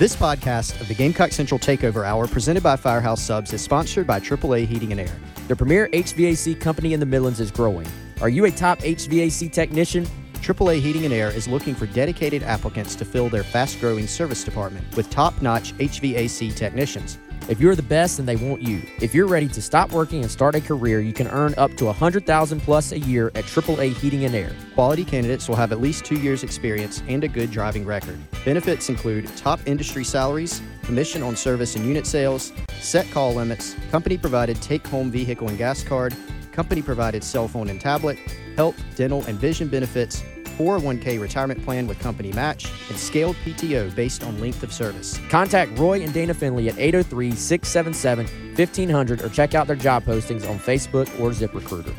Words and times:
This 0.00 0.16
podcast 0.16 0.80
of 0.80 0.88
the 0.88 0.94
Gamecock 0.94 1.30
Central 1.30 1.58
Takeover 1.58 2.06
Hour, 2.06 2.26
presented 2.26 2.62
by 2.62 2.74
Firehouse 2.74 3.20
Subs, 3.20 3.52
is 3.52 3.60
sponsored 3.60 4.06
by 4.06 4.18
AAA 4.18 4.66
Heating 4.66 4.92
and 4.92 5.00
Air. 5.02 5.14
The 5.46 5.54
premier 5.54 5.90
HVAC 5.92 6.58
company 6.58 6.94
in 6.94 7.00
the 7.00 7.04
Midlands 7.04 7.38
is 7.38 7.50
growing. 7.50 7.86
Are 8.22 8.30
you 8.30 8.46
a 8.46 8.50
top 8.50 8.78
HVAC 8.78 9.52
technician? 9.52 10.06
AAA 10.36 10.80
Heating 10.80 11.04
and 11.04 11.12
Air 11.12 11.28
is 11.28 11.46
looking 11.46 11.74
for 11.74 11.84
dedicated 11.84 12.42
applicants 12.42 12.94
to 12.94 13.04
fill 13.04 13.28
their 13.28 13.44
fast 13.44 13.78
growing 13.78 14.06
service 14.06 14.42
department 14.42 14.86
with 14.96 15.10
top 15.10 15.42
notch 15.42 15.74
HVAC 15.76 16.56
technicians. 16.56 17.18
If 17.48 17.60
you're 17.60 17.74
the 17.74 17.82
best, 17.82 18.18
then 18.18 18.26
they 18.26 18.36
want 18.36 18.62
you. 18.62 18.82
If 19.00 19.14
you're 19.14 19.26
ready 19.26 19.48
to 19.48 19.62
stop 19.62 19.90
working 19.92 20.22
and 20.22 20.30
start 20.30 20.54
a 20.54 20.60
career, 20.60 21.00
you 21.00 21.12
can 21.12 21.26
earn 21.28 21.54
up 21.56 21.74
to 21.78 21.86
100000 21.86 22.60
plus 22.60 22.92
a 22.92 22.98
year 22.98 23.28
at 23.34 23.44
AAA 23.44 23.94
Heating 23.94 24.24
and 24.24 24.34
Air. 24.34 24.52
Quality 24.74 25.04
candidates 25.04 25.48
will 25.48 25.56
have 25.56 25.72
at 25.72 25.80
least 25.80 26.04
two 26.04 26.16
years' 26.16 26.44
experience 26.44 27.02
and 27.08 27.24
a 27.24 27.28
good 27.28 27.50
driving 27.50 27.84
record. 27.84 28.18
Benefits 28.44 28.88
include 28.88 29.26
top 29.36 29.60
industry 29.66 30.04
salaries, 30.04 30.62
commission 30.82 31.22
on 31.22 31.34
service 31.34 31.76
and 31.76 31.84
unit 31.84 32.06
sales, 32.06 32.52
set 32.80 33.10
call 33.10 33.34
limits, 33.34 33.74
company 33.90 34.16
provided 34.16 34.60
take 34.62 34.86
home 34.86 35.10
vehicle 35.10 35.48
and 35.48 35.58
gas 35.58 35.82
card, 35.82 36.14
company 36.52 36.82
provided 36.82 37.24
cell 37.24 37.48
phone 37.48 37.68
and 37.68 37.80
tablet, 37.80 38.18
health, 38.56 38.76
dental, 38.96 39.24
and 39.24 39.38
vision 39.38 39.68
benefits, 39.68 40.22
401k 40.60 41.18
retirement 41.18 41.64
plan 41.64 41.86
with 41.86 41.98
company 41.98 42.32
match, 42.32 42.70
and 42.90 42.98
scaled 42.98 43.36
PTO 43.44 43.94
based 43.94 44.22
on 44.22 44.38
length 44.40 44.62
of 44.62 44.72
service. 44.72 45.18
Contact 45.30 45.76
Roy 45.78 46.02
and 46.02 46.12
Dana 46.12 46.34
Finley 46.34 46.68
at 46.68 46.78
803 46.78 47.32
677 47.32 48.26
1500 48.56 49.22
or 49.22 49.28
check 49.30 49.54
out 49.54 49.66
their 49.66 49.76
job 49.76 50.04
postings 50.04 50.48
on 50.48 50.58
Facebook 50.58 51.08
or 51.18 51.30
ZipRecruiter. 51.30 51.94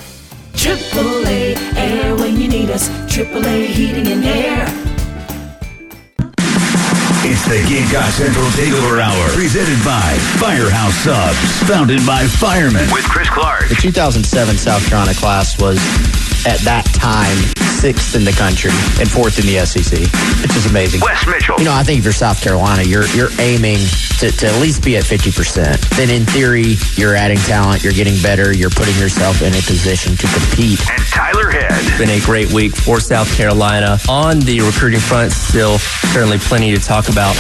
AAA 0.53 1.57
Air 1.75 2.15
when 2.15 2.39
you 2.39 2.47
need 2.47 2.69
us. 2.69 2.87
AAA 3.09 3.65
Heating 3.65 4.07
and 4.07 4.23
Air. 4.25 4.91
It's 7.23 7.45
the 7.45 7.61
Gamecock 7.69 8.09
Central 8.13 8.45
Takeover 8.57 8.99
Hour, 8.99 9.29
presented 9.35 9.77
by 9.85 10.17
Firehouse 10.39 10.95
Subs, 11.05 11.69
founded 11.69 12.05
by 12.05 12.25
firemen. 12.25 12.89
With 12.91 13.05
Chris 13.05 13.29
Clark. 13.29 13.69
The 13.69 13.75
2007 13.75 14.57
South 14.57 14.83
Carolina 14.89 15.13
class 15.13 15.59
was, 15.61 15.77
at 16.45 16.59
that 16.61 16.86
time, 16.94 17.36
sixth 17.80 18.16
in 18.16 18.23
the 18.23 18.31
country 18.34 18.72
and 19.00 19.09
fourth 19.09 19.39
in 19.39 19.45
the 19.45 19.64
SEC, 19.66 20.00
which 20.42 20.56
is 20.56 20.66
amazing. 20.66 21.02
Wes 21.02 21.25
Mitchell. 21.28 21.58
You 21.59 21.66
know, 21.66 21.73
I 21.73 21.84
think 21.84 22.00
if 22.00 22.03
you're 22.06 22.14
South 22.14 22.42
Carolina, 22.42 22.84
you're 22.84 23.06
you're 23.16 23.31
aiming 23.39 23.78
to, 24.20 24.30
to 24.31 24.47
at 24.47 24.62
least 24.62 24.84
be 24.84 24.97
at 24.97 25.03
50%. 25.03 25.97
Then 25.97 26.09
in 26.09 26.25
theory, 26.25 26.75
you're 26.95 27.16
adding 27.16 27.38
talent, 27.39 27.84
you're 27.84 27.94
getting 27.94 28.22
better, 28.22 28.53
you're 28.53 28.69
putting 28.69 28.95
yourself 28.97 29.42
in 29.42 29.53
a 29.53 29.62
position 29.66 30.16
to 30.16 30.28
compete. 30.28 30.80
and 30.89 31.02
Tyler 31.09 31.50
Head. 31.50 31.97
been 31.97 32.09
a 32.09 32.22
great 32.23 32.52
week 32.53 32.75
for 32.75 33.00
South 33.00 33.31
Carolina. 33.36 33.97
On 34.09 34.39
the 34.39 34.62
recruiting 34.62 35.00
front, 35.00 35.31
still 35.31 35.80
certainly 36.14 36.38
plenty 36.38 36.73
to 36.75 36.80
talk 36.80 37.09
about. 37.09 37.36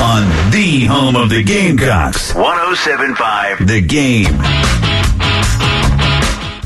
On 0.00 0.28
the 0.50 0.86
home 0.86 1.16
of 1.16 1.28
the 1.28 1.42
Gamecocks. 1.42 2.34
1075 2.34 3.66
The 3.66 3.80
Game. 3.80 5.09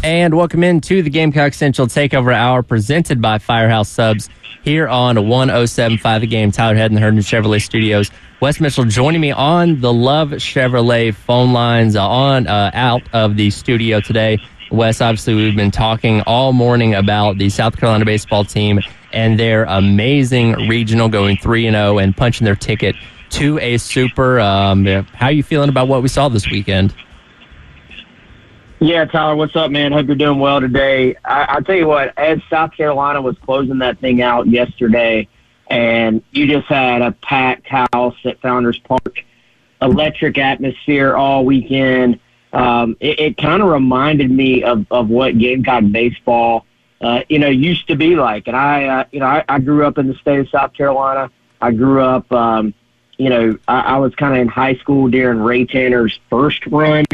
And 0.04 0.37
welcome 0.37 0.62
into 0.62 1.03
the 1.03 1.09
Gamecock 1.09 1.54
Central 1.54 1.87
Takeover 1.87 2.34
Hour 2.34 2.62
presented 2.62 3.22
by 3.22 3.38
Firehouse 3.38 3.88
Subs 3.88 4.28
here 4.62 4.87
on 4.87 5.26
1075 5.26 6.20
The 6.20 6.26
Game. 6.26 6.53
Tyler 6.53 6.75
Head 6.75 6.91
in 6.91 6.94
the 6.94 7.00
Herndon 7.00 7.25
Chevrolet 7.25 7.62
Studios. 7.62 8.10
Wes 8.38 8.60
Mitchell 8.60 8.84
joining 8.84 9.22
me 9.22 9.31
on 9.31 9.81
the 9.81 9.94
Love 9.94 10.32
Chevrolet 10.32 11.15
phone 11.15 11.54
lines 11.54 11.97
uh, 11.97 12.06
on 12.06 12.47
uh, 12.47 12.70
out 12.75 13.00
of 13.15 13.38
the 13.38 13.48
studio 13.48 13.98
today. 13.98 14.37
Wes, 14.70 15.00
obviously, 15.00 15.34
we've 15.34 15.56
been 15.56 15.70
talking 15.70 16.21
all 16.26 16.53
morning 16.53 16.94
about 16.94 17.38
the 17.38 17.48
South 17.48 17.78
Carolina 17.78 18.04
baseball 18.04 18.44
team 18.44 18.81
and 19.15 19.38
their 19.41 19.65
amazing 19.65 20.69
regional 20.69 21.09
going 21.09 21.38
3 21.38 21.69
and 21.69 21.76
0 21.76 21.97
and 21.97 22.15
punching 22.15 22.44
their 22.44 22.56
ticket 22.56 22.94
to 23.31 23.59
a 23.60 23.78
super. 23.78 24.38
Um, 24.38 24.84
how 24.84 25.28
are 25.28 25.32
you 25.32 25.42
feeling 25.42 25.71
about 25.71 25.88
what 25.88 26.03
we 26.03 26.09
saw 26.09 26.28
this 26.28 26.50
weekend? 26.50 26.94
Yeah, 28.84 29.06
Tyler, 29.06 29.34
what's 29.34 29.56
up, 29.56 29.71
man? 29.71 29.93
Hope 29.93 30.09
you're 30.09 30.15
doing 30.15 30.39
well 30.39 30.61
today. 30.61 31.17
I, 31.25 31.45
I'll 31.45 31.62
tell 31.62 31.75
you 31.75 31.87
what, 31.87 32.12
as 32.19 32.39
South 32.50 32.72
Carolina 32.72 33.22
was 33.22 33.34
closing 33.39 33.78
that 33.78 33.99
thing 33.99 34.21
out 34.21 34.47
yesterday, 34.47 35.27
and 35.69 36.22
you 36.33 36.47
just 36.47 36.67
had 36.67 37.00
a 37.00 37.12
packed 37.12 37.67
house 37.67 38.15
at 38.27 38.43
Founders 38.43 38.78
Park, 38.81 39.25
electric 39.81 40.37
atmosphere 40.37 41.17
all 41.17 41.47
weekend. 41.47 42.21
Um, 42.53 42.95
it, 43.00 43.21
it 43.21 43.37
kind 43.39 43.62
of 43.62 43.71
reminded 43.71 44.31
me 44.31 44.62
of, 44.65 44.84
of 44.91 45.09
what 45.09 45.39
Gamecock 45.39 45.84
baseball, 45.91 46.66
uh, 47.01 47.22
you 47.31 47.39
know, 47.39 47.49
used 47.49 47.89
to 47.89 47.97
be 47.97 48.16
like. 48.16 48.49
And 48.49 48.55
I, 48.55 48.84
uh, 48.84 49.05
you 49.12 49.21
know, 49.21 49.27
I, 49.27 49.45
I 49.49 49.61
grew 49.61 49.87
up 49.87 49.97
in 49.97 50.09
the 50.09 50.15
state 50.16 50.41
of 50.41 50.51
South 50.51 50.75
Carolina. 50.75 51.31
I 51.59 51.71
grew 51.71 52.03
up, 52.03 52.31
um, 52.31 52.75
you 53.16 53.31
know, 53.31 53.59
I, 53.66 53.81
I 53.81 53.97
was 53.97 54.15
kind 54.15 54.34
of 54.34 54.43
in 54.43 54.49
high 54.49 54.75
school 54.75 55.09
during 55.09 55.39
Ray 55.39 55.65
Tanner's 55.65 56.21
first 56.28 56.66
run 56.66 57.06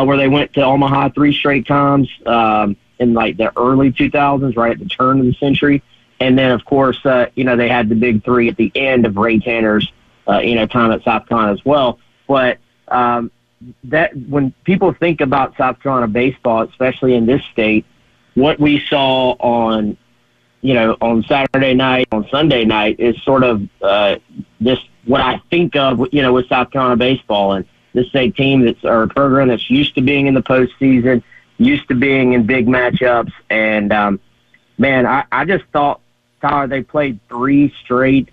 where 0.00 0.16
they 0.16 0.28
went 0.28 0.54
to 0.54 0.62
Omaha 0.62 1.10
three 1.10 1.34
straight 1.34 1.66
times 1.66 2.08
um, 2.24 2.76
in 2.98 3.12
like 3.12 3.36
the 3.36 3.56
early 3.58 3.92
2000s, 3.92 4.56
right 4.56 4.72
at 4.72 4.78
the 4.78 4.86
turn 4.86 5.20
of 5.20 5.26
the 5.26 5.34
century. 5.34 5.82
And 6.18 6.38
then, 6.38 6.52
of 6.52 6.64
course, 6.64 7.04
uh, 7.04 7.26
you 7.34 7.44
know, 7.44 7.56
they 7.56 7.68
had 7.68 7.88
the 7.88 7.94
big 7.94 8.24
three 8.24 8.48
at 8.48 8.56
the 8.56 8.72
end 8.74 9.04
of 9.06 9.16
Ray 9.16 9.38
Tanner's, 9.38 9.92
uh, 10.28 10.38
you 10.38 10.54
know, 10.54 10.66
time 10.66 10.92
at 10.92 11.02
South 11.04 11.26
Carolina 11.26 11.52
as 11.52 11.64
well. 11.64 11.98
But 12.26 12.58
um, 12.88 13.30
that 13.84 14.16
when 14.16 14.54
people 14.64 14.92
think 14.94 15.20
about 15.20 15.56
South 15.56 15.80
Carolina 15.80 16.08
baseball, 16.08 16.62
especially 16.62 17.14
in 17.14 17.26
this 17.26 17.42
state, 17.52 17.84
what 18.34 18.58
we 18.58 18.82
saw 18.88 19.32
on, 19.32 19.96
you 20.60 20.74
know, 20.74 20.96
on 21.00 21.22
Saturday 21.24 21.74
night, 21.74 22.08
on 22.12 22.26
Sunday 22.30 22.64
night 22.64 23.00
is 23.00 23.20
sort 23.24 23.42
of 23.42 23.62
uh, 23.82 24.16
this 24.60 24.78
what 25.04 25.20
I 25.20 25.42
think 25.50 25.76
of, 25.76 26.06
you 26.12 26.22
know, 26.22 26.32
with 26.32 26.48
South 26.48 26.70
Carolina 26.70 26.96
baseball. 26.96 27.54
And 27.54 27.66
this 27.92 28.06
is 28.06 28.14
a 28.14 28.30
team 28.30 28.64
that's 28.64 28.84
or 28.84 29.04
a 29.04 29.08
program 29.08 29.48
that's 29.48 29.70
used 29.70 29.94
to 29.94 30.00
being 30.00 30.26
in 30.26 30.34
the 30.34 30.42
postseason, 30.42 31.22
used 31.58 31.88
to 31.88 31.94
being 31.94 32.32
in 32.32 32.46
big 32.46 32.66
matchups, 32.66 33.32
and 33.50 33.92
um, 33.92 34.20
man, 34.78 35.06
I, 35.06 35.24
I 35.30 35.44
just 35.44 35.64
thought 35.72 36.00
Tyler 36.40 36.66
they 36.66 36.82
played 36.82 37.20
three 37.28 37.72
straight, 37.82 38.30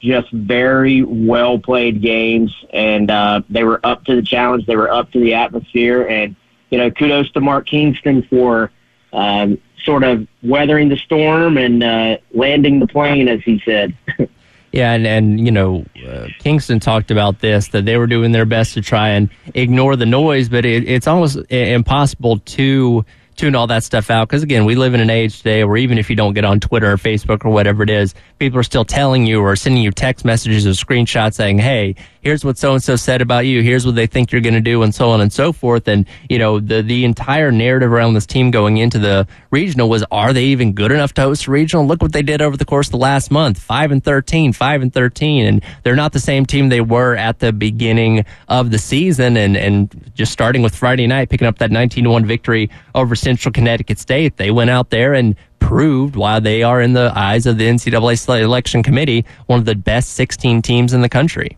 just 0.00 0.30
very 0.32 1.02
well 1.02 1.58
played 1.58 2.02
games, 2.02 2.54
and 2.72 3.10
uh, 3.10 3.42
they 3.48 3.64
were 3.64 3.80
up 3.84 4.04
to 4.06 4.16
the 4.16 4.22
challenge. 4.22 4.66
They 4.66 4.76
were 4.76 4.90
up 4.90 5.12
to 5.12 5.20
the 5.20 5.34
atmosphere, 5.34 6.06
and 6.06 6.34
you 6.70 6.78
know, 6.78 6.90
kudos 6.90 7.30
to 7.32 7.40
Mark 7.40 7.66
Kingston 7.66 8.22
for 8.24 8.70
um, 9.12 9.58
sort 9.84 10.04
of 10.04 10.26
weathering 10.42 10.88
the 10.88 10.96
storm 10.96 11.58
and 11.58 11.82
uh, 11.82 12.18
landing 12.32 12.78
the 12.78 12.86
plane, 12.86 13.28
as 13.28 13.40
he 13.42 13.62
said. 13.64 13.96
Yeah, 14.72 14.92
and, 14.92 15.06
and 15.06 15.44
you 15.44 15.52
know, 15.52 15.84
uh, 16.06 16.28
Kingston 16.38 16.80
talked 16.80 17.10
about 17.10 17.40
this 17.40 17.68
that 17.68 17.84
they 17.84 17.98
were 17.98 18.06
doing 18.06 18.32
their 18.32 18.46
best 18.46 18.72
to 18.74 18.80
try 18.80 19.10
and 19.10 19.28
ignore 19.54 19.96
the 19.96 20.06
noise, 20.06 20.48
but 20.48 20.64
it, 20.64 20.88
it's 20.88 21.06
almost 21.06 21.36
impossible 21.50 22.38
to 22.38 23.04
tune 23.36 23.54
all 23.54 23.66
that 23.66 23.84
stuff 23.84 24.10
out 24.10 24.28
because 24.28 24.42
again, 24.42 24.64
we 24.64 24.74
live 24.74 24.94
in 24.94 25.00
an 25.00 25.10
age 25.10 25.38
today 25.38 25.64
where 25.64 25.76
even 25.76 25.98
if 25.98 26.10
you 26.10 26.16
don't 26.16 26.34
get 26.34 26.44
on 26.44 26.60
Twitter 26.60 26.92
or 26.92 26.96
Facebook 26.96 27.44
or 27.44 27.50
whatever 27.50 27.82
it 27.82 27.90
is, 27.90 28.14
people 28.38 28.58
are 28.58 28.64
still 28.64 28.84
telling 28.84 29.26
you 29.26 29.40
or 29.40 29.56
sending 29.56 29.82
you 29.82 29.90
text 29.90 30.24
messages 30.24 30.66
or 30.66 30.70
screenshots 30.70 31.34
saying, 31.34 31.58
"Hey, 31.58 31.94
here's 32.20 32.44
what 32.44 32.58
so 32.58 32.72
and 32.72 32.82
so 32.82 32.96
said 32.96 33.22
about 33.22 33.46
you. 33.46 33.62
Here's 33.62 33.86
what 33.86 33.94
they 33.94 34.06
think 34.06 34.32
you're 34.32 34.40
going 34.40 34.54
to 34.54 34.60
do, 34.60 34.82
and 34.82 34.94
so 34.94 35.10
on 35.10 35.20
and 35.20 35.32
so 35.32 35.52
forth." 35.52 35.88
And 35.88 36.06
you 36.28 36.38
know, 36.38 36.60
the 36.60 36.82
the 36.82 37.04
entire 37.04 37.50
narrative 37.50 37.92
around 37.92 38.14
this 38.14 38.26
team 38.26 38.50
going 38.50 38.76
into 38.78 38.98
the 38.98 39.26
regional 39.50 39.88
was, 39.88 40.04
"Are 40.10 40.32
they 40.32 40.44
even 40.44 40.72
good 40.72 40.92
enough 40.92 41.14
to 41.14 41.22
host 41.22 41.46
a 41.46 41.50
regional?" 41.50 41.86
Look 41.86 42.02
what 42.02 42.12
they 42.12 42.22
did 42.22 42.42
over 42.42 42.56
the 42.56 42.64
course 42.64 42.88
of 42.88 42.92
the 42.92 42.98
last 42.98 43.30
month: 43.30 43.58
five 43.58 43.90
and 43.92 44.02
13, 44.02 44.52
5 44.52 44.82
and 44.82 44.92
thirteen, 44.92 45.46
and 45.46 45.64
they're 45.82 45.96
not 45.96 46.12
the 46.12 46.20
same 46.20 46.46
team 46.46 46.68
they 46.68 46.80
were 46.80 47.16
at 47.16 47.38
the 47.38 47.52
beginning 47.52 48.24
of 48.48 48.70
the 48.70 48.78
season. 48.78 49.36
And 49.36 49.56
and 49.56 50.12
just 50.14 50.32
starting 50.32 50.62
with 50.62 50.74
Friday 50.74 51.06
night, 51.06 51.30
picking 51.30 51.46
up 51.46 51.58
that 51.58 51.70
19-1 51.70 52.24
victory 52.24 52.70
over 52.94 53.14
Central 53.22 53.52
Connecticut 53.52 53.98
State, 53.98 54.36
they 54.36 54.50
went 54.50 54.70
out 54.70 54.90
there 54.90 55.14
and 55.14 55.36
proved 55.58 56.16
why 56.16 56.40
they 56.40 56.62
are 56.62 56.80
in 56.82 56.92
the 56.92 57.12
eyes 57.14 57.46
of 57.46 57.56
the 57.56 57.66
NCAA 57.66 58.18
selection 58.18 58.82
committee 58.82 59.24
one 59.46 59.58
of 59.58 59.64
the 59.64 59.74
best 59.74 60.12
16 60.12 60.60
teams 60.60 60.92
in 60.92 61.00
the 61.00 61.08
country. 61.08 61.56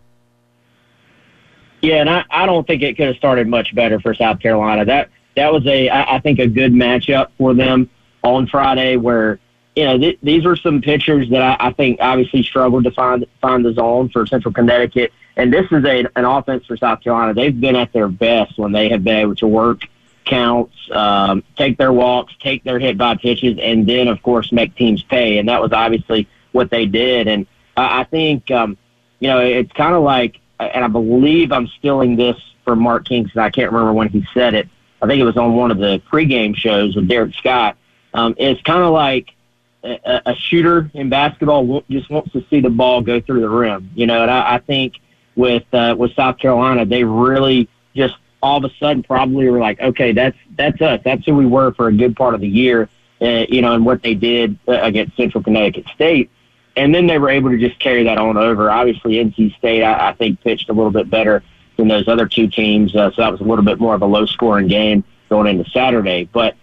Yeah, 1.81 1.97
and 1.97 2.09
I, 2.09 2.25
I 2.31 2.47
don't 2.47 2.67
think 2.67 2.83
it 2.83 2.97
could 2.97 3.09
have 3.09 3.17
started 3.17 3.49
much 3.49 3.75
better 3.75 4.01
for 4.01 4.15
South 4.15 4.41
Carolina. 4.41 4.85
That 4.85 5.11
that 5.37 5.53
was 5.53 5.67
a 5.67 5.89
I, 5.89 6.17
I 6.17 6.21
think 6.21 6.39
a 6.39 6.47
good 6.47 6.73
matchup 6.73 7.29
for 7.37 7.53
them 7.53 7.91
on 8.23 8.47
Friday, 8.47 8.97
where 8.97 9.39
you 9.77 9.85
know, 9.85 9.99
th- 9.99 10.19
these 10.23 10.45
were 10.45 10.57
some 10.57 10.81
pitchers 10.81 11.29
that 11.31 11.43
I, 11.43 11.69
I 11.69 11.73
think 11.73 11.99
obviously 12.01 12.43
struggled 12.43 12.85
to 12.85 12.91
find 12.93 13.27
find 13.41 13.65
the 13.65 13.73
zone 13.73 14.09
for 14.09 14.27
Central 14.27 14.55
Connecticut. 14.55 15.13
And 15.37 15.53
this 15.53 15.67
is 15.71 15.85
a 15.85 16.07
an 16.17 16.25
offense 16.25 16.65
for 16.67 16.77
South 16.77 17.03
Carolina. 17.03 17.35
They've 17.35 17.59
been 17.59 17.77
at 17.77 17.93
their 17.93 18.09
best 18.09 18.57
when 18.59 18.73
they 18.73 18.89
have 18.89 19.03
been 19.05 19.17
able 19.17 19.35
to 19.37 19.47
work 19.47 19.83
counts, 20.25 20.75
um, 20.93 21.43
take 21.56 21.79
their 21.79 21.93
walks, 21.93 22.35
take 22.41 22.65
their 22.65 22.79
hit 22.79 22.99
by 22.99 23.17
pitches, 23.17 23.59
and 23.61 23.87
then 23.87 24.09
of 24.09 24.23
course 24.23 24.53
make 24.53 24.75
teams 24.76 25.03
pay. 25.03 25.38
And 25.38 25.49
that 25.49 25.61
was 25.61 25.73
obviously 25.73 26.29
what 26.53 26.71
they 26.71 26.87
did. 26.87 27.29
And 27.29 27.47
I, 27.76 28.00
I 28.00 28.05
think 28.05 28.50
um, 28.50 28.76
you 29.21 29.29
know 29.29 29.41
it's 29.41 29.73
kind 29.73 29.94
of 29.94 30.03
like, 30.03 30.41
and 30.59 30.85
I 30.85 30.88
believe 30.88 31.53
I'm 31.53 31.67
stealing 31.67 32.17
this 32.17 32.37
from 32.65 32.81
Mark 32.81 33.05
Kingston. 33.06 33.41
I 33.41 33.50
can't 33.50 33.71
remember 33.73 33.93
when 33.93 34.09
he 34.09 34.26
said 34.32 34.55
it. 34.55 34.69
I 35.03 35.06
think 35.06 35.21
it 35.21 35.25
was 35.25 35.37
on 35.37 35.55
one 35.55 35.71
of 35.71 35.79
the 35.79 36.00
pregame 36.11 36.56
shows 36.56 36.97
with 36.97 37.09
Derek 37.09 37.35
Scott. 37.35 37.77
Um, 38.15 38.35
it's 38.38 38.62
kind 38.62 38.82
of 38.82 38.93
like 38.93 39.35
a, 39.82 40.23
a 40.27 40.35
shooter 40.35 40.91
in 40.94 41.11
basketball 41.11 41.82
just 41.91 42.11
wants 42.11 42.32
to 42.32 42.44
see 42.49 42.61
the 42.61 42.70
ball 42.70 43.03
go 43.03 43.20
through 43.20 43.41
the 43.41 43.49
rim, 43.49 43.91
you 43.94 44.06
know. 44.06 44.23
And 44.23 44.31
I, 44.31 44.55
I 44.55 44.59
think 44.59 44.94
with 45.37 45.65
uh, 45.73 45.94
with 45.99 46.15
South 46.15 46.38
Carolina, 46.38 46.87
they 46.87 47.05
really 47.05 47.69
just 47.94 48.15
all 48.44 48.58
of 48.58 48.70
a 48.70 48.75
sudden 48.79 49.02
probably 49.02 49.49
were 49.49 49.58
like, 49.58 49.81
okay, 49.81 50.12
that's 50.12 50.37
that's 50.56 50.79
us. 50.82 51.00
That's 51.02 51.25
who 51.25 51.35
we 51.35 51.46
were 51.46 51.73
for 51.73 51.88
a 51.88 51.93
good 51.93 52.14
part 52.14 52.35
of 52.35 52.43
the 52.43 52.49
year, 52.49 52.91
uh, 53.23 53.46
you 53.49 53.62
know, 53.62 53.73
and 53.73 53.87
what 53.87 54.02
they 54.02 54.14
did 54.14 54.58
uh, 54.69 54.73
against 54.82 55.17
Central 55.17 55.43
Connecticut 55.43 55.87
State. 55.94 56.31
And 56.76 56.94
then 56.94 57.06
they 57.06 57.19
were 57.19 57.31
able 57.31 57.50
to 57.50 57.58
just 57.58 57.81
carry 57.81 58.05
that 58.05 58.19
on 58.19 58.37
over. 58.37 58.70
Obviously, 58.70 59.14
NC 59.14 59.56
State, 59.56 59.82
I, 59.82 60.11
I 60.11 60.12
think, 60.12 60.43
pitched 60.43 60.69
a 60.69 60.75
little 60.75 60.91
bit 60.91 61.08
better 61.08 61.43
than 61.79 61.88
those 61.88 62.06
other 62.06 62.26
two 62.26 62.46
teams, 62.46 62.94
uh, 62.94 63.11
so 63.12 63.23
that 63.23 63.32
was 63.32 63.41
a 63.41 63.44
little 63.44 63.64
bit 63.64 63.81
more 63.81 63.94
of 63.94 64.02
a 64.02 64.06
low 64.06 64.26
scoring 64.26 64.69
game 64.69 65.05
going 65.31 65.46
into 65.46 65.69
Saturday. 65.70 66.29
But 66.31 66.55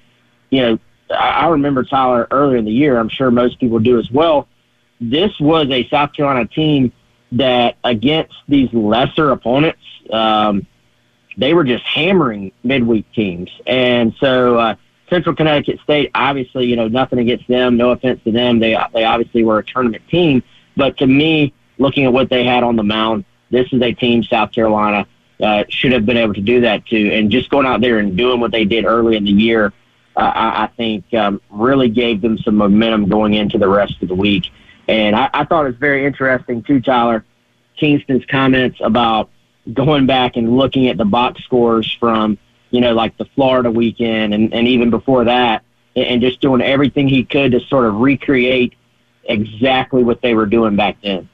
you 0.52 0.62
know, 0.62 0.80
I 1.10 1.48
remember 1.48 1.84
Tyler 1.84 2.28
earlier 2.30 2.58
in 2.58 2.66
the 2.66 2.72
year. 2.72 3.00
I'm 3.00 3.10
sure 3.10 3.32
most 3.32 3.60
people 3.60 3.80
do 3.80 3.98
as 3.98 4.12
well. 4.12 4.48
This 5.00 5.32
was 5.40 5.68
a 5.72 5.88
South 5.90 6.14
Carolina 6.14 6.46
team 6.48 6.92
that, 7.32 7.78
against 7.84 8.36
these 8.48 8.72
lesser 8.72 9.32
opponents, 9.32 9.82
um, 10.12 10.68
they 11.38 11.54
were 11.54 11.64
just 11.64 11.84
hammering 11.84 12.52
midweek 12.64 13.12
teams. 13.14 13.50
And 13.66 14.14
so 14.20 14.58
uh, 14.58 14.76
Central 15.10 15.36
Connecticut 15.36 15.80
State, 15.82 16.12
obviously, 16.14 16.66
you 16.66 16.76
know, 16.76 16.88
nothing 16.88 17.20
against 17.20 17.48
them. 17.48 17.78
No 17.78 17.92
offense 17.92 18.22
to 18.24 18.32
them. 18.32 18.60
They 18.60 18.78
they 18.94 19.04
obviously 19.04 19.44
were 19.44 19.60
a 19.60 19.64
tournament 19.64 20.08
team. 20.10 20.44
But 20.76 20.98
to 20.98 21.08
me, 21.08 21.54
looking 21.78 22.06
at 22.06 22.14
what 22.14 22.30
they 22.30 22.44
had 22.44 22.64
on 22.64 22.76
the 22.76 22.84
mound, 22.84 23.26
this 23.50 23.68
is 23.72 23.82
a 23.82 23.92
team 23.94 24.24
South 24.24 24.52
Carolina 24.52 25.06
uh, 25.42 25.64
should 25.70 25.92
have 25.92 26.06
been 26.06 26.18
able 26.18 26.34
to 26.34 26.42
do 26.42 26.62
that 26.62 26.86
too. 26.86 27.12
And 27.14 27.32
just 27.32 27.50
going 27.50 27.66
out 27.66 27.82
there 27.82 28.00
and 28.00 28.16
doing 28.16 28.40
what 28.40 28.52
they 28.52 28.66
did 28.66 28.86
early 28.86 29.18
in 29.18 29.26
the 29.26 29.32
year 29.32 29.74
uh, 30.16 30.20
I, 30.20 30.64
I 30.64 30.68
think 30.78 31.14
um, 31.14 31.42
really 31.50 31.90
gave 31.90 32.22
them 32.22 32.38
some 32.40 32.56
momentum 32.56 33.08
going 33.08 33.34
into 33.34 33.58
the 33.58 33.68
rest 33.68 34.02
of 34.02 34.08
the 34.08 34.16
week. 34.16 34.50
And 34.88 35.16
I, 35.16 35.30
I 35.34 35.46
thought 35.46 35.66
it 35.66 35.70
was 35.70 35.78
very 35.78 36.06
interesting 36.06 36.64
too, 36.64 36.82
Tyler, 36.82 37.24
Kingston's 37.78 38.26
comments 38.26 38.80
about 38.84 39.30
going 39.74 40.06
back 40.06 40.38
and 40.38 40.58
looking 40.58 40.88
at 40.88 40.98
the 40.98 41.06
box 41.06 41.44
scores 41.44 41.92
from, 42.00 42.38
you 42.70 42.82
know, 42.82 42.94
like 42.94 43.18
the 43.18 43.26
Florida 43.36 43.70
weekend 43.72 44.34
and, 44.34 44.54
and 44.54 44.68
even 44.68 44.90
before 44.90 45.26
that, 45.26 45.64
and 45.96 46.22
just 46.22 46.42
doing 46.42 46.62
everything 46.62 47.08
he 47.08 47.24
could 47.24 47.52
to 47.52 47.60
sort 47.62 47.86
of 47.86 47.96
recreate 47.96 48.74
exactly 49.26 50.04
what 50.04 50.22
they 50.22 50.34
were 50.34 50.46
doing 50.46 50.76
back 50.76 50.98
then. 51.04 51.28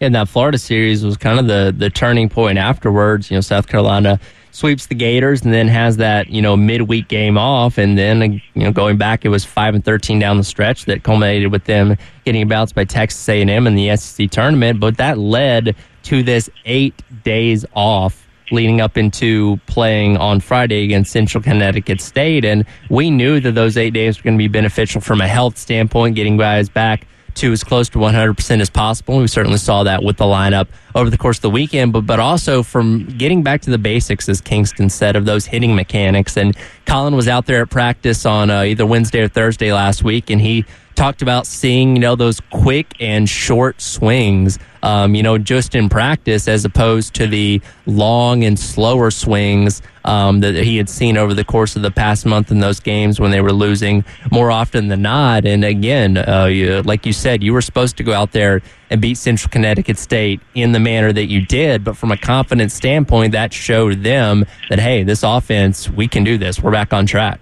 And 0.00 0.14
that 0.14 0.28
Florida 0.28 0.58
series 0.58 1.04
was 1.04 1.16
kind 1.16 1.38
of 1.38 1.46
the 1.46 1.74
the 1.76 1.90
turning 1.90 2.28
point 2.28 2.56
afterwards. 2.56 3.30
You 3.30 3.36
know, 3.36 3.40
South 3.40 3.66
Carolina 3.66 4.20
sweeps 4.58 4.86
the 4.86 4.94
Gators 4.94 5.42
and 5.44 5.54
then 5.54 5.68
has 5.68 5.98
that 5.98 6.30
you 6.30 6.42
know 6.42 6.56
midweek 6.56 7.08
game 7.08 7.38
off, 7.38 7.78
and 7.78 7.96
then 7.96 8.22
uh, 8.22 8.24
you 8.26 8.64
know 8.64 8.72
going 8.72 8.96
back, 8.96 9.24
it 9.24 9.28
was 9.28 9.44
five 9.44 9.74
and 9.74 9.84
thirteen 9.84 10.18
down 10.18 10.36
the 10.36 10.44
stretch 10.44 10.86
that 10.86 11.04
culminated 11.04 11.52
with 11.52 11.64
them 11.64 11.96
getting 12.24 12.46
bounced 12.48 12.74
by 12.74 12.84
Texas 12.84 13.28
A 13.28 13.40
and 13.40 13.50
M 13.50 13.66
in 13.66 13.74
the 13.74 13.96
SEC 13.96 14.30
tournament. 14.30 14.80
But 14.80 14.96
that 14.96 15.18
led 15.18 15.76
to 16.04 16.22
this 16.22 16.50
eight 16.64 16.94
days 17.22 17.64
off 17.74 18.26
leading 18.50 18.80
up 18.80 18.96
into 18.96 19.58
playing 19.66 20.16
on 20.16 20.40
Friday 20.40 20.82
against 20.84 21.12
Central 21.12 21.42
Connecticut 21.42 22.00
State. 22.00 22.46
And 22.46 22.64
we 22.88 23.10
knew 23.10 23.40
that 23.40 23.52
those 23.52 23.76
eight 23.76 23.92
days 23.92 24.18
were 24.18 24.24
going 24.24 24.38
to 24.38 24.42
be 24.42 24.48
beneficial 24.48 25.02
from 25.02 25.20
a 25.20 25.28
health 25.28 25.58
standpoint, 25.58 26.16
getting 26.16 26.38
guys 26.38 26.68
back 26.70 27.06
to 27.38 27.52
as 27.52 27.64
close 27.64 27.88
to 27.90 27.98
100% 27.98 28.60
as 28.60 28.70
possible. 28.70 29.18
We 29.18 29.26
certainly 29.28 29.58
saw 29.58 29.82
that 29.84 30.02
with 30.02 30.16
the 30.16 30.24
lineup 30.24 30.68
over 30.94 31.10
the 31.10 31.18
course 31.18 31.38
of 31.38 31.42
the 31.42 31.50
weekend, 31.50 31.92
but, 31.92 32.02
but 32.02 32.20
also 32.20 32.62
from 32.62 33.04
getting 33.18 33.42
back 33.42 33.62
to 33.62 33.70
the 33.70 33.78
basics, 33.78 34.28
as 34.28 34.40
Kingston 34.40 34.90
said, 34.90 35.16
of 35.16 35.24
those 35.24 35.46
hitting 35.46 35.74
mechanics. 35.74 36.36
And 36.36 36.56
Colin 36.86 37.14
was 37.14 37.28
out 37.28 37.46
there 37.46 37.62
at 37.62 37.70
practice 37.70 38.26
on 38.26 38.50
uh, 38.50 38.62
either 38.62 38.84
Wednesday 38.86 39.20
or 39.20 39.28
Thursday 39.28 39.72
last 39.72 40.02
week, 40.02 40.30
and 40.30 40.40
he 40.40 40.64
talked 40.98 41.22
about 41.22 41.46
seeing, 41.46 41.94
you 41.94 42.00
know, 42.00 42.16
those 42.16 42.40
quick 42.50 42.92
and 42.98 43.28
short 43.28 43.80
swings, 43.80 44.58
um, 44.82 45.14
you 45.14 45.22
know, 45.22 45.38
just 45.38 45.76
in 45.76 45.88
practice 45.88 46.48
as 46.48 46.64
opposed 46.64 47.14
to 47.14 47.28
the 47.28 47.62
long 47.86 48.42
and 48.42 48.58
slower 48.58 49.12
swings 49.12 49.80
um, 50.04 50.40
that 50.40 50.56
he 50.56 50.76
had 50.76 50.88
seen 50.88 51.16
over 51.16 51.34
the 51.34 51.44
course 51.44 51.76
of 51.76 51.82
the 51.82 51.92
past 51.92 52.26
month 52.26 52.50
in 52.50 52.58
those 52.58 52.80
games 52.80 53.20
when 53.20 53.30
they 53.30 53.40
were 53.40 53.52
losing 53.52 54.04
more 54.32 54.50
often 54.50 54.88
than 54.88 55.02
not. 55.02 55.46
And 55.46 55.64
again, 55.64 56.16
uh, 56.16 56.46
you, 56.46 56.82
like 56.82 57.06
you 57.06 57.12
said, 57.12 57.44
you 57.44 57.52
were 57.52 57.62
supposed 57.62 57.96
to 57.98 58.02
go 58.02 58.12
out 58.12 58.32
there 58.32 58.60
and 58.90 59.00
beat 59.00 59.18
Central 59.18 59.52
Connecticut 59.52 59.98
State 59.98 60.40
in 60.56 60.72
the 60.72 60.80
manner 60.80 61.12
that 61.12 61.26
you 61.26 61.46
did. 61.46 61.84
But 61.84 61.96
from 61.96 62.10
a 62.10 62.16
confidence 62.16 62.74
standpoint, 62.74 63.32
that 63.32 63.52
showed 63.52 64.02
them 64.02 64.44
that, 64.68 64.80
hey, 64.80 65.04
this 65.04 65.22
offense, 65.22 65.88
we 65.88 66.08
can 66.08 66.24
do 66.24 66.38
this. 66.38 66.60
We're 66.60 66.72
back 66.72 66.92
on 66.92 67.06
track. 67.06 67.40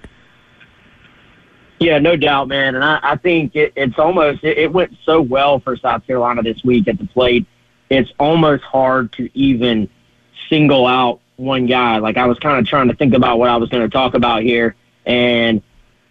Yeah, 1.79 1.99
no 1.99 2.17
doubt, 2.17 2.49
man. 2.49 2.75
And 2.75 2.85
I, 2.85 2.99
I 3.03 3.17
think 3.17 3.55
it, 3.55 3.73
it's 3.77 3.99
almost, 3.99 4.43
it, 4.45 4.59
it 4.59 4.73
went 4.73 4.97
so 5.05 5.21
well 5.21 5.61
for 5.61 5.77
South 5.77 6.07
Carolina 6.07 6.43
this 6.43 6.65
week 6.65 6.89
at 6.89 6.99
the 6.99 7.07
plate. 7.07 7.47
It's 7.91 8.11
almost 8.19 8.65
hard 8.65 9.13
to 9.13 9.29
even 9.39 9.89
single 10.49 10.87
out 10.87 11.21
one 11.37 11.67
guy. 11.67 11.99
Like 11.99 12.17
I 12.17 12.27
was 12.27 12.39
kind 12.39 12.59
of 12.59 12.67
trying 12.67 12.89
to 12.89 12.95
think 12.95 13.15
about 13.15 13.39
what 13.39 13.51
I 13.51 13.57
was 13.57 13.69
going 13.69 13.83
to 13.83 13.91
talk 13.91 14.15
about 14.15 14.43
here. 14.43 14.75
And 15.05 15.63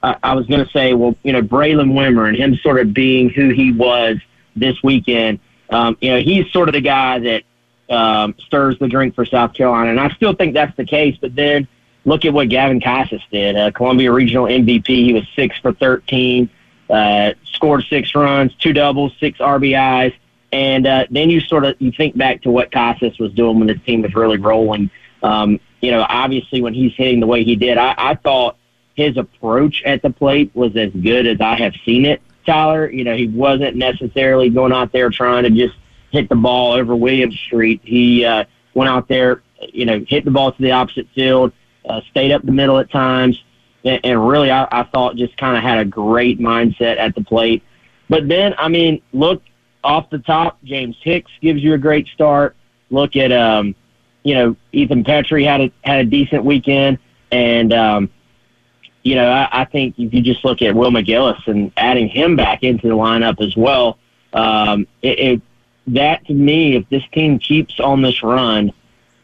I, 0.03 0.17
I 0.23 0.33
was 0.35 0.45
going 0.45 0.63
to 0.63 0.71
say, 0.71 0.93
well, 0.93 1.15
you 1.23 1.33
know, 1.33 1.41
Braylen 1.41 1.93
Wimmer 1.93 2.27
and 2.27 2.37
him 2.37 2.55
sort 2.57 2.79
of 2.79 2.93
being 2.93 3.29
who 3.29 3.49
he 3.49 3.71
was 3.71 4.17
this 4.55 4.81
weekend. 4.83 5.39
Um, 5.69 5.97
you 5.99 6.11
know, 6.11 6.19
he's 6.19 6.49
sort 6.51 6.69
of 6.69 6.73
the 6.73 6.81
guy 6.81 7.19
that 7.19 7.43
um, 7.89 8.35
stirs 8.45 8.77
the 8.79 8.87
drink 8.87 9.15
for 9.15 9.25
South 9.25 9.53
Carolina. 9.53 9.89
And 9.89 9.99
I 9.99 10.09
still 10.09 10.35
think 10.35 10.53
that's 10.53 10.75
the 10.77 10.85
case. 10.85 11.17
But 11.19 11.35
then 11.35 11.67
look 12.05 12.23
at 12.23 12.33
what 12.33 12.49
Gavin 12.49 12.79
Casas 12.79 13.21
did. 13.31 13.55
Uh, 13.55 13.71
Columbia 13.71 14.11
Regional 14.11 14.45
MVP. 14.45 14.87
He 14.87 15.13
was 15.13 15.27
six 15.35 15.57
for 15.57 15.73
13, 15.73 16.49
uh, 16.89 17.33
scored 17.43 17.83
six 17.89 18.13
runs, 18.15 18.53
two 18.55 18.73
doubles, 18.73 19.13
six 19.19 19.39
RBIs. 19.39 20.13
And 20.51 20.87
uh, 20.87 21.05
then 21.09 21.29
you 21.29 21.41
sort 21.41 21.65
of 21.65 21.75
you 21.79 21.91
think 21.91 22.15
back 22.15 22.43
to 22.43 22.51
what 22.51 22.71
Casas 22.71 23.19
was 23.19 23.33
doing 23.33 23.57
when 23.59 23.67
the 23.67 23.75
team 23.75 24.03
was 24.03 24.13
really 24.15 24.37
rolling. 24.37 24.89
Um, 25.21 25.59
you 25.81 25.91
know, 25.91 26.05
obviously 26.07 26.61
when 26.61 26.73
he's 26.73 26.93
hitting 26.95 27.19
the 27.19 27.27
way 27.27 27.43
he 27.43 27.55
did, 27.55 27.77
I, 27.77 27.93
I 27.97 28.15
thought 28.15 28.57
his 28.95 29.17
approach 29.17 29.83
at 29.85 30.01
the 30.01 30.09
plate 30.09 30.51
was 30.53 30.75
as 30.77 30.91
good 30.91 31.27
as 31.27 31.41
I 31.41 31.55
have 31.55 31.73
seen 31.83 32.05
it. 32.05 32.21
Tyler, 32.45 32.89
you 32.89 33.03
know, 33.03 33.15
he 33.15 33.27
wasn't 33.27 33.75
necessarily 33.75 34.49
going 34.49 34.71
out 34.71 34.91
there 34.91 35.09
trying 35.09 35.43
to 35.43 35.49
just 35.49 35.75
hit 36.11 36.29
the 36.29 36.35
ball 36.35 36.73
over 36.73 36.95
Williams 36.95 37.37
Street. 37.37 37.81
He 37.83 38.23
uh, 38.23 38.45
went 38.73 38.89
out 38.89 39.07
there, 39.07 39.41
you 39.73 39.85
know, 39.85 40.05
hit 40.07 40.25
the 40.25 40.31
ball 40.31 40.51
to 40.51 40.61
the 40.61 40.71
opposite 40.71 41.07
field, 41.13 41.51
uh, 41.87 42.01
stayed 42.11 42.31
up 42.31 42.43
the 42.43 42.51
middle 42.51 42.77
at 42.77 42.89
times, 42.91 43.43
and, 43.83 43.99
and 44.03 44.27
really, 44.27 44.51
I, 44.51 44.67
I 44.71 44.83
thought 44.83 45.15
just 45.15 45.37
kind 45.37 45.57
of 45.57 45.63
had 45.63 45.79
a 45.79 45.85
great 45.85 46.39
mindset 46.39 46.97
at 46.97 47.15
the 47.15 47.23
plate. 47.23 47.63
But 48.09 48.27
then, 48.27 48.53
I 48.57 48.67
mean, 48.67 49.01
look 49.13 49.41
off 49.83 50.09
the 50.09 50.19
top, 50.19 50.57
James 50.63 50.97
Hicks 51.01 51.31
gives 51.41 51.63
you 51.63 51.73
a 51.73 51.77
great 51.77 52.07
start. 52.07 52.55
Look 52.89 53.15
at, 53.15 53.31
um, 53.31 53.75
you 54.23 54.35
know, 54.35 54.55
Ethan 54.71 55.03
Petry 55.03 55.45
had 55.45 55.61
a 55.61 55.71
had 55.83 55.99
a 55.99 56.05
decent 56.05 56.43
weekend, 56.43 56.97
and 57.31 57.73
um, 57.73 58.09
you 59.03 59.15
know, 59.15 59.29
I, 59.29 59.61
I 59.61 59.65
think 59.65 59.95
if 59.99 60.13
you 60.13 60.21
just 60.21 60.43
look 60.43 60.61
at 60.61 60.75
Will 60.75 60.91
McGillis 60.91 61.47
and 61.47 61.71
adding 61.77 62.09
him 62.09 62.35
back 62.35 62.63
into 62.63 62.87
the 62.87 62.95
lineup 62.95 63.39
as 63.39 63.55
well, 63.55 63.99
um, 64.33 64.87
it, 65.01 65.19
it 65.19 65.41
that 65.87 66.25
to 66.25 66.33
me, 66.33 66.75
if 66.75 66.89
this 66.89 67.03
team 67.13 67.37
keeps 67.37 67.79
on 67.79 68.01
this 68.01 68.23
run, 68.23 68.73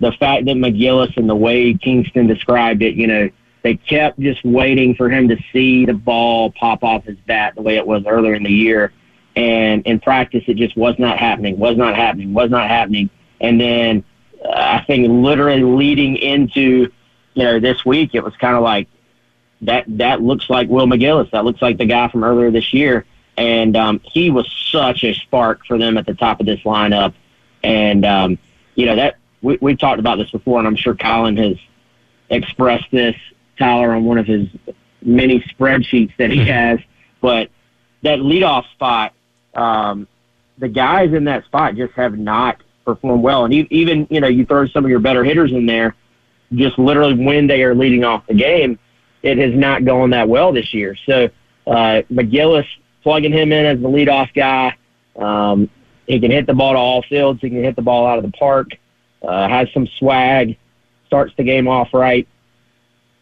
the 0.01 0.11
fact 0.13 0.45
that 0.45 0.55
McGillis 0.55 1.15
and 1.15 1.29
the 1.29 1.35
way 1.35 1.75
Kingston 1.75 2.25
described 2.25 2.81
it, 2.81 2.95
you 2.95 3.05
know, 3.05 3.29
they 3.61 3.75
kept 3.75 4.19
just 4.19 4.43
waiting 4.43 4.95
for 4.95 5.09
him 5.09 5.27
to 5.29 5.37
see 5.53 5.85
the 5.85 5.93
ball 5.93 6.51
pop 6.51 6.83
off 6.83 7.05
his 7.05 7.17
bat 7.27 7.53
the 7.55 7.61
way 7.61 7.77
it 7.77 7.85
was 7.85 8.03
earlier 8.07 8.33
in 8.33 8.41
the 8.41 8.51
year. 8.51 8.91
And 9.35 9.85
in 9.85 9.99
practice, 9.99 10.43
it 10.47 10.55
just 10.55 10.75
was 10.75 10.95
not 10.97 11.19
happening, 11.19 11.59
was 11.59 11.77
not 11.77 11.95
happening, 11.95 12.33
was 12.33 12.49
not 12.49 12.67
happening. 12.67 13.11
And 13.39 13.61
then 13.61 14.03
uh, 14.43 14.49
I 14.51 14.83
think 14.85 15.07
literally 15.07 15.63
leading 15.63 16.17
into, 16.17 16.91
you 17.35 17.43
know, 17.43 17.59
this 17.59 17.85
week, 17.85 18.15
it 18.15 18.23
was 18.23 18.35
kind 18.37 18.55
of 18.55 18.63
like 18.63 18.87
that, 19.61 19.85
that 19.99 20.21
looks 20.23 20.49
like 20.49 20.67
Will 20.67 20.87
McGillis. 20.87 21.29
That 21.29 21.45
looks 21.45 21.61
like 21.61 21.77
the 21.77 21.85
guy 21.85 22.09
from 22.09 22.23
earlier 22.23 22.49
this 22.49 22.73
year. 22.73 23.05
And 23.37 23.77
um, 23.77 24.01
he 24.03 24.31
was 24.31 24.51
such 24.71 25.03
a 25.03 25.13
spark 25.13 25.63
for 25.67 25.77
them 25.77 25.97
at 25.97 26.07
the 26.07 26.15
top 26.15 26.39
of 26.39 26.47
this 26.47 26.61
lineup. 26.61 27.13
And, 27.63 28.03
um, 28.03 28.39
you 28.73 28.87
know, 28.87 28.95
that 28.95 29.17
we, 29.41 29.57
we've 29.61 29.79
talked 29.79 29.99
about 29.99 30.17
this 30.17 30.29
before, 30.31 30.59
and 30.59 30.67
I'm 30.67 30.75
sure 30.75 30.95
Colin 30.95 31.37
has 31.37 31.57
expressed 32.29 32.89
this, 32.91 33.15
Tyler, 33.57 33.93
on 33.93 34.05
one 34.05 34.17
of 34.17 34.27
his 34.27 34.47
many 35.01 35.39
spreadsheets 35.41 36.15
that 36.17 36.29
he 36.29 36.45
has. 36.45 36.79
But 37.21 37.49
that 38.03 38.19
leadoff 38.19 38.69
spot, 38.71 39.13
um, 39.53 40.07
the 40.57 40.67
guys 40.67 41.13
in 41.13 41.25
that 41.25 41.45
spot 41.45 41.75
just 41.75 41.93
have 41.93 42.17
not 42.17 42.61
performed 42.85 43.23
well. 43.23 43.45
And 43.45 43.53
even 43.53 44.07
you 44.09 44.21
know 44.21 44.27
you 44.27 44.45
throw 44.45 44.67
some 44.67 44.83
of 44.83 44.89
your 44.89 44.99
better 44.99 45.23
hitters 45.23 45.51
in 45.51 45.65
there, 45.65 45.95
just 46.53 46.77
literally 46.79 47.13
when 47.13 47.47
they 47.47 47.63
are 47.63 47.75
leading 47.75 48.03
off 48.03 48.25
the 48.27 48.33
game, 48.33 48.79
it 49.21 49.37
has 49.37 49.53
not 49.53 49.85
gone 49.85 50.11
that 50.11 50.27
well 50.27 50.51
this 50.51 50.73
year. 50.73 50.95
So 51.05 51.29
uh, 51.67 52.01
McGillis 52.11 52.65
plugging 53.03 53.31
him 53.31 53.51
in 53.51 53.65
as 53.65 53.79
the 53.79 53.87
leadoff 53.87 54.33
guy. 54.33 54.75
Um, 55.15 55.69
he 56.07 56.19
can 56.19 56.31
hit 56.31 56.47
the 56.47 56.53
ball 56.53 56.73
to 56.73 56.79
all 56.79 57.03
fields. 57.03 57.39
He 57.41 57.49
can 57.49 57.63
hit 57.63 57.75
the 57.75 57.81
ball 57.81 58.07
out 58.07 58.17
of 58.17 58.23
the 58.23 58.31
park. 58.31 58.69
Uh, 59.21 59.47
has 59.47 59.67
some 59.73 59.87
swag. 59.99 60.57
Starts 61.07 61.33
the 61.37 61.43
game 61.43 61.67
off 61.67 61.93
right. 61.93 62.27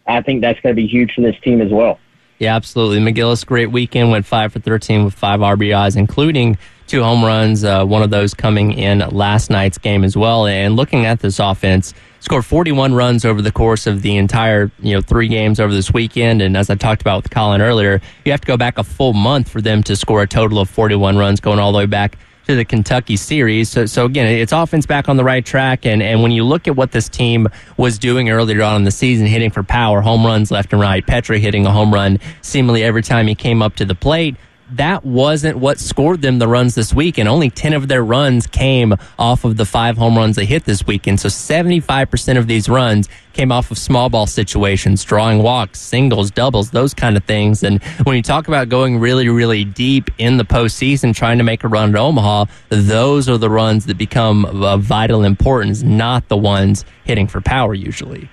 I 0.06 0.22
think 0.22 0.40
that's 0.40 0.60
going 0.60 0.74
to 0.74 0.80
be 0.80 0.86
huge 0.86 1.12
for 1.14 1.20
this 1.20 1.36
team 1.42 1.60
as 1.60 1.70
well. 1.70 1.98
Yeah, 2.38 2.56
absolutely. 2.56 3.00
McGillis, 3.00 3.44
great 3.44 3.70
weekend. 3.70 4.10
Went 4.10 4.24
five 4.24 4.52
for 4.52 4.60
thirteen 4.60 5.04
with 5.04 5.12
five 5.12 5.40
RBIs, 5.40 5.96
including 5.96 6.56
two 6.86 7.02
home 7.02 7.22
runs. 7.22 7.64
Uh, 7.64 7.84
one 7.84 8.02
of 8.02 8.10
those 8.10 8.32
coming 8.32 8.72
in 8.72 9.00
last 9.10 9.50
night's 9.50 9.76
game 9.76 10.04
as 10.04 10.16
well. 10.16 10.46
And 10.46 10.74
looking 10.74 11.04
at 11.04 11.20
this 11.20 11.38
offense, 11.38 11.92
scored 12.20 12.44
41 12.44 12.94
runs 12.94 13.24
over 13.24 13.42
the 13.42 13.52
course 13.52 13.86
of 13.86 14.00
the 14.02 14.16
entire 14.16 14.70
you 14.80 14.94
know 14.94 15.02
three 15.02 15.28
games 15.28 15.60
over 15.60 15.72
this 15.72 15.92
weekend. 15.92 16.40
And 16.40 16.56
as 16.56 16.70
I 16.70 16.76
talked 16.76 17.02
about 17.02 17.22
with 17.22 17.30
Colin 17.30 17.60
earlier, 17.60 18.00
you 18.24 18.32
have 18.32 18.40
to 18.40 18.46
go 18.46 18.56
back 18.56 18.78
a 18.78 18.84
full 18.84 19.12
month 19.12 19.50
for 19.50 19.60
them 19.60 19.82
to 19.82 19.94
score 19.94 20.22
a 20.22 20.26
total 20.26 20.60
of 20.60 20.70
41 20.70 21.18
runs, 21.18 21.40
going 21.40 21.58
all 21.58 21.72
the 21.72 21.78
way 21.78 21.86
back 21.86 22.16
the 22.56 22.64
Kentucky 22.64 23.16
series. 23.16 23.68
So, 23.68 23.86
so 23.86 24.06
again, 24.06 24.26
it's 24.26 24.52
offense 24.52 24.86
back 24.86 25.08
on 25.08 25.16
the 25.16 25.24
right 25.24 25.44
track. 25.44 25.86
And, 25.86 26.02
and 26.02 26.22
when 26.22 26.32
you 26.32 26.44
look 26.44 26.68
at 26.68 26.76
what 26.76 26.92
this 26.92 27.08
team 27.08 27.48
was 27.76 27.98
doing 27.98 28.30
earlier 28.30 28.62
on 28.62 28.76
in 28.76 28.84
the 28.84 28.90
season, 28.90 29.26
hitting 29.26 29.50
for 29.50 29.62
power, 29.62 30.00
home 30.00 30.24
runs 30.24 30.50
left 30.50 30.72
and 30.72 30.80
right, 30.80 31.04
Petry 31.06 31.40
hitting 31.40 31.66
a 31.66 31.70
home 31.70 31.92
run 31.92 32.18
seemingly 32.42 32.82
every 32.82 33.02
time 33.02 33.26
he 33.26 33.34
came 33.34 33.62
up 33.62 33.76
to 33.76 33.84
the 33.84 33.94
plate 33.94 34.36
that 34.72 35.04
wasn't 35.04 35.58
what 35.58 35.78
scored 35.78 36.22
them 36.22 36.38
the 36.38 36.48
runs 36.48 36.74
this 36.74 36.94
week, 36.94 37.18
and 37.18 37.28
only 37.28 37.50
10 37.50 37.72
of 37.72 37.88
their 37.88 38.04
runs 38.04 38.46
came 38.46 38.94
off 39.18 39.44
of 39.44 39.56
the 39.56 39.64
five 39.64 39.96
home 39.96 40.16
runs 40.16 40.36
they 40.36 40.44
hit 40.44 40.64
this 40.64 40.86
weekend. 40.86 41.20
So 41.20 41.28
75% 41.28 42.38
of 42.38 42.46
these 42.46 42.68
runs 42.68 43.08
came 43.32 43.52
off 43.52 43.70
of 43.70 43.78
small 43.78 44.08
ball 44.08 44.26
situations, 44.26 45.02
drawing 45.04 45.42
walks, 45.42 45.80
singles, 45.80 46.30
doubles, 46.30 46.70
those 46.70 46.94
kind 46.94 47.16
of 47.16 47.24
things. 47.24 47.62
And 47.62 47.82
when 48.04 48.16
you 48.16 48.22
talk 48.22 48.48
about 48.48 48.68
going 48.68 48.98
really, 48.98 49.28
really 49.28 49.64
deep 49.64 50.10
in 50.18 50.36
the 50.36 50.44
postseason, 50.44 51.14
trying 51.14 51.38
to 51.38 51.44
make 51.44 51.64
a 51.64 51.68
run 51.68 51.90
at 51.90 51.96
Omaha, 51.96 52.46
those 52.68 53.28
are 53.28 53.38
the 53.38 53.50
runs 53.50 53.86
that 53.86 53.98
become 53.98 54.44
of 54.44 54.82
vital 54.82 55.24
importance, 55.24 55.82
not 55.82 56.28
the 56.28 56.36
ones 56.36 56.84
hitting 57.04 57.26
for 57.26 57.40
power 57.40 57.74
usually. 57.74 58.28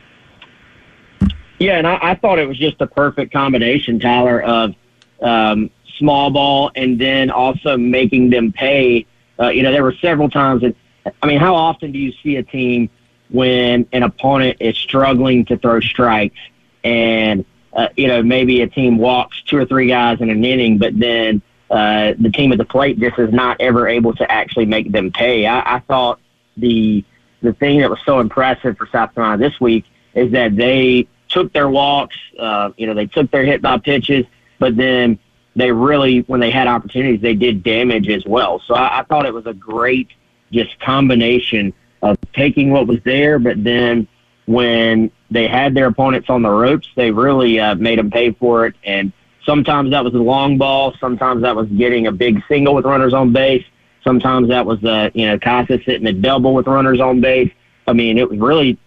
Yeah, 1.59 1.77
and 1.77 1.87
I, 1.87 1.97
I 2.01 2.15
thought 2.15 2.37
it 2.37 2.47
was 2.47 2.57
just 2.57 2.79
a 2.81 2.87
perfect 2.87 3.33
combination, 3.33 3.99
Tyler, 3.99 4.41
of 4.41 4.75
um, 5.21 5.71
small 5.97 6.29
ball 6.29 6.71
and 6.75 6.99
then 6.99 7.29
also 7.29 7.77
making 7.77 8.29
them 8.29 8.51
pay. 8.51 9.05
Uh, 9.39 9.49
you 9.49 9.63
know, 9.63 9.71
there 9.71 9.83
were 9.83 9.95
several 10.01 10.29
times 10.29 10.61
that, 10.61 10.75
I 11.21 11.27
mean, 11.27 11.39
how 11.39 11.55
often 11.55 11.91
do 11.91 11.99
you 11.99 12.11
see 12.23 12.35
a 12.37 12.43
team 12.43 12.89
when 13.29 13.87
an 13.91 14.03
opponent 14.03 14.57
is 14.59 14.77
struggling 14.77 15.45
to 15.45 15.57
throw 15.57 15.79
strikes 15.79 16.39
and, 16.83 17.45
uh, 17.73 17.89
you 17.95 18.07
know, 18.07 18.23
maybe 18.23 18.61
a 18.61 18.67
team 18.67 18.97
walks 18.97 19.41
two 19.43 19.57
or 19.57 19.65
three 19.65 19.87
guys 19.87 20.21
in 20.21 20.29
an 20.29 20.43
inning, 20.43 20.77
but 20.77 20.97
then 20.97 21.41
uh, 21.69 22.13
the 22.17 22.29
team 22.29 22.51
at 22.51 22.57
the 22.57 22.65
plate 22.65 22.99
just 22.99 23.19
is 23.19 23.31
not 23.31 23.57
ever 23.59 23.87
able 23.87 24.13
to 24.15 24.31
actually 24.31 24.65
make 24.65 24.91
them 24.91 25.11
pay. 25.11 25.45
I, 25.45 25.75
I 25.75 25.79
thought 25.81 26.19
the 26.55 27.03
the 27.41 27.53
thing 27.53 27.79
that 27.81 27.89
was 27.89 27.99
so 28.05 28.19
impressive 28.19 28.77
for 28.77 28.87
South 28.91 29.13
Carolina 29.13 29.37
this 29.37 29.59
week 29.59 29.85
is 30.15 30.31
that 30.31 30.55
they 30.55 31.07
took 31.29 31.53
their 31.53 31.69
walks, 31.69 32.15
uh, 32.39 32.71
you 32.77 32.87
know, 32.87 32.95
they 32.95 33.05
took 33.05 33.29
their 33.29 33.45
hit 33.45 33.61
by 33.61 33.77
pitches, 33.77 34.25
but 34.59 34.75
then 34.75 35.19
they 35.57 35.71
really, 35.71 36.19
when 36.21 36.39
they 36.39 36.51
had 36.51 36.67
opportunities, 36.67 37.19
they 37.19 37.33
did 37.33 37.63
damage 37.63 38.07
as 38.09 38.25
well. 38.25 38.61
So 38.65 38.75
I, 38.75 38.99
I 38.99 39.03
thought 39.03 39.25
it 39.25 39.33
was 39.33 39.45
a 39.45 39.53
great 39.53 40.07
just 40.51 40.79
combination 40.79 41.73
of 42.01 42.17
taking 42.33 42.71
what 42.71 42.87
was 42.87 42.99
there, 43.03 43.39
but 43.39 43.61
then 43.63 44.07
when 44.45 45.11
they 45.29 45.47
had 45.47 45.73
their 45.73 45.87
opponents 45.87 46.29
on 46.29 46.41
the 46.41 46.49
ropes, 46.49 46.87
they 46.95 47.11
really 47.11 47.59
uh, 47.59 47.75
made 47.75 47.99
them 47.99 48.09
pay 48.09 48.31
for 48.31 48.65
it. 48.67 48.75
And 48.85 49.11
sometimes 49.45 49.91
that 49.91 50.05
was 50.05 50.13
a 50.13 50.19
long 50.19 50.57
ball, 50.57 50.93
sometimes 51.01 51.41
that 51.41 51.55
was 51.55 51.67
getting 51.69 52.07
a 52.07 52.11
big 52.11 52.41
single 52.47 52.75
with 52.75 52.85
runners 52.85 53.13
on 53.13 53.33
base, 53.33 53.65
sometimes 54.07 54.47
that 54.47 54.65
was 54.65 54.81
uh, 54.85 55.09
you 55.13 55.27
know 55.27 55.37
Casas 55.37 55.81
hitting 55.83 56.07
a 56.07 56.13
double 56.13 56.53
with 56.53 56.65
runners 56.65 57.01
on 57.01 57.19
base. 57.19 57.51
I 57.87 57.93
mean, 57.93 58.17
it 58.17 58.29
was 58.29 58.39
really 58.39 58.77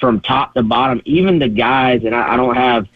from 0.00 0.20
top 0.20 0.54
to 0.54 0.62
bottom. 0.62 1.02
Even 1.04 1.38
the 1.38 1.48
guys, 1.48 2.04
and 2.04 2.14
I, 2.14 2.34
I 2.34 2.36
don't 2.36 2.56
have, 2.56 2.88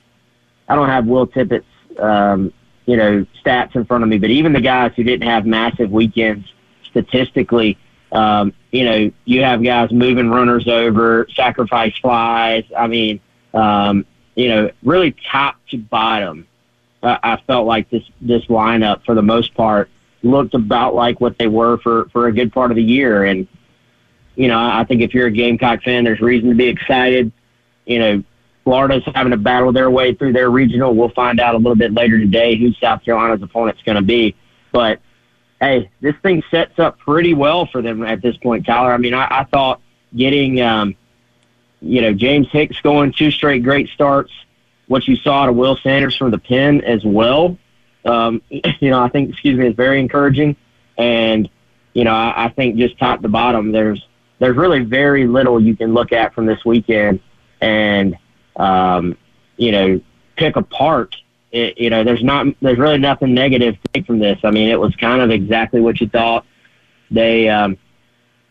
I 0.68 0.74
don't 0.74 0.88
have 0.88 1.06
Will 1.06 1.26
Tippett's 1.26 1.66
um, 1.98 2.52
you 2.86 2.96
know, 2.96 3.26
stats 3.44 3.74
in 3.74 3.84
front 3.84 4.04
of 4.04 4.08
me, 4.08 4.18
but 4.18 4.30
even 4.30 4.52
the 4.52 4.60
guys 4.60 4.92
who 4.96 5.02
didn't 5.02 5.28
have 5.28 5.44
massive 5.44 5.90
weekends 5.90 6.46
statistically, 6.84 7.76
um, 8.12 8.52
you 8.70 8.84
know, 8.84 9.10
you 9.24 9.42
have 9.42 9.62
guys 9.62 9.90
moving 9.90 10.30
runners 10.30 10.68
over, 10.68 11.26
sacrifice 11.34 11.96
flies. 11.98 12.64
I 12.76 12.86
mean, 12.86 13.20
um, 13.52 14.06
you 14.36 14.48
know, 14.48 14.70
really 14.82 15.14
top 15.30 15.56
to 15.70 15.78
bottom. 15.78 16.46
I, 17.02 17.18
I 17.22 17.36
felt 17.46 17.66
like 17.66 17.90
this 17.90 18.04
this 18.20 18.44
lineup 18.46 19.04
for 19.04 19.14
the 19.14 19.22
most 19.22 19.54
part 19.54 19.90
looked 20.22 20.54
about 20.54 20.94
like 20.94 21.20
what 21.20 21.38
they 21.38 21.48
were 21.48 21.78
for 21.78 22.08
for 22.10 22.28
a 22.28 22.32
good 22.32 22.52
part 22.52 22.70
of 22.70 22.76
the 22.76 22.82
year, 22.82 23.24
and 23.24 23.48
you 24.36 24.48
know, 24.48 24.58
I 24.58 24.84
think 24.84 25.02
if 25.02 25.14
you're 25.14 25.26
a 25.26 25.32
Gamecock 25.32 25.82
fan, 25.82 26.04
there's 26.04 26.20
reason 26.20 26.50
to 26.50 26.54
be 26.54 26.68
excited. 26.68 27.32
You 27.86 27.98
know, 27.98 28.24
Florida's 28.66 29.04
having 29.14 29.30
to 29.30 29.36
battle 29.36 29.70
their 29.70 29.88
way 29.92 30.12
through 30.12 30.32
their 30.32 30.50
regional. 30.50 30.92
We'll 30.92 31.10
find 31.10 31.38
out 31.38 31.54
a 31.54 31.56
little 31.56 31.76
bit 31.76 31.94
later 31.94 32.18
today 32.18 32.56
who 32.56 32.72
South 32.72 33.04
Carolina's 33.04 33.40
opponent's 33.40 33.80
going 33.82 33.94
to 33.94 34.02
be. 34.02 34.34
But 34.72 34.98
hey, 35.60 35.88
this 36.00 36.16
thing 36.20 36.42
sets 36.50 36.76
up 36.80 36.98
pretty 36.98 37.32
well 37.32 37.66
for 37.66 37.80
them 37.80 38.02
at 38.02 38.22
this 38.22 38.36
point, 38.38 38.66
Tyler. 38.66 38.92
I 38.92 38.96
mean, 38.96 39.14
I, 39.14 39.28
I 39.30 39.44
thought 39.44 39.80
getting, 40.16 40.60
um, 40.60 40.96
you 41.80 42.00
know, 42.02 42.12
James 42.12 42.48
Hicks 42.50 42.80
going 42.80 43.12
two 43.12 43.30
straight 43.30 43.62
great 43.62 43.88
starts, 43.90 44.32
what 44.88 45.06
you 45.06 45.14
saw 45.14 45.46
to 45.46 45.52
Will 45.52 45.76
Sanders 45.76 46.16
from 46.16 46.32
the 46.32 46.38
pen 46.38 46.80
as 46.80 47.04
well, 47.04 47.56
um, 48.04 48.42
you 48.50 48.90
know, 48.90 49.00
I 49.00 49.08
think, 49.10 49.30
excuse 49.30 49.56
me, 49.56 49.68
is 49.68 49.76
very 49.76 50.00
encouraging. 50.00 50.56
And, 50.98 51.48
you 51.92 52.02
know, 52.02 52.10
I, 52.10 52.46
I 52.46 52.48
think 52.48 52.78
just 52.78 52.98
top 52.98 53.22
to 53.22 53.28
bottom, 53.28 53.70
there's, 53.70 54.04
there's 54.40 54.56
really 54.56 54.80
very 54.80 55.28
little 55.28 55.62
you 55.62 55.76
can 55.76 55.94
look 55.94 56.10
at 56.10 56.34
from 56.34 56.46
this 56.46 56.64
weekend. 56.64 57.20
And, 57.60 58.18
um, 58.56 59.16
you 59.56 59.72
know, 59.72 60.00
pick 60.36 60.56
apart. 60.56 61.16
It, 61.52 61.78
you 61.78 61.90
know, 61.90 62.04
there's 62.04 62.22
not, 62.22 62.46
there's 62.60 62.78
really 62.78 62.98
nothing 62.98 63.32
negative 63.32 63.74
to 63.74 63.88
take 63.94 64.06
from 64.06 64.18
this. 64.18 64.38
I 64.44 64.50
mean, 64.50 64.68
it 64.68 64.78
was 64.78 64.94
kind 64.96 65.22
of 65.22 65.30
exactly 65.30 65.80
what 65.80 66.00
you 66.00 66.08
thought. 66.08 66.44
They, 67.10 67.48
um, 67.48 67.78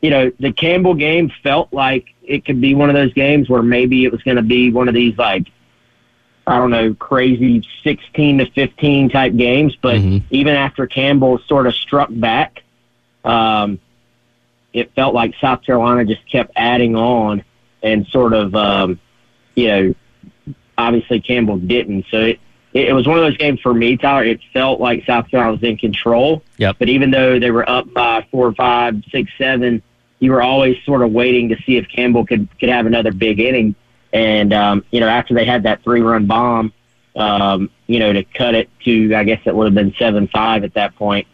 you 0.01 0.09
know, 0.09 0.31
the 0.39 0.51
Campbell 0.51 0.93
game 0.93 1.31
felt 1.43 1.71
like 1.73 2.07
it 2.23 2.45
could 2.45 2.61
be 2.61 2.75
one 2.75 2.89
of 2.89 2.95
those 2.95 3.13
games 3.13 3.49
where 3.49 3.61
maybe 3.61 4.05
it 4.05 4.11
was 4.11 4.21
going 4.23 4.37
to 4.37 4.43
be 4.43 4.71
one 4.71 4.87
of 4.87 4.93
these 4.93 5.17
like, 5.17 5.47
I 6.47 6.57
don't 6.57 6.69
know, 6.69 6.93
crazy 6.93 7.67
16 7.83 8.37
to 8.39 8.51
15 8.51 9.09
type 9.09 9.35
games. 9.35 9.75
But 9.81 9.97
mm-hmm. 9.97 10.25
even 10.29 10.55
after 10.55 10.87
Campbell 10.87 11.39
sort 11.47 11.67
of 11.67 11.73
struck 11.73 12.09
back, 12.11 12.63
um, 13.23 13.79
it 14.73 14.93
felt 14.93 15.13
like 15.13 15.33
South 15.41 15.63
Carolina 15.63 16.05
just 16.05 16.29
kept 16.29 16.51
adding 16.55 16.95
on 16.95 17.43
and 17.81 18.05
sort 18.07 18.33
of, 18.33 18.55
um, 18.55 18.99
you 19.55 19.67
know, 19.67 19.95
obviously 20.77 21.21
Campbell 21.21 21.57
didn't. 21.57 22.05
So 22.11 22.19
it, 22.19 22.39
it 22.73 22.93
was 22.93 23.07
one 23.07 23.17
of 23.17 23.23
those 23.23 23.37
games 23.37 23.59
for 23.61 23.73
me, 23.73 23.97
Tyler. 23.97 24.25
It 24.25 24.41
felt 24.53 24.81
like 24.81 25.05
South 25.05 25.29
Carolina 25.31 25.53
was 25.53 25.63
in 25.63 25.77
control. 25.77 26.43
Yep. 26.57 26.77
But 26.77 26.89
even 26.89 27.11
though 27.11 27.39
they 27.39 27.51
were 27.51 27.67
up 27.69 27.91
by 27.93 28.27
four, 28.31 28.53
five, 28.53 28.95
six, 29.11 29.31
seven, 29.37 29.81
you 30.19 30.31
were 30.31 30.41
always 30.41 30.77
sort 30.85 31.01
of 31.01 31.11
waiting 31.11 31.49
to 31.49 31.55
see 31.65 31.77
if 31.77 31.87
Campbell 31.87 32.25
could 32.25 32.47
could 32.59 32.69
have 32.69 32.85
another 32.85 33.13
big 33.13 33.39
inning. 33.39 33.75
And 34.11 34.53
um, 34.53 34.85
you 34.91 34.99
know, 34.99 35.07
after 35.07 35.33
they 35.33 35.45
had 35.45 35.63
that 35.63 35.83
three 35.83 36.01
run 36.01 36.25
bomb, 36.25 36.73
um, 37.15 37.69
you 37.87 37.99
know, 37.99 38.11
to 38.11 38.23
cut 38.23 38.55
it 38.55 38.69
to 38.83 39.15
I 39.15 39.23
guess 39.23 39.41
it 39.45 39.55
would 39.55 39.65
have 39.65 39.73
been 39.73 39.93
seven 39.97 40.27
five 40.27 40.63
at 40.63 40.73
that 40.73 40.95
point. 40.95 41.27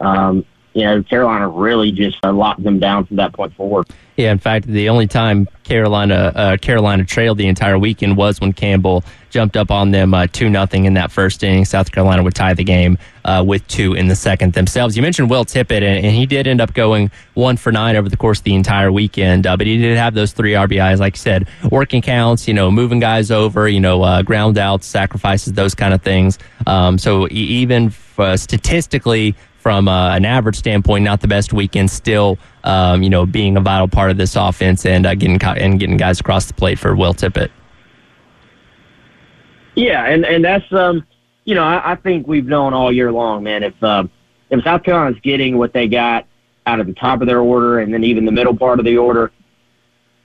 Um, 0.00 0.44
you 0.76 0.84
know, 0.84 1.02
Carolina 1.02 1.48
really 1.48 1.90
just 1.90 2.18
uh, 2.22 2.30
locked 2.30 2.62
them 2.62 2.78
down 2.78 3.06
from 3.06 3.16
that 3.16 3.32
point 3.32 3.54
forward. 3.54 3.86
Yeah, 4.16 4.30
in 4.30 4.38
fact, 4.38 4.66
the 4.66 4.90
only 4.90 5.06
time 5.06 5.48
Carolina 5.64 6.32
uh, 6.34 6.56
Carolina 6.58 7.04
trailed 7.04 7.38
the 7.38 7.46
entire 7.46 7.78
weekend 7.78 8.18
was 8.18 8.42
when 8.42 8.52
Campbell 8.52 9.02
jumped 9.30 9.56
up 9.56 9.70
on 9.70 9.90
them 9.90 10.12
uh, 10.12 10.26
two 10.30 10.50
nothing 10.50 10.84
in 10.84 10.92
that 10.94 11.10
first 11.10 11.42
inning. 11.42 11.64
South 11.64 11.92
Carolina 11.92 12.22
would 12.22 12.34
tie 12.34 12.52
the 12.52 12.64
game 12.64 12.98
uh, 13.24 13.42
with 13.46 13.66
two 13.68 13.94
in 13.94 14.08
the 14.08 14.14
second 14.14 14.52
themselves. 14.52 14.96
You 14.96 15.02
mentioned 15.02 15.30
Will 15.30 15.46
Tippett, 15.46 15.82
and, 15.82 16.04
and, 16.04 16.14
he 16.14 16.26
did 16.26 16.46
end 16.46 16.60
up 16.60 16.74
going 16.74 17.10
one 17.32 17.56
for 17.56 17.72
nine 17.72 17.96
over 17.96 18.10
the 18.10 18.16
course 18.18 18.38
of 18.38 18.44
the 18.44 18.54
entire 18.54 18.92
weekend. 18.92 19.46
Uh, 19.46 19.56
but 19.56 19.66
he 19.66 19.78
did 19.78 19.96
have 19.96 20.12
those 20.12 20.32
three 20.32 20.52
RBIs, 20.52 20.98
like 20.98 21.14
you 21.14 21.20
said, 21.20 21.48
working 21.70 22.02
counts, 22.02 22.46
you 22.46 22.52
know, 22.52 22.70
moving 22.70 23.00
guys 23.00 23.30
over, 23.30 23.66
you 23.66 23.80
know, 23.80 24.02
uh, 24.02 24.20
ground 24.20 24.58
outs, 24.58 24.86
sacrifices, 24.86 25.54
those 25.54 25.74
kind 25.74 25.94
of 25.94 26.02
things. 26.02 26.38
Um, 26.66 26.98
so 26.98 27.28
even 27.30 27.92
statistically 28.36 29.34
from 29.66 29.88
uh, 29.88 30.14
an 30.14 30.24
average 30.24 30.54
standpoint, 30.54 31.02
not 31.02 31.20
the 31.20 31.26
best 31.26 31.52
weekend. 31.52 31.90
Still, 31.90 32.38
um, 32.62 33.02
you 33.02 33.10
know, 33.10 33.26
being 33.26 33.56
a 33.56 33.60
vital 33.60 33.88
part 33.88 34.12
of 34.12 34.16
this 34.16 34.36
offense 34.36 34.86
and 34.86 35.04
uh, 35.04 35.16
getting 35.16 35.42
and 35.42 35.80
getting 35.80 35.96
guys 35.96 36.20
across 36.20 36.46
the 36.46 36.54
plate 36.54 36.78
for 36.78 36.94
Will 36.94 37.12
Tippett. 37.12 37.50
Yeah, 39.74 40.06
and 40.06 40.24
and 40.24 40.44
that's 40.44 40.72
um, 40.72 41.04
you 41.46 41.56
know, 41.56 41.64
I, 41.64 41.94
I 41.94 41.94
think 41.96 42.28
we've 42.28 42.46
known 42.46 42.74
all 42.74 42.92
year 42.92 43.10
long, 43.10 43.42
man. 43.42 43.64
If 43.64 43.82
uh, 43.82 44.04
if 44.50 44.62
South 44.62 44.84
Carolina's 44.84 45.18
getting 45.20 45.58
what 45.58 45.72
they 45.72 45.88
got 45.88 46.28
out 46.64 46.78
of 46.78 46.86
the 46.86 46.94
top 46.94 47.20
of 47.20 47.26
their 47.26 47.40
order 47.40 47.80
and 47.80 47.92
then 47.92 48.04
even 48.04 48.24
the 48.24 48.30
middle 48.30 48.56
part 48.56 48.78
of 48.78 48.84
the 48.84 48.98
order, 48.98 49.32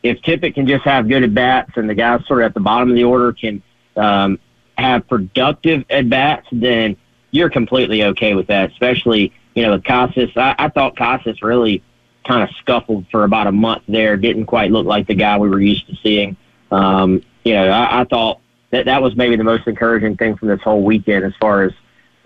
if 0.03 0.21
Tippett 0.21 0.53
can 0.53 0.67
just 0.67 0.83
have 0.83 1.09
good 1.09 1.23
at 1.23 1.33
bats 1.33 1.71
and 1.77 1.89
the 1.89 1.95
guys 1.95 2.23
sort 2.27 2.41
of 2.41 2.45
at 2.45 2.53
the 2.53 2.59
bottom 2.59 2.91
of 2.91 2.95
the 2.95 3.05
order 3.05 3.33
can 3.33 3.63
um, 3.95 4.37
have 4.77 5.07
productive 5.07 5.83
at 5.89 6.07
bats, 6.11 6.45
then 6.51 6.95
you're 7.31 7.49
completely 7.49 8.03
okay 8.03 8.35
with 8.35 8.47
that. 8.47 8.71
Especially, 8.71 9.33
you 9.55 9.63
know, 9.63 9.71
with 9.71 9.83
Casas. 9.83 10.29
I, 10.35 10.55
I 10.57 10.69
thought 10.69 10.95
Casas 10.95 11.41
really 11.41 11.83
kind 12.25 12.43
of 12.43 12.55
scuffled 12.57 13.05
for 13.09 13.23
about 13.23 13.47
a 13.47 13.51
month 13.51 13.83
there. 13.87 14.15
Didn't 14.17 14.45
quite 14.45 14.71
look 14.71 14.85
like 14.85 15.07
the 15.07 15.15
guy 15.15 15.37
we 15.37 15.49
were 15.49 15.59
used 15.59 15.87
to 15.87 15.95
seeing. 15.95 16.37
Um, 16.69 17.23
you 17.43 17.53
know, 17.53 17.67
I, 17.67 18.01
I 18.01 18.03
thought 18.05 18.39
that 18.69 18.85
that 18.85 19.01
was 19.01 19.15
maybe 19.15 19.35
the 19.35 19.43
most 19.43 19.67
encouraging 19.67 20.17
thing 20.17 20.37
from 20.37 20.47
this 20.47 20.61
whole 20.61 20.83
weekend 20.83 21.25
as 21.25 21.33
far 21.39 21.63
as 21.63 21.73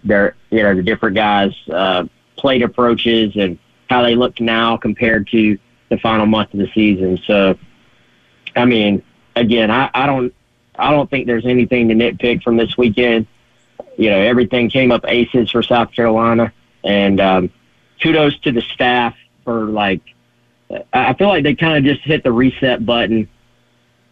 their, 0.04 0.36
you 0.52 0.62
know, 0.62 0.76
the 0.76 0.84
different 0.84 1.16
guys' 1.16 1.56
uh, 1.72 2.06
plate 2.36 2.62
approaches 2.62 3.36
and 3.36 3.58
how 3.90 4.02
they 4.02 4.16
look 4.16 4.40
now 4.40 4.78
compared 4.78 5.28
to 5.30 5.58
the 5.90 5.98
final 5.98 6.26
month 6.26 6.54
of 6.54 6.60
the 6.60 6.70
season. 6.74 7.20
So, 7.26 7.58
I 8.56 8.66
mean, 8.66 9.02
again, 9.36 9.72
I, 9.72 9.90
I 9.94 10.06
don't, 10.06 10.34
I 10.78 10.92
don't 10.92 11.10
think 11.10 11.26
there's 11.26 11.46
anything 11.46 11.88
to 11.90 11.96
nitpick 11.96 12.44
from 12.44 12.58
this 12.58 12.78
weekend. 12.78 13.28
You 13.98 14.10
know, 14.10 14.20
everything 14.20 14.70
came 14.70 14.92
up 14.92 15.06
aces 15.08 15.52
for 15.52 15.64
South 15.64 15.92
Carolina, 15.92 16.54
and 16.84 17.20
um, 17.20 17.52
kudos 18.02 18.38
to 18.40 18.52
the 18.52 18.62
staff 18.62 19.16
for 19.44 19.66
like. 19.66 20.02
I 20.92 21.14
feel 21.14 21.28
like 21.28 21.44
they 21.44 21.54
kind 21.54 21.78
of 21.78 21.84
just 21.84 22.04
hit 22.06 22.24
the 22.24 22.32
reset 22.32 22.86
button. 22.86 23.30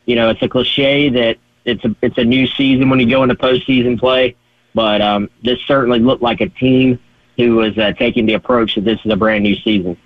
You 0.06 0.16
know, 0.16 0.30
it's 0.30 0.42
a 0.44 0.48
cliche 0.48 1.10
that 1.10 1.38
it's 1.66 1.84
a 1.84 1.96
it's 2.02 2.18
a 2.18 2.24
new 2.24 2.48
season 2.48 2.90
when 2.90 3.00
you 3.00 3.10
go 3.10 3.24
into 3.24 3.36
postseason 3.36 4.00
play, 4.00 4.36
but 4.76 5.02
um, 5.02 5.30
this 5.44 5.60
certainly 5.68 6.00
looked 6.00 6.22
like 6.22 6.42
a 6.42 6.50
team 6.50 7.00
who 7.38 7.56
was 7.56 7.78
uh, 7.78 7.94
taking 7.94 8.26
the 8.26 8.34
approach 8.34 8.76
that 8.76 8.86
this 8.86 9.00
is 9.04 9.12
a 9.12 9.16
brand 9.16 9.44
new 9.44 9.56
season. 9.56 9.98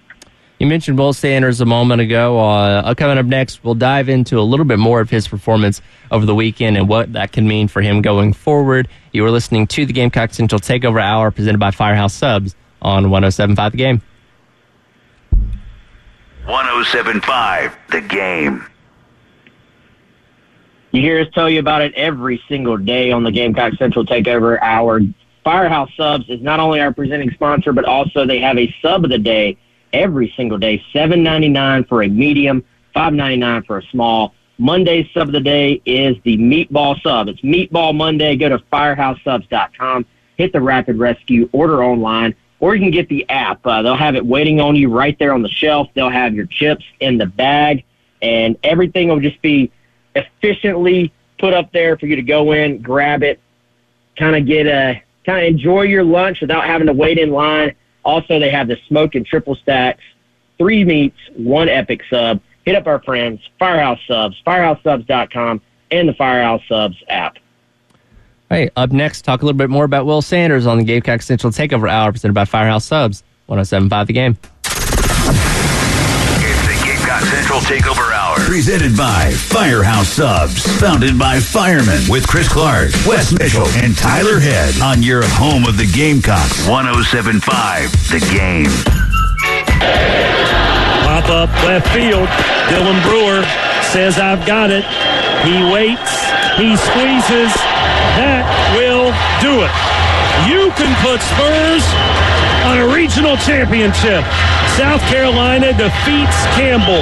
You 0.59 0.65
mentioned 0.65 0.97
Will 0.97 1.13
Sanders 1.13 1.61
a 1.61 1.65
moment 1.65 2.01
ago. 2.01 2.39
Uh, 2.39 2.93
coming 2.95 3.19
up 3.19 3.27
next, 3.27 3.63
we'll 3.63 3.75
dive 3.75 4.09
into 4.09 4.39
a 4.39 4.41
little 4.41 4.65
bit 4.65 4.79
more 4.79 5.01
of 5.01 5.09
his 5.09 5.27
performance 5.27 5.81
over 6.09 6.25
the 6.25 6.33
weekend 6.33 6.77
and 6.77 6.89
what 6.89 7.13
that 7.13 7.31
can 7.31 7.47
mean 7.47 7.67
for 7.67 7.81
him 7.81 8.01
going 8.01 8.33
forward. 8.33 8.87
You 9.17 9.25
are 9.25 9.31
listening 9.31 9.65
to 9.65 9.83
the 9.83 9.93
Gamecock 9.93 10.31
Central 10.31 10.61
Takeover 10.61 11.01
Hour 11.01 11.31
presented 11.31 11.57
by 11.57 11.71
Firehouse 11.71 12.13
Subs 12.13 12.53
on 12.83 13.09
1075 13.09 13.71
The 13.71 13.77
Game. 13.79 14.01
1075 16.45 17.77
The 17.89 18.01
Game. 18.01 18.63
You 20.91 21.01
hear 21.01 21.19
us 21.19 21.27
tell 21.33 21.49
you 21.49 21.59
about 21.59 21.81
it 21.81 21.95
every 21.95 22.39
single 22.47 22.77
day 22.77 23.11
on 23.11 23.23
the 23.23 23.31
Gamecock 23.31 23.73
Central 23.79 24.05
Takeover 24.05 24.61
Hour. 24.61 25.01
Firehouse 25.43 25.89
Subs 25.97 26.29
is 26.29 26.43
not 26.43 26.59
only 26.59 26.79
our 26.79 26.93
presenting 26.93 27.31
sponsor, 27.31 27.73
but 27.73 27.85
also 27.85 28.23
they 28.23 28.39
have 28.39 28.59
a 28.59 28.71
sub 28.83 29.03
of 29.03 29.09
the 29.09 29.17
day 29.17 29.57
every 29.93 30.31
single 30.37 30.59
day. 30.59 30.79
Seven 30.93 31.23
ninety 31.23 31.49
nine 31.49 31.85
for 31.85 32.03
a 32.03 32.07
medium, 32.07 32.63
five 32.93 33.13
ninety 33.13 33.37
nine 33.37 33.63
for 33.63 33.79
a 33.79 33.83
small. 33.87 34.35
Monday's 34.57 35.07
sub 35.13 35.27
of 35.27 35.33
the 35.33 35.39
day 35.39 35.81
is 35.85 36.17
the 36.23 36.37
meatball 36.37 36.99
sub. 37.01 37.27
It's 37.27 37.41
Meatball 37.41 37.95
Monday. 37.95 38.35
Go 38.35 38.49
to 38.49 38.59
firehouseSubs.com, 38.73 40.05
hit 40.37 40.51
the 40.51 40.61
Rapid 40.61 40.97
Rescue, 40.97 41.49
order 41.51 41.83
online, 41.83 42.35
or 42.59 42.75
you 42.75 42.81
can 42.81 42.91
get 42.91 43.07
the 43.07 43.27
app. 43.29 43.65
Uh, 43.65 43.81
they'll 43.83 43.95
have 43.95 44.15
it 44.15 44.25
waiting 44.25 44.59
on 44.59 44.75
you 44.75 44.89
right 44.89 45.17
there 45.19 45.33
on 45.33 45.43
the 45.43 45.49
shelf. 45.49 45.89
They'll 45.93 46.09
have 46.09 46.33
your 46.33 46.47
chips 46.47 46.85
in 46.99 47.17
the 47.17 47.27
bag, 47.27 47.83
and 48.21 48.57
everything 48.63 49.09
will 49.09 49.19
just 49.19 49.41
be 49.41 49.71
efficiently 50.15 51.13
put 51.37 51.53
up 51.53 51.71
there 51.71 51.97
for 51.97 52.07
you 52.07 52.15
to 52.15 52.23
go 52.23 52.51
in, 52.51 52.81
grab 52.81 53.21
it, 53.21 53.39
kind 54.17 54.35
of 54.35 54.45
get 54.47 54.65
a 54.65 55.01
kind 55.25 55.45
of 55.45 55.53
enjoy 55.53 55.83
your 55.83 56.03
lunch 56.03 56.41
without 56.41 56.65
having 56.65 56.87
to 56.87 56.93
wait 56.93 57.19
in 57.19 57.31
line. 57.31 57.75
Also, 58.03 58.39
they 58.39 58.49
have 58.49 58.67
the 58.67 58.77
smoke 58.87 59.13
and 59.15 59.25
triple 59.25 59.55
stacks, 59.55 60.01
three 60.57 60.83
meats, 60.83 61.17
one 61.35 61.69
epic 61.69 62.01
sub. 62.09 62.41
Hit 62.67 62.75
up 62.75 62.85
our 62.85 63.01
friends, 63.01 63.39
Firehouse 63.57 63.99
Subs, 64.09 64.35
firehousesubs.com, 64.45 65.61
and 65.89 66.09
the 66.09 66.13
Firehouse 66.13 66.61
Subs 66.67 66.97
app. 67.07 67.37
Hey, 68.49 68.69
up 68.75 68.91
next, 68.91 69.21
talk 69.21 69.41
a 69.41 69.45
little 69.45 69.57
bit 69.57 69.69
more 69.69 69.85
about 69.85 70.05
Will 70.05 70.21
Sanders 70.21 70.67
on 70.67 70.77
the 70.77 70.83
Gamecock 70.83 71.21
Central 71.21 71.53
Takeover 71.53 71.89
Hour 71.89 72.11
presented 72.11 72.33
by 72.33 72.43
Firehouse 72.43 72.83
Subs, 72.83 73.23
1075 73.45 74.07
The 74.07 74.11
Game. 74.11 74.37
It's 74.65 76.67
the 76.67 76.85
Gamecock 76.85 77.21
Central 77.21 77.59
Takeover 77.61 78.11
Hour. 78.11 78.35
Presented 78.35 78.97
by 78.97 79.31
Firehouse 79.31 80.09
Subs. 80.09 80.61
Founded 80.81 81.17
by 81.17 81.39
firemen 81.39 82.01
with 82.09 82.27
Chris 82.27 82.49
Clark, 82.49 82.91
Wes 83.07 83.31
Mitchell, 83.31 83.67
and 83.77 83.95
Tyler 83.95 84.41
Head 84.41 84.75
on 84.81 85.01
your 85.01 85.23
home 85.25 85.63
of 85.63 85.77
the 85.77 85.89
Gamecocks. 85.95 86.67
1075 86.67 87.91
The 88.11 88.19
Game. 88.35 88.67
Pop 91.17 91.49
up 91.49 91.63
left 91.65 91.89
field. 91.97 92.29
Dylan 92.69 93.01
Brewer 93.01 93.41
says, 93.89 94.19
I've 94.21 94.45
got 94.45 94.69
it. 94.69 94.85
He 95.41 95.65
waits. 95.73 96.13
He 96.61 96.77
squeezes. 96.77 97.49
That 98.21 98.45
will 98.77 99.09
do 99.41 99.65
it. 99.65 99.73
You 100.45 100.69
can 100.77 100.93
put 101.01 101.17
Spurs 101.25 101.81
on 102.69 102.85
a 102.85 102.93
regional 102.93 103.33
championship. 103.41 104.21
South 104.77 105.01
Carolina 105.09 105.73
defeats 105.73 106.37
Campbell 106.53 107.01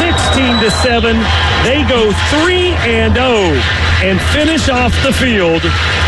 16 0.00 0.64
to 0.64 0.70
7. 0.80 1.20
They 1.60 1.84
go 1.84 2.16
3 2.40 2.72
and 2.88 3.12
0 3.12 3.60
and 4.08 4.16
finish 4.32 4.70
off 4.72 4.96
the 5.04 5.12
field 5.12 5.60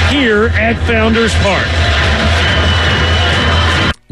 here 0.09 0.49
at 0.57 0.81
Founders 0.88 1.37
Park. 1.45 1.69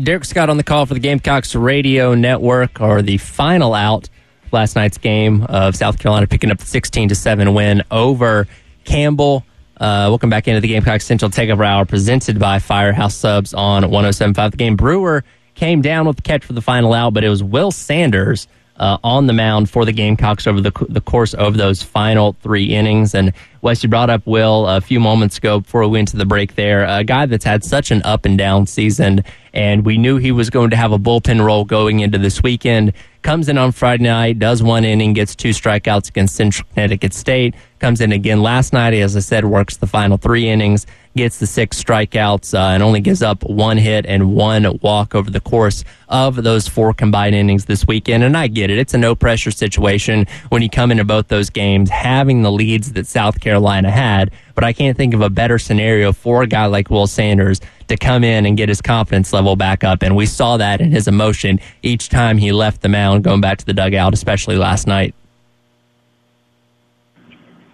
Derek 0.02 0.24
Scott 0.24 0.48
on 0.48 0.56
the 0.56 0.62
call 0.62 0.86
for 0.86 0.94
the 0.94 1.00
Gamecocks 1.00 1.54
Radio 1.54 2.14
Network, 2.14 2.80
or 2.80 3.02
the 3.02 3.18
final 3.18 3.74
out 3.74 4.08
last 4.50 4.74
night's 4.74 4.98
game 4.98 5.42
of 5.44 5.76
South 5.76 5.98
Carolina 5.98 6.26
picking 6.26 6.50
up 6.50 6.58
the 6.58 6.64
16 6.64 7.10
to 7.10 7.14
7 7.14 7.52
win 7.54 7.82
over 7.90 8.48
Campbell. 8.84 9.44
Uh, 9.76 10.06
welcome 10.08 10.30
back 10.30 10.48
into 10.48 10.60
the 10.60 10.68
Gamecock 10.68 11.02
Central 11.02 11.30
Takeover 11.30 11.66
Hour 11.66 11.84
presented 11.84 12.38
by 12.38 12.58
Firehouse 12.58 13.14
Subs 13.14 13.52
on 13.52 13.82
1075 13.90 14.52
The 14.52 14.56
Game. 14.56 14.76
Brewer 14.76 15.22
came 15.54 15.82
down 15.82 16.06
with 16.06 16.16
the 16.16 16.22
catch 16.22 16.44
for 16.44 16.54
the 16.54 16.62
final 16.62 16.94
out, 16.94 17.12
but 17.12 17.22
it 17.22 17.28
was 17.28 17.42
Will 17.42 17.70
Sanders 17.70 18.48
uh, 18.76 18.96
on 19.04 19.26
the 19.26 19.32
mound 19.32 19.68
for 19.68 19.84
the 19.84 19.92
Gamecocks 19.92 20.46
over 20.46 20.60
the, 20.60 20.72
the 20.88 21.00
course 21.00 21.34
of 21.34 21.56
those 21.56 21.82
final 21.82 22.34
three 22.40 22.74
innings. 22.74 23.14
And 23.14 23.32
Wes, 23.62 23.82
you 23.82 23.90
brought 23.90 24.08
up 24.08 24.26
Will 24.26 24.66
a 24.66 24.80
few 24.80 24.98
moments 25.00 25.36
ago 25.36 25.60
before 25.60 25.82
we 25.82 25.88
went 25.88 26.08
to 26.08 26.16
the 26.16 26.24
break 26.24 26.54
there, 26.54 26.84
a 26.84 27.04
guy 27.04 27.26
that's 27.26 27.44
had 27.44 27.62
such 27.62 27.90
an 27.90 28.00
up 28.04 28.24
and 28.24 28.38
down 28.38 28.66
season. 28.66 29.22
And 29.52 29.84
we 29.84 29.98
knew 29.98 30.16
he 30.16 30.32
was 30.32 30.48
going 30.48 30.70
to 30.70 30.76
have 30.76 30.92
a 30.92 30.98
bullpen 30.98 31.44
role 31.44 31.64
going 31.64 32.00
into 32.00 32.18
this 32.18 32.42
weekend. 32.42 32.92
Comes 33.22 33.48
in 33.48 33.58
on 33.58 33.72
Friday 33.72 34.04
night, 34.04 34.38
does 34.38 34.62
one 34.62 34.84
inning, 34.84 35.12
gets 35.12 35.34
two 35.34 35.50
strikeouts 35.50 36.08
against 36.08 36.36
Central 36.36 36.66
Connecticut 36.72 37.12
State. 37.12 37.54
Comes 37.80 38.00
in 38.00 38.12
again 38.12 38.42
last 38.42 38.72
night, 38.72 38.94
as 38.94 39.16
I 39.16 39.20
said, 39.20 39.44
works 39.44 39.76
the 39.76 39.86
final 39.86 40.16
three 40.16 40.48
innings, 40.48 40.86
gets 41.16 41.38
the 41.38 41.46
six 41.46 41.82
strikeouts, 41.82 42.54
uh, 42.54 42.74
and 42.74 42.82
only 42.82 43.00
gives 43.00 43.22
up 43.22 43.42
one 43.42 43.76
hit 43.76 44.06
and 44.06 44.34
one 44.34 44.78
walk 44.82 45.14
over 45.14 45.30
the 45.30 45.40
course 45.40 45.84
of 46.08 46.42
those 46.42 46.68
four 46.68 46.94
combined 46.94 47.34
innings 47.34 47.64
this 47.64 47.86
weekend. 47.86 48.22
And 48.22 48.36
I 48.36 48.46
get 48.46 48.70
it. 48.70 48.78
It's 48.78 48.94
a 48.94 48.98
no 48.98 49.14
pressure 49.14 49.50
situation 49.50 50.26
when 50.50 50.62
you 50.62 50.70
come 50.70 50.90
into 50.90 51.04
both 51.04 51.28
those 51.28 51.50
games, 51.50 51.90
having 51.90 52.42
the 52.42 52.52
leads 52.52 52.92
that 52.92 53.06
South 53.06 53.40
Carolina 53.40 53.49
had. 53.58 54.30
But 54.54 54.64
I 54.64 54.72
can't 54.72 54.96
think 54.96 55.14
of 55.14 55.22
a 55.22 55.30
better 55.30 55.58
scenario 55.58 56.12
for 56.12 56.42
a 56.42 56.46
guy 56.46 56.66
like 56.66 56.90
Will 56.90 57.06
Sanders 57.06 57.60
to 57.88 57.96
come 57.96 58.22
in 58.22 58.46
and 58.46 58.56
get 58.56 58.68
his 58.68 58.80
confidence 58.80 59.32
level 59.32 59.56
back 59.56 59.82
up. 59.84 60.02
And 60.02 60.14
we 60.14 60.26
saw 60.26 60.56
that 60.58 60.80
in 60.80 60.92
his 60.92 61.08
emotion 61.08 61.60
each 61.82 62.08
time 62.08 62.38
he 62.38 62.52
left 62.52 62.82
the 62.82 62.88
mound 62.88 63.24
going 63.24 63.40
back 63.40 63.58
to 63.58 63.66
the 63.66 63.72
dugout, 63.72 64.14
especially 64.14 64.56
last 64.56 64.86
night. 64.86 65.14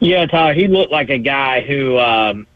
Yeah, 0.01 0.27
Tyler, 0.27 0.55
he 0.55 0.69
looked 0.69 0.93
like 0.93 1.09
a 1.09 1.19
guy 1.19 1.63
who 1.63 1.99
um, 1.99 2.47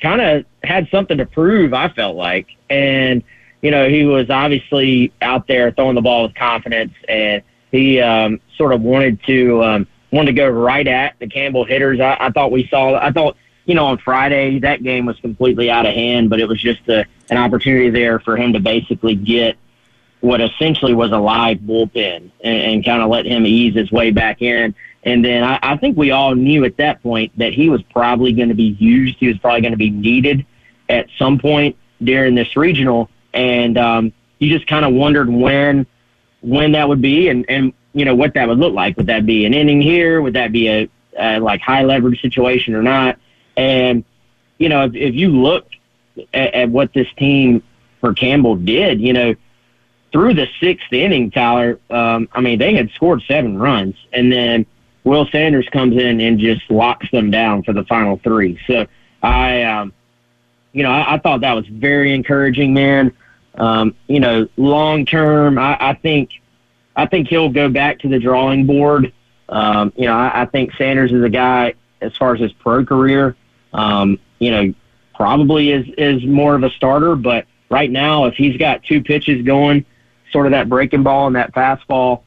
kind 0.00 0.20
of 0.20 0.44
had 0.62 0.88
something 0.90 1.18
to 1.18 1.26
prove, 1.26 1.74
I 1.74 1.88
felt 1.88 2.16
like. 2.16 2.48
And, 2.70 3.22
you 3.62 3.70
know, 3.70 3.88
he 3.88 4.04
was 4.04 4.30
obviously 4.30 5.12
out 5.20 5.46
there 5.46 5.72
throwing 5.72 5.96
the 5.96 6.02
ball 6.02 6.24
with 6.24 6.34
confidence, 6.34 6.94
and 7.08 7.42
he 7.72 8.00
um, 8.00 8.40
sort 8.56 8.72
of 8.72 8.82
wanted 8.82 9.22
to 9.24 9.64
um, 9.64 9.86
wanted 10.14 10.32
to 10.32 10.36
go 10.36 10.48
right 10.48 10.86
at 10.86 11.18
the 11.18 11.26
Campbell 11.26 11.64
hitters. 11.64 12.00
I, 12.00 12.16
I 12.20 12.30
thought 12.30 12.52
we 12.52 12.66
saw, 12.68 12.94
I 12.94 13.10
thought, 13.10 13.36
you 13.66 13.74
know, 13.74 13.86
on 13.86 13.98
Friday, 13.98 14.60
that 14.60 14.82
game 14.82 15.06
was 15.06 15.18
completely 15.20 15.70
out 15.70 15.86
of 15.86 15.94
hand, 15.94 16.30
but 16.30 16.40
it 16.40 16.48
was 16.48 16.60
just 16.60 16.88
a, 16.88 17.04
an 17.30 17.36
opportunity 17.36 17.90
there 17.90 18.20
for 18.20 18.36
him 18.36 18.52
to 18.52 18.60
basically 18.60 19.14
get 19.14 19.56
what 20.20 20.40
essentially 20.40 20.94
was 20.94 21.12
a 21.12 21.18
live 21.18 21.58
bullpen 21.58 22.30
and, 22.42 22.56
and 22.62 22.84
kind 22.84 23.02
of 23.02 23.10
let 23.10 23.26
him 23.26 23.44
ease 23.46 23.74
his 23.74 23.90
way 23.90 24.10
back 24.10 24.40
in. 24.40 24.74
And 25.02 25.24
then 25.24 25.44
I, 25.44 25.58
I 25.62 25.76
think 25.76 25.96
we 25.96 26.12
all 26.12 26.34
knew 26.34 26.64
at 26.64 26.76
that 26.78 27.02
point 27.02 27.36
that 27.38 27.52
he 27.52 27.68
was 27.68 27.82
probably 27.82 28.32
going 28.32 28.48
to 28.48 28.54
be 28.54 28.76
used. 28.78 29.18
He 29.18 29.28
was 29.28 29.36
probably 29.38 29.60
going 29.60 29.72
to 29.72 29.78
be 29.78 29.90
needed 29.90 30.46
at 30.88 31.08
some 31.18 31.38
point 31.38 31.76
during 32.02 32.34
this 32.34 32.56
regional. 32.56 33.10
And 33.34 33.76
um, 33.76 34.12
you 34.38 34.48
just 34.48 34.66
kind 34.66 34.84
of 34.84 34.94
wondered 34.94 35.28
when 35.28 35.86
when 36.40 36.72
that 36.72 36.86
would 36.88 37.00
be 37.00 37.28
and, 37.28 37.46
and 37.48 37.72
you 37.94 38.04
know 38.04 38.14
what 38.14 38.34
that 38.34 38.48
would 38.48 38.58
look 38.58 38.74
like. 38.74 38.96
Would 38.96 39.06
that 39.06 39.24
be 39.24 39.46
an 39.46 39.54
inning 39.54 39.80
here? 39.80 40.20
Would 40.20 40.34
that 40.34 40.52
be 40.52 40.68
a, 40.68 40.88
a 41.18 41.38
like 41.38 41.60
high 41.60 41.84
leverage 41.84 42.20
situation 42.20 42.74
or 42.74 42.82
not? 42.82 43.18
And 43.56 44.04
you 44.58 44.68
know 44.68 44.84
if, 44.84 44.94
if 44.94 45.14
you 45.14 45.28
look 45.28 45.68
at, 46.32 46.54
at 46.54 46.68
what 46.70 46.92
this 46.92 47.08
team 47.16 47.62
for 48.00 48.12
Campbell 48.12 48.56
did. 48.56 49.00
You 49.00 49.12
know, 49.12 49.34
through 50.12 50.34
the 50.34 50.46
sixth 50.60 50.92
inning, 50.92 51.30
Tyler, 51.30 51.78
um, 51.90 52.28
I 52.32 52.40
mean, 52.40 52.58
they 52.58 52.74
had 52.74 52.90
scored 52.90 53.22
seven 53.26 53.58
runs, 53.58 53.96
and 54.12 54.30
then 54.30 54.66
Will 55.04 55.26
Sanders 55.32 55.68
comes 55.70 55.96
in 55.96 56.20
and 56.20 56.38
just 56.38 56.70
locks 56.70 57.10
them 57.10 57.30
down 57.30 57.62
for 57.62 57.72
the 57.72 57.84
final 57.84 58.18
three. 58.18 58.58
So 58.66 58.86
I, 59.22 59.62
um, 59.62 59.92
you 60.72 60.82
know, 60.82 60.90
I, 60.90 61.14
I 61.14 61.18
thought 61.18 61.40
that 61.40 61.54
was 61.54 61.66
very 61.66 62.14
encouraging, 62.14 62.74
man. 62.74 63.16
Um, 63.54 63.94
you 64.06 64.20
know, 64.20 64.48
long 64.56 65.06
term, 65.06 65.58
I, 65.58 65.76
I 65.80 65.94
think, 65.94 66.30
I 66.96 67.06
think 67.06 67.28
he'll 67.28 67.50
go 67.50 67.68
back 67.68 67.98
to 68.00 68.08
the 68.08 68.18
drawing 68.18 68.66
board. 68.66 69.12
Um, 69.48 69.92
you 69.96 70.06
know, 70.06 70.14
I, 70.14 70.42
I 70.42 70.46
think 70.46 70.72
Sanders 70.74 71.12
is 71.12 71.22
a 71.22 71.28
guy 71.28 71.74
as 72.00 72.16
far 72.16 72.34
as 72.34 72.40
his 72.40 72.52
pro 72.52 72.84
career. 72.84 73.36
Um, 73.72 74.18
you 74.38 74.50
know, 74.50 74.74
probably 75.14 75.70
is 75.70 75.86
is 75.98 76.24
more 76.24 76.54
of 76.54 76.62
a 76.62 76.70
starter, 76.70 77.16
but 77.16 77.46
right 77.70 77.90
now, 77.90 78.26
if 78.26 78.34
he's 78.34 78.56
got 78.56 78.82
two 78.84 79.02
pitches 79.02 79.44
going, 79.44 79.84
sort 80.32 80.46
of 80.46 80.52
that 80.52 80.68
breaking 80.68 81.02
ball 81.02 81.26
and 81.26 81.36
that 81.36 81.52
fastball, 81.52 82.22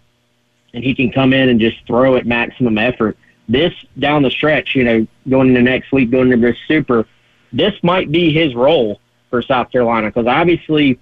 and 0.73 0.83
he 0.83 0.93
can 0.93 1.11
come 1.11 1.33
in 1.33 1.49
and 1.49 1.59
just 1.59 1.85
throw 1.87 2.15
at 2.15 2.25
maximum 2.25 2.77
effort. 2.77 3.17
This 3.49 3.73
down 3.97 4.23
the 4.23 4.31
stretch, 4.31 4.75
you 4.75 4.83
know, 4.83 5.07
going 5.29 5.49
into 5.49 5.61
next 5.61 5.91
week, 5.91 6.11
going 6.11 6.31
into 6.31 6.47
this 6.47 6.57
super, 6.67 7.07
this 7.53 7.73
might 7.81 8.11
be 8.11 8.33
his 8.33 8.53
role 8.53 8.99
for 9.29 9.41
South 9.41 9.71
Carolina 9.71 10.07
because 10.07 10.27
obviously, 10.27 10.99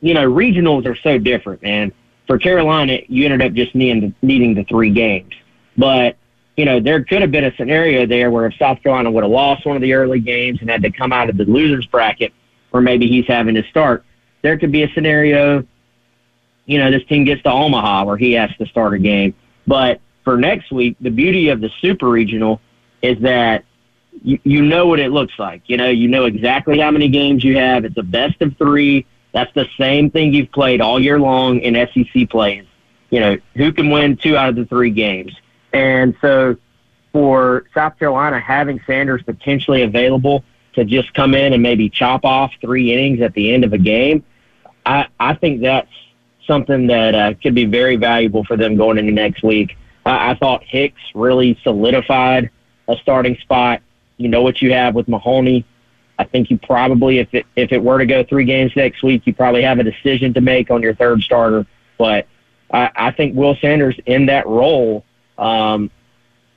you 0.00 0.12
know, 0.12 0.30
regionals 0.30 0.86
are 0.86 0.96
so 0.96 1.18
different, 1.18 1.62
man. 1.62 1.92
For 2.26 2.38
Carolina, 2.38 2.98
you 3.08 3.24
ended 3.24 3.42
up 3.42 3.52
just 3.52 3.74
needing 3.74 4.00
the, 4.00 4.26
needing 4.26 4.54
the 4.54 4.64
three 4.64 4.90
games, 4.90 5.32
but 5.76 6.16
you 6.56 6.64
know, 6.64 6.78
there 6.78 7.04
could 7.04 7.20
have 7.20 7.32
been 7.32 7.44
a 7.44 7.54
scenario 7.56 8.06
there 8.06 8.30
where 8.30 8.46
if 8.46 8.54
South 8.56 8.80
Carolina 8.82 9.10
would 9.10 9.24
have 9.24 9.30
lost 9.30 9.66
one 9.66 9.74
of 9.74 9.82
the 9.82 9.92
early 9.92 10.20
games 10.20 10.60
and 10.60 10.70
had 10.70 10.82
to 10.82 10.90
come 10.90 11.12
out 11.12 11.28
of 11.28 11.36
the 11.36 11.44
losers 11.44 11.84
bracket, 11.86 12.32
or 12.72 12.80
maybe 12.80 13.08
he's 13.08 13.26
having 13.26 13.56
to 13.56 13.62
start, 13.64 14.04
there 14.42 14.56
could 14.56 14.70
be 14.70 14.84
a 14.84 14.92
scenario 14.94 15.64
you 16.66 16.78
know, 16.78 16.90
this 16.90 17.04
team 17.04 17.24
gets 17.24 17.42
to 17.42 17.50
Omaha 17.50 18.04
where 18.04 18.16
he 18.16 18.32
has 18.32 18.50
to 18.56 18.66
start 18.66 18.94
a 18.94 18.98
game. 18.98 19.34
But 19.66 20.00
for 20.24 20.36
next 20.36 20.72
week, 20.72 20.96
the 21.00 21.10
beauty 21.10 21.48
of 21.48 21.60
the 21.60 21.70
super 21.80 22.08
regional 22.08 22.60
is 23.02 23.18
that 23.20 23.64
you, 24.22 24.38
you 24.44 24.62
know 24.62 24.86
what 24.86 25.00
it 25.00 25.10
looks 25.10 25.34
like. 25.38 25.62
You 25.66 25.76
know, 25.76 25.88
you 25.88 26.08
know 26.08 26.24
exactly 26.24 26.78
how 26.78 26.90
many 26.90 27.08
games 27.08 27.44
you 27.44 27.58
have. 27.58 27.84
It's 27.84 27.98
a 27.98 28.02
best 28.02 28.40
of 28.40 28.56
three. 28.56 29.06
That's 29.34 29.52
the 29.52 29.66
same 29.76 30.10
thing 30.10 30.32
you've 30.32 30.52
played 30.52 30.80
all 30.80 30.98
year 30.98 31.18
long 31.18 31.58
in 31.58 31.74
SEC 31.92 32.30
plays. 32.30 32.64
You 33.10 33.20
know, 33.20 33.36
who 33.56 33.72
can 33.72 33.90
win 33.90 34.16
two 34.16 34.36
out 34.36 34.48
of 34.48 34.54
the 34.54 34.64
three 34.64 34.90
games? 34.90 35.32
And 35.72 36.16
so 36.20 36.56
for 37.12 37.64
South 37.74 37.98
Carolina, 37.98 38.38
having 38.38 38.80
Sanders 38.86 39.22
potentially 39.24 39.82
available 39.82 40.44
to 40.74 40.84
just 40.84 41.12
come 41.14 41.34
in 41.34 41.52
and 41.52 41.62
maybe 41.62 41.90
chop 41.90 42.24
off 42.24 42.52
three 42.60 42.92
innings 42.92 43.20
at 43.20 43.34
the 43.34 43.52
end 43.52 43.64
of 43.64 43.72
a 43.72 43.78
game, 43.78 44.24
I, 44.86 45.08
I 45.18 45.34
think 45.34 45.62
that's 45.62 45.90
something 46.46 46.86
that 46.86 47.14
uh, 47.14 47.34
could 47.42 47.56
be 47.56 47.64
very 47.64 47.96
valuable 47.96 48.44
for 48.44 48.56
them 48.56 48.76
going 48.76 48.98
into 48.98 49.12
next 49.12 49.42
week. 49.42 49.76
I, 50.06 50.30
I 50.30 50.34
thought 50.36 50.62
Hicks 50.64 51.00
really 51.12 51.58
solidified 51.64 52.50
a 52.86 52.96
starting 53.02 53.36
spot. 53.38 53.82
You 54.16 54.28
know 54.28 54.42
what 54.42 54.62
you 54.62 54.72
have 54.72 54.94
with 54.94 55.08
Mahoney. 55.08 55.64
I 56.18 56.24
think 56.24 56.50
you 56.50 56.58
probably, 56.58 57.18
if 57.18 57.32
it 57.34 57.46
if 57.56 57.72
it 57.72 57.82
were 57.82 57.98
to 57.98 58.06
go 58.06 58.22
three 58.24 58.44
games 58.44 58.72
next 58.76 59.02
week, 59.02 59.22
you 59.26 59.34
probably 59.34 59.62
have 59.62 59.78
a 59.78 59.82
decision 59.82 60.32
to 60.34 60.40
make 60.40 60.70
on 60.70 60.80
your 60.80 60.94
third 60.94 61.22
starter. 61.22 61.66
But 61.98 62.26
I, 62.72 62.90
I 62.94 63.10
think 63.10 63.34
Will 63.34 63.56
Sanders 63.56 63.96
in 64.06 64.26
that 64.26 64.46
role, 64.46 65.04
um, 65.38 65.90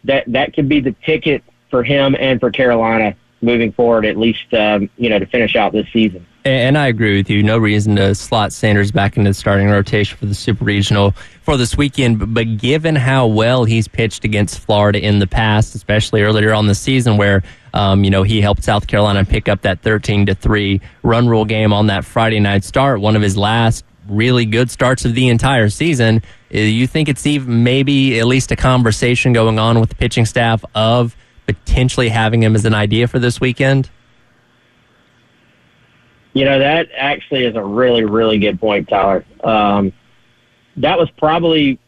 that 0.03 0.25
that 0.27 0.53
could 0.53 0.69
be 0.69 0.79
the 0.79 0.95
ticket 1.03 1.43
for 1.69 1.83
him 1.83 2.15
and 2.19 2.39
for 2.39 2.51
Carolina 2.51 3.15
moving 3.41 3.71
forward, 3.71 4.05
at 4.05 4.17
least 4.17 4.53
um, 4.53 4.89
you 4.97 5.09
know 5.09 5.19
to 5.19 5.25
finish 5.25 5.55
out 5.55 5.71
this 5.71 5.87
season. 5.91 6.25
And 6.47 6.77
I 6.77 6.87
agree 6.87 7.17
with 7.17 7.29
you. 7.29 7.43
No 7.43 7.57
reason 7.57 7.97
to 7.97 8.15
slot 8.15 8.53
Sanders 8.53 8.89
back 8.89 9.17
into 9.17 9.31
the 9.31 9.33
starting 9.33 9.67
rotation 9.67 10.17
for 10.17 10.27
the 10.27 10.33
Super 10.33 10.63
Regional 10.63 11.11
for 11.41 11.57
this 11.57 11.75
weekend. 11.75 12.33
But 12.33 12.57
given 12.57 12.95
how 12.95 13.27
well 13.27 13.65
he's 13.65 13.89
pitched 13.89 14.23
against 14.23 14.59
Florida 14.59 15.05
in 15.05 15.19
the 15.19 15.27
past, 15.27 15.75
especially 15.75 16.21
earlier 16.21 16.53
on 16.53 16.67
the 16.67 16.73
season, 16.73 17.17
where 17.17 17.43
um, 17.73 18.05
you 18.05 18.09
know 18.09 18.23
he 18.23 18.39
helped 18.39 18.63
South 18.63 18.87
Carolina 18.87 19.25
pick 19.25 19.49
up 19.49 19.63
that 19.63 19.81
thirteen 19.81 20.25
to 20.27 20.35
three 20.35 20.79
run 21.03 21.27
rule 21.27 21.43
game 21.43 21.73
on 21.73 21.87
that 21.87 22.05
Friday 22.05 22.39
night 22.39 22.63
start, 22.63 23.01
one 23.01 23.17
of 23.17 23.21
his 23.21 23.35
last 23.35 23.83
really 24.07 24.45
good 24.45 24.71
starts 24.71 25.03
of 25.03 25.15
the 25.15 25.27
entire 25.27 25.67
season. 25.67 26.23
Uh, 26.55 26.59
you 26.59 26.87
think 26.87 27.09
it's 27.09 27.27
even 27.27 27.65
maybe 27.65 28.21
at 28.21 28.25
least 28.25 28.53
a 28.53 28.55
conversation 28.55 29.33
going 29.33 29.59
on 29.59 29.81
with 29.81 29.89
the 29.89 29.95
pitching 29.95 30.25
staff 30.25 30.63
of 30.73 31.13
potentially 31.45 32.07
having 32.07 32.41
him 32.41 32.55
as 32.55 32.63
an 32.63 32.73
idea 32.73 33.05
for 33.05 33.19
this 33.19 33.41
weekend? 33.41 33.89
You 36.37 36.45
know, 36.45 36.59
that 36.59 36.89
actually 36.95 37.45
is 37.45 37.55
a 37.55 37.63
really, 37.63 38.05
really 38.05 38.37
good 38.37 38.59
point, 38.59 38.87
Tyler. 38.87 39.25
Um, 39.43 39.91
that 40.75 40.95
was 40.99 41.09
probably, 41.17 41.79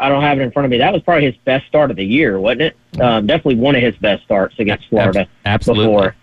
I 0.00 0.08
don't 0.08 0.22
have 0.22 0.38
it 0.38 0.42
in 0.42 0.50
front 0.52 0.64
of 0.64 0.70
me, 0.70 0.78
that 0.78 0.90
was 0.90 1.02
probably 1.02 1.26
his 1.26 1.36
best 1.44 1.66
start 1.66 1.90
of 1.90 1.98
the 1.98 2.04
year, 2.04 2.40
wasn't 2.40 2.62
it? 2.62 2.76
Um, 2.98 3.26
definitely 3.26 3.56
one 3.56 3.76
of 3.76 3.82
his 3.82 3.94
best 3.96 4.24
starts 4.24 4.58
against 4.58 4.88
Florida 4.88 5.28
Absolutely. 5.44 5.84
before. 5.84 6.16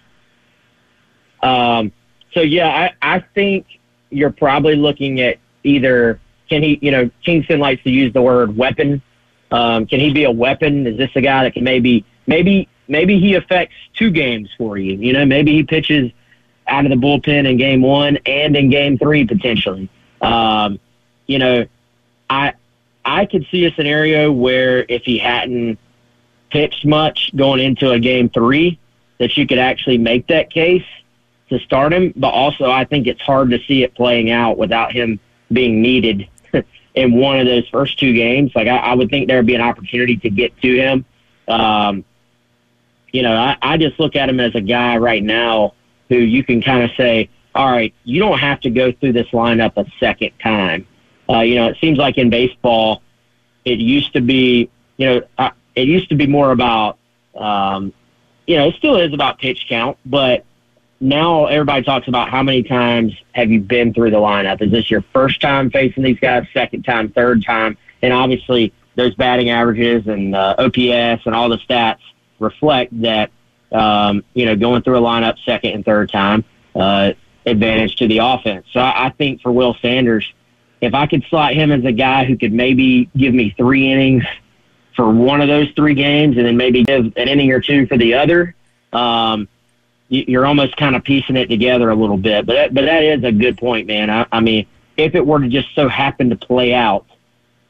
Um, 1.44 1.92
so, 2.34 2.42
yeah, 2.42 2.90
I, 3.04 3.16
I 3.18 3.20
think 3.36 3.68
you're 4.10 4.32
probably 4.32 4.76
looking 4.76 5.22
at 5.22 5.38
either 5.64 6.20
can 6.50 6.64
he, 6.64 6.80
you 6.82 6.90
know, 6.90 7.12
Kingston 7.24 7.60
likes 7.60 7.84
to 7.84 7.92
use 7.92 8.12
the 8.12 8.24
word 8.24 8.58
weapon. 8.58 9.04
Um, 9.52 9.86
can 9.86 10.00
he 10.00 10.12
be 10.12 10.24
a 10.24 10.32
weapon? 10.32 10.88
Is 10.88 10.98
this 10.98 11.12
a 11.14 11.22
guy 11.22 11.44
that 11.44 11.54
can 11.54 11.64
maybe, 11.64 12.06
maybe, 12.26 12.68
maybe 12.88 13.20
he 13.20 13.36
affects 13.36 13.76
two 13.94 14.10
games 14.10 14.50
for 14.58 14.80
you? 14.80 14.94
You 14.96 15.14
know, 15.14 15.28
maybe 15.28 15.54
he 15.54 15.62
pitches– 15.62 16.12
out 16.68 16.86
of 16.86 16.90
the 16.90 16.98
bullpen 16.98 17.50
in 17.50 17.58
game 17.58 17.82
one 17.82 18.18
and 18.26 18.56
in 18.56 18.70
game 18.70 18.98
three 18.98 19.26
potentially. 19.26 19.90
Um, 20.22 20.80
you 21.28 21.40
know, 21.40 21.66
I 22.30 22.54
I 23.04 23.26
could 23.26 23.46
see 23.52 23.66
a 23.66 23.74
scenario 23.74 24.32
where 24.32 24.86
if 24.90 25.04
he 25.04 25.18
hadn't 25.18 25.78
pitched 26.50 26.86
much 26.86 27.32
going 27.36 27.60
into 27.60 27.92
a 27.92 28.00
game 28.00 28.30
three, 28.30 28.80
that 29.20 29.38
you 29.38 29.48
could 29.48 29.60
actually 29.60 29.98
make 29.98 30.28
that 30.28 30.50
case 30.50 30.86
to 31.50 31.60
start 31.60 31.94
him. 31.94 32.14
But 32.16 32.30
also, 32.30 32.70
I 32.70 32.86
think 32.86 33.08
it's 33.08 33.22
hard 33.22 33.52
to 33.52 33.60
see 33.68 33.84
it 33.84 33.94
playing 33.96 34.32
out 34.32 34.58
without 34.58 34.92
him 34.92 35.20
being 35.52 35.82
needed 35.82 36.28
in 36.96 37.14
one 37.14 37.40
of 37.40 37.46
those 37.46 37.68
first 37.70 38.00
two 38.00 38.14
games. 38.14 38.52
Like 38.56 38.68
I, 38.68 38.78
I 38.78 38.94
would 38.96 39.10
think 39.10 39.28
there 39.28 39.38
would 39.38 39.46
be 39.46 39.56
an 39.56 39.62
opportunity 39.62 40.18
to 40.18 40.30
get 40.30 40.60
to 40.62 40.76
him. 40.76 41.06
Um, 41.48 42.04
you 43.12 43.22
know, 43.22 43.36
I, 43.36 43.58
I 43.62 43.78
just 43.78 44.00
look 44.00 44.16
at 44.16 44.28
him 44.28 44.40
as 44.40 44.56
a 44.56 44.62
guy 44.62 44.98
right 44.98 45.24
now 45.24 45.74
who 46.10 46.18
you 46.18 46.44
can 46.44 46.62
kind 46.62 46.84
of 46.84 46.92
say, 46.96 47.30
all 47.54 47.72
right, 47.72 47.94
you 48.04 48.20
don't 48.20 48.40
have 48.40 48.60
to 48.62 48.70
go 48.70 48.92
through 48.92 49.14
this 49.14 49.28
lineup 49.28 49.78
a 49.78 49.86
second 50.00 50.32
time. 50.42 50.88
Uh, 51.30 51.40
you 51.40 51.56
know, 51.56 51.68
it 51.68 51.78
seems 51.80 51.98
like 51.98 52.18
in 52.18 52.30
baseball, 52.30 53.02
it 53.64 53.80
used 53.80 54.14
to 54.14 54.22
be, 54.22 54.70
you 54.98 55.06
know, 55.08 55.22
uh, 55.38 55.52
it 55.74 55.88
used 55.88 56.10
to 56.10 56.16
be 56.16 56.28
more 56.28 56.52
about, 56.52 56.98
um, 57.36 57.94
you 58.46 58.58
know, 58.58 58.68
it 58.68 58.76
still 58.76 58.98
is 58.98 59.14
about 59.14 59.40
pitch 59.40 59.66
count, 59.68 59.98
but 60.06 60.46
now 61.00 61.46
everybody 61.46 61.84
talks 61.84 62.08
about 62.08 62.30
how 62.30 62.44
many 62.44 62.64
times 62.64 63.14
have 63.34 63.52
you 63.52 63.60
been 63.60 63.94
through 63.94 64.12
the 64.12 64.18
lineup? 64.18 64.62
Is 64.62 64.72
this 64.72 64.90
your 64.90 65.04
first 65.14 65.42
time 65.42 65.70
facing 65.70 66.04
these 66.04 66.20
guys, 66.20 66.46
second 66.54 66.84
time, 66.84 67.10
third 67.10 67.44
time? 67.44 67.78
And 68.02 68.14
obviously, 68.14 68.74
those 68.96 69.14
batting 69.16 69.50
averages 69.50 70.08
and 70.08 70.36
uh, 70.36 70.56
OPS 70.58 71.26
and 71.26 71.36
all 71.36 71.50
the 71.50 71.58
stats 71.58 72.00
reflect 72.40 73.02
that 73.02 73.32
um, 73.72 74.24
you 74.34 74.46
know, 74.46 74.56
going 74.56 74.82
through 74.84 74.98
a 74.98 75.02
lineup 75.02 75.38
second 75.46 75.72
and 75.72 75.86
third 75.86 76.12
time, 76.12 76.44
uh, 76.76 77.14
advantage 77.46 77.96
to 77.98 78.08
the 78.08 78.20
offense. 78.20 78.66
So 78.72 78.80
I, 78.80 79.08
I 79.08 79.10
think 79.12 79.42
for 79.42 79.52
Will 79.52 79.76
Sanders, 79.82 80.32
if 80.82 80.94
I 80.94 81.08
could 81.08 81.24
slot 81.30 81.54
him 81.54 81.72
as 81.72 81.84
a 81.86 81.92
guy 81.92 82.26
who 82.26 82.38
could 82.38 82.54
maybe 82.54 83.10
give 83.16 83.34
me 83.34 83.54
three 83.58 83.92
innings 83.92 84.24
for 84.96 85.12
one 85.12 85.42
of 85.42 85.48
those 85.48 85.70
three 85.76 85.94
games 85.94 86.38
and 86.38 86.46
then 86.46 86.58
maybe 86.58 86.84
give 86.84 87.06
an 87.06 87.28
inning 87.28 87.52
or 87.52 87.60
two 87.60 87.86
for 87.88 87.98
the 87.98 88.14
other, 88.14 88.56
um, 88.94 89.48
you're 90.08 90.46
almost 90.46 90.78
kind 90.78 90.96
of 90.96 91.04
piecing 91.04 91.36
it 91.36 91.48
together 91.48 91.90
a 91.90 91.96
little 91.96 92.18
bit. 92.18 92.46
But 92.46 92.54
that, 92.54 92.74
but 92.74 92.86
that 92.86 93.04
is 93.04 93.24
a 93.24 93.32
good 93.32 93.58
point, 93.58 93.88
man. 93.88 94.10
I, 94.10 94.26
I 94.32 94.40
mean, 94.40 94.68
if 94.98 95.16
it 95.16 95.26
were 95.26 95.40
to 95.40 95.50
just 95.50 95.74
so 95.76 95.88
happen 95.88 96.30
to 96.30 96.36
play 96.36 96.74
out 96.74 97.06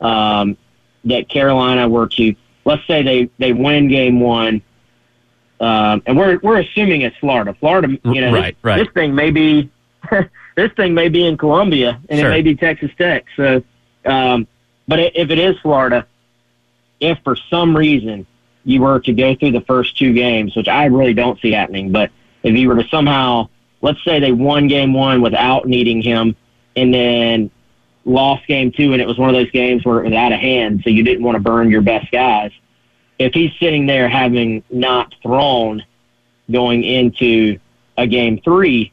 um, 0.01 0.57
that 1.05 1.29
Carolina 1.29 1.87
were 1.87 2.07
to, 2.07 2.35
let's 2.65 2.85
say 2.87 3.01
they 3.01 3.29
they 3.37 3.53
win 3.53 3.87
game 3.87 4.19
one 4.19 4.61
um, 5.65 6.03
and 6.05 6.15
we're 6.15 6.37
we're 6.43 6.59
assuming 6.59 7.01
it's 7.01 7.17
Florida. 7.17 7.55
Florida, 7.59 7.87
you 8.03 8.21
know, 8.21 8.31
right, 8.31 8.55
this, 8.55 8.63
right. 8.63 8.77
this 8.85 8.93
thing 8.93 9.15
may 9.15 9.31
be 9.31 9.71
this 10.55 10.71
thing 10.73 10.93
may 10.93 11.09
be 11.09 11.25
in 11.25 11.37
Columbia, 11.37 11.99
and 12.07 12.19
Sure. 12.19 12.29
it 12.29 12.33
may 12.33 12.41
be 12.43 12.55
Texas 12.55 12.91
Tech. 12.99 13.25
So, 13.35 13.63
um, 14.05 14.47
but 14.87 14.99
if 14.99 15.31
it 15.31 15.39
is 15.39 15.57
Florida, 15.63 16.05
if 16.99 17.17
for 17.23 17.35
some 17.49 17.75
reason 17.75 18.27
you 18.63 18.81
were 18.81 18.99
to 18.99 19.11
go 19.11 19.35
through 19.35 19.53
the 19.53 19.61
first 19.61 19.97
two 19.97 20.13
games, 20.13 20.55
which 20.55 20.67
I 20.67 20.85
really 20.85 21.15
don't 21.15 21.39
see 21.41 21.51
happening, 21.51 21.91
but 21.91 22.11
if 22.43 22.55
you 22.55 22.67
were 22.69 22.75
to 22.75 22.87
somehow, 22.89 23.49
let's 23.81 24.03
say 24.03 24.19
they 24.19 24.31
won 24.33 24.67
game 24.67 24.93
one 24.93 25.19
without 25.21 25.67
needing 25.67 25.99
him, 25.99 26.35
and 26.75 26.93
then 26.93 27.49
lost 28.05 28.45
game 28.45 28.71
two, 28.71 28.93
and 28.93 29.01
it 29.01 29.07
was 29.07 29.17
one 29.17 29.29
of 29.29 29.35
those 29.35 29.49
games 29.49 29.83
where 29.83 29.99
it 30.01 30.09
was 30.09 30.13
out 30.13 30.31
of 30.31 30.39
hand, 30.39 30.81
so 30.83 30.91
you 30.91 31.01
didn't 31.03 31.23
want 31.23 31.35
to 31.35 31.41
burn 31.41 31.71
your 31.71 31.81
best 31.81 32.11
guys 32.11 32.51
if 33.19 33.33
he's 33.33 33.51
sitting 33.59 33.85
there 33.85 34.09
having 34.09 34.63
not 34.69 35.13
thrown 35.21 35.83
going 36.51 36.83
into 36.83 37.59
a 37.97 38.07
game 38.07 38.39
three, 38.43 38.91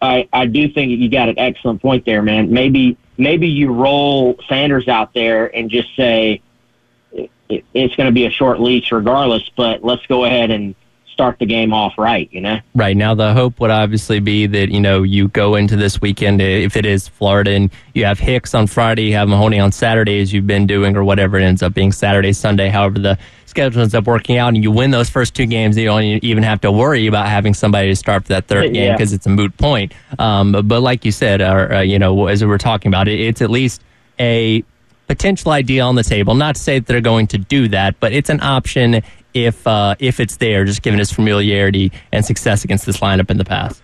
I 0.00 0.28
I 0.32 0.46
do 0.46 0.68
think 0.68 0.90
you 0.90 1.08
got 1.08 1.28
an 1.28 1.38
excellent 1.38 1.82
point 1.82 2.04
there, 2.04 2.22
man. 2.22 2.52
Maybe 2.52 2.96
maybe 3.16 3.48
you 3.48 3.72
roll 3.72 4.38
Sanders 4.48 4.88
out 4.88 5.14
there 5.14 5.54
and 5.54 5.70
just 5.70 5.94
say 5.96 6.42
it, 7.12 7.30
it's 7.48 7.94
going 7.96 8.06
to 8.06 8.12
be 8.12 8.26
a 8.26 8.30
short 8.30 8.60
leash 8.60 8.92
regardless, 8.92 9.48
but 9.56 9.82
let's 9.82 10.04
go 10.06 10.24
ahead 10.24 10.50
and 10.50 10.74
start 11.18 11.36
the 11.40 11.46
game 11.46 11.74
off 11.74 11.94
right, 11.98 12.28
you 12.30 12.40
know? 12.40 12.60
Right. 12.76 12.96
Now, 12.96 13.12
the 13.12 13.32
hope 13.32 13.58
would 13.58 13.72
obviously 13.72 14.20
be 14.20 14.46
that, 14.46 14.68
you 14.68 14.80
know, 14.80 15.02
you 15.02 15.26
go 15.26 15.56
into 15.56 15.74
this 15.74 16.00
weekend, 16.00 16.40
if 16.40 16.76
it 16.76 16.86
is 16.86 17.08
Florida, 17.08 17.50
and 17.50 17.72
you 17.92 18.04
have 18.04 18.20
Hicks 18.20 18.54
on 18.54 18.68
Friday, 18.68 19.02
you 19.02 19.14
have 19.14 19.28
Mahoney 19.28 19.58
on 19.58 19.72
Saturday, 19.72 20.20
as 20.20 20.32
you've 20.32 20.46
been 20.46 20.68
doing, 20.68 20.96
or 20.96 21.02
whatever 21.02 21.36
it 21.36 21.42
ends 21.42 21.60
up 21.60 21.74
being 21.74 21.90
Saturday, 21.90 22.32
Sunday, 22.32 22.68
however 22.68 23.00
the 23.00 23.18
schedule 23.46 23.82
ends 23.82 23.96
up 23.96 24.06
working 24.06 24.36
out, 24.36 24.54
and 24.54 24.62
you 24.62 24.70
win 24.70 24.92
those 24.92 25.10
first 25.10 25.34
two 25.34 25.46
games, 25.46 25.76
you 25.76 25.86
don't 25.86 26.04
even 26.04 26.44
have 26.44 26.60
to 26.60 26.70
worry 26.70 27.08
about 27.08 27.26
having 27.26 27.52
somebody 27.52 27.88
to 27.88 27.96
start 27.96 28.22
for 28.22 28.28
that 28.28 28.46
third 28.46 28.72
game 28.72 28.92
because 28.92 29.10
yeah. 29.10 29.16
it's 29.16 29.26
a 29.26 29.30
moot 29.30 29.56
point. 29.56 29.92
Um, 30.20 30.52
but 30.52 30.82
like 30.82 31.04
you 31.04 31.10
said, 31.10 31.40
or, 31.40 31.74
uh, 31.74 31.80
you 31.80 31.98
know, 31.98 32.28
as 32.28 32.44
we 32.44 32.48
were 32.48 32.58
talking 32.58 32.90
about 32.90 33.08
it, 33.08 33.18
it's 33.18 33.42
at 33.42 33.50
least 33.50 33.82
a 34.20 34.62
potential 35.08 35.50
idea 35.50 35.82
on 35.82 35.96
the 35.96 36.04
table. 36.04 36.36
Not 36.36 36.54
to 36.54 36.62
say 36.62 36.78
that 36.78 36.86
they're 36.86 37.00
going 37.00 37.26
to 37.28 37.38
do 37.38 37.66
that, 37.68 37.98
but 37.98 38.12
it's 38.12 38.30
an 38.30 38.40
option 38.40 39.02
if 39.34 39.66
uh, 39.66 39.94
if 39.98 40.20
it's 40.20 40.36
there, 40.36 40.64
just 40.64 40.82
given 40.82 40.98
his 40.98 41.12
familiarity 41.12 41.92
and 42.12 42.24
success 42.24 42.64
against 42.64 42.86
this 42.86 42.98
lineup 42.98 43.30
in 43.30 43.38
the 43.38 43.44
past. 43.44 43.82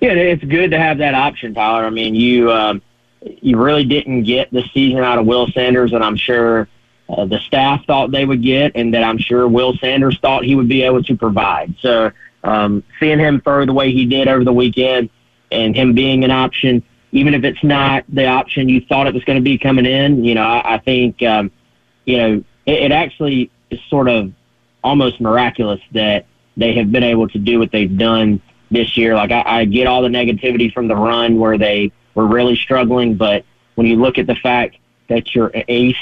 Yeah, 0.00 0.12
it's 0.12 0.44
good 0.44 0.70
to 0.72 0.78
have 0.78 0.98
that 0.98 1.14
option, 1.14 1.54
Tyler. 1.54 1.86
I 1.86 1.90
mean, 1.90 2.14
you 2.14 2.52
um, 2.52 2.82
you 3.20 3.56
really 3.56 3.84
didn't 3.84 4.24
get 4.24 4.50
the 4.52 4.62
season 4.74 5.00
out 5.00 5.18
of 5.18 5.26
Will 5.26 5.46
Sanders, 5.48 5.92
and 5.92 6.04
I'm 6.04 6.16
sure 6.16 6.68
uh, 7.08 7.24
the 7.24 7.38
staff 7.40 7.84
thought 7.86 8.10
they 8.10 8.24
would 8.24 8.42
get, 8.42 8.72
and 8.74 8.92
that 8.94 9.02
I'm 9.02 9.18
sure 9.18 9.48
Will 9.48 9.76
Sanders 9.78 10.18
thought 10.20 10.44
he 10.44 10.54
would 10.54 10.68
be 10.68 10.82
able 10.82 11.02
to 11.04 11.16
provide. 11.16 11.74
So, 11.80 12.10
um, 12.42 12.84
seeing 13.00 13.18
him 13.18 13.40
throw 13.40 13.64
the 13.64 13.72
way 13.72 13.92
he 13.92 14.04
did 14.04 14.28
over 14.28 14.44
the 14.44 14.52
weekend, 14.52 15.10
and 15.50 15.74
him 15.74 15.94
being 15.94 16.24
an 16.24 16.30
option, 16.30 16.82
even 17.12 17.32
if 17.32 17.44
it's 17.44 17.62
not 17.62 18.04
the 18.08 18.26
option 18.26 18.68
you 18.68 18.82
thought 18.82 19.06
it 19.06 19.14
was 19.14 19.24
going 19.24 19.38
to 19.38 19.42
be 19.42 19.56
coming 19.56 19.86
in, 19.86 20.24
you 20.24 20.34
know, 20.34 20.42
I, 20.42 20.74
I 20.74 20.78
think, 20.78 21.22
um, 21.22 21.50
you 22.04 22.18
know, 22.18 22.44
it, 22.66 22.82
it 22.84 22.92
actually 22.92 23.50
sort 23.88 24.08
of 24.08 24.32
almost 24.82 25.20
miraculous 25.20 25.80
that 25.92 26.26
they 26.56 26.74
have 26.74 26.92
been 26.92 27.02
able 27.02 27.28
to 27.28 27.38
do 27.38 27.58
what 27.58 27.72
they've 27.72 27.96
done 27.96 28.40
this 28.70 28.96
year. 28.96 29.14
Like 29.14 29.32
I, 29.32 29.42
I 29.46 29.64
get 29.64 29.86
all 29.86 30.02
the 30.02 30.08
negativity 30.08 30.72
from 30.72 30.88
the 30.88 30.96
run 30.96 31.38
where 31.38 31.58
they 31.58 31.92
were 32.14 32.26
really 32.26 32.56
struggling, 32.56 33.16
but 33.16 33.44
when 33.74 33.86
you 33.86 33.96
look 33.96 34.18
at 34.18 34.26
the 34.26 34.36
fact 34.36 34.76
that 35.08 35.34
your 35.34 35.50
ace, 35.68 35.96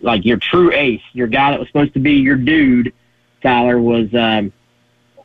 like 0.00 0.24
your 0.24 0.38
true 0.38 0.72
ace, 0.72 1.02
your 1.12 1.26
guy 1.26 1.50
that 1.50 1.58
was 1.60 1.68
supposed 1.68 1.94
to 1.94 2.00
be 2.00 2.14
your 2.14 2.36
dude, 2.36 2.92
Tyler 3.42 3.80
was 3.80 4.12
um, 4.14 4.52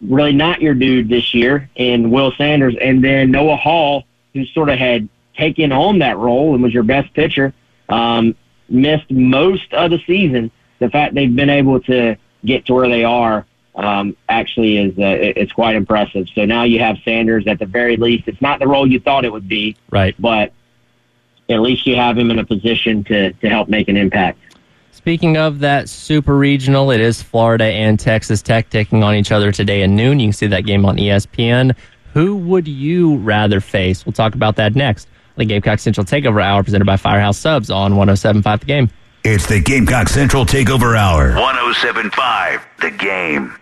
really 0.02 0.34
not 0.34 0.62
your 0.62 0.74
dude 0.74 1.10
this 1.10 1.34
year, 1.34 1.70
and 1.78 2.12
Will 2.12 2.32
Sanders, 2.34 2.76
and 2.82 3.04
then 3.04 3.32
Noah 3.32 3.56
Hall, 3.56 4.04
who 4.34 4.46
sort 4.48 4.70
of 4.70 4.78
had 4.78 5.08
taken 5.36 5.72
on 5.72 6.00
that 6.00 6.18
role 6.18 6.54
and 6.54 6.64
was 6.64 6.74
your 6.74 6.84
best 6.84 7.14
pitcher, 7.14 7.54
um, 7.90 8.36
missed 8.70 9.10
most 9.10 9.74
of 9.74 9.92
the 9.92 10.00
season 10.06 10.52
the 10.84 10.90
fact 10.90 11.16
they've 11.16 11.34
been 11.34 11.50
able 11.50 11.80
to 11.80 12.18
get 12.44 12.66
to 12.66 12.74
where 12.74 12.90
they 12.90 13.06
are 13.06 13.46
um, 13.76 14.18
actually 14.28 14.78
is 14.78 14.98
uh, 15.00 15.18
it's 15.38 15.54
quite 15.54 15.78
impressive. 15.78 16.28
So 16.36 16.44
now 16.44 16.64
you 16.64 16.80
have 16.80 16.98
Sanders 17.06 17.48
at 17.48 17.58
the 17.58 17.66
very 17.66 17.96
least. 17.96 18.28
It's 18.28 18.42
not 18.42 18.60
the 18.60 18.68
role 18.68 18.86
you 18.86 19.00
thought 19.00 19.24
it 19.24 19.32
would 19.32 19.48
be, 19.48 19.78
right? 19.90 20.14
But 20.20 20.52
at 21.50 21.62
least 21.62 21.88
you 21.88 21.96
have 21.96 22.18
him 22.18 22.32
in 22.32 22.40
a 22.40 22.46
position 22.46 23.04
to 23.06 23.32
to 23.32 23.50
help 23.50 23.70
make 23.70 23.88
an 23.88 23.96
impact. 23.96 24.40
Speaking 24.92 25.38
of 25.38 25.60
that 25.60 25.88
super 25.90 26.38
regional, 26.38 26.92
it 26.92 27.00
is 27.00 27.22
Florida 27.22 27.66
and 27.66 27.98
Texas 27.98 28.42
Tech 28.42 28.70
taking 28.70 29.04
on 29.04 29.16
each 29.16 29.32
other 29.32 29.52
today 29.52 29.84
at 29.84 29.90
noon. 29.90 30.20
You 30.20 30.28
can 30.28 30.34
see 30.34 30.48
that 30.48 30.66
game 30.66 30.86
on 30.86 30.98
ESPN. 30.98 31.76
Who 32.14 32.36
would 32.36 32.68
you 32.68 33.16
rather 33.18 33.60
face? 33.60 34.06
We'll 34.06 34.14
talk 34.14 34.36
about 34.36 34.58
that 34.58 34.76
next. 34.76 35.08
The 35.36 35.46
Gamecock 35.46 35.80
Central 35.80 36.06
Takeover 36.06 36.44
Hour 36.44 36.62
presented 36.64 36.86
by 36.86 36.98
Firehouse 36.98 37.40
Subs 37.40 37.72
on 37.72 37.94
107.5 37.94 38.60
The 38.60 38.66
Game. 38.66 38.90
It's 39.26 39.48
the 39.48 39.62
Gamecock 39.62 40.10
Central 40.10 40.46
Takeover 40.46 40.98
Hour. 40.98 41.36
1075, 41.36 42.62
the 42.82 42.92
game. 42.92 43.56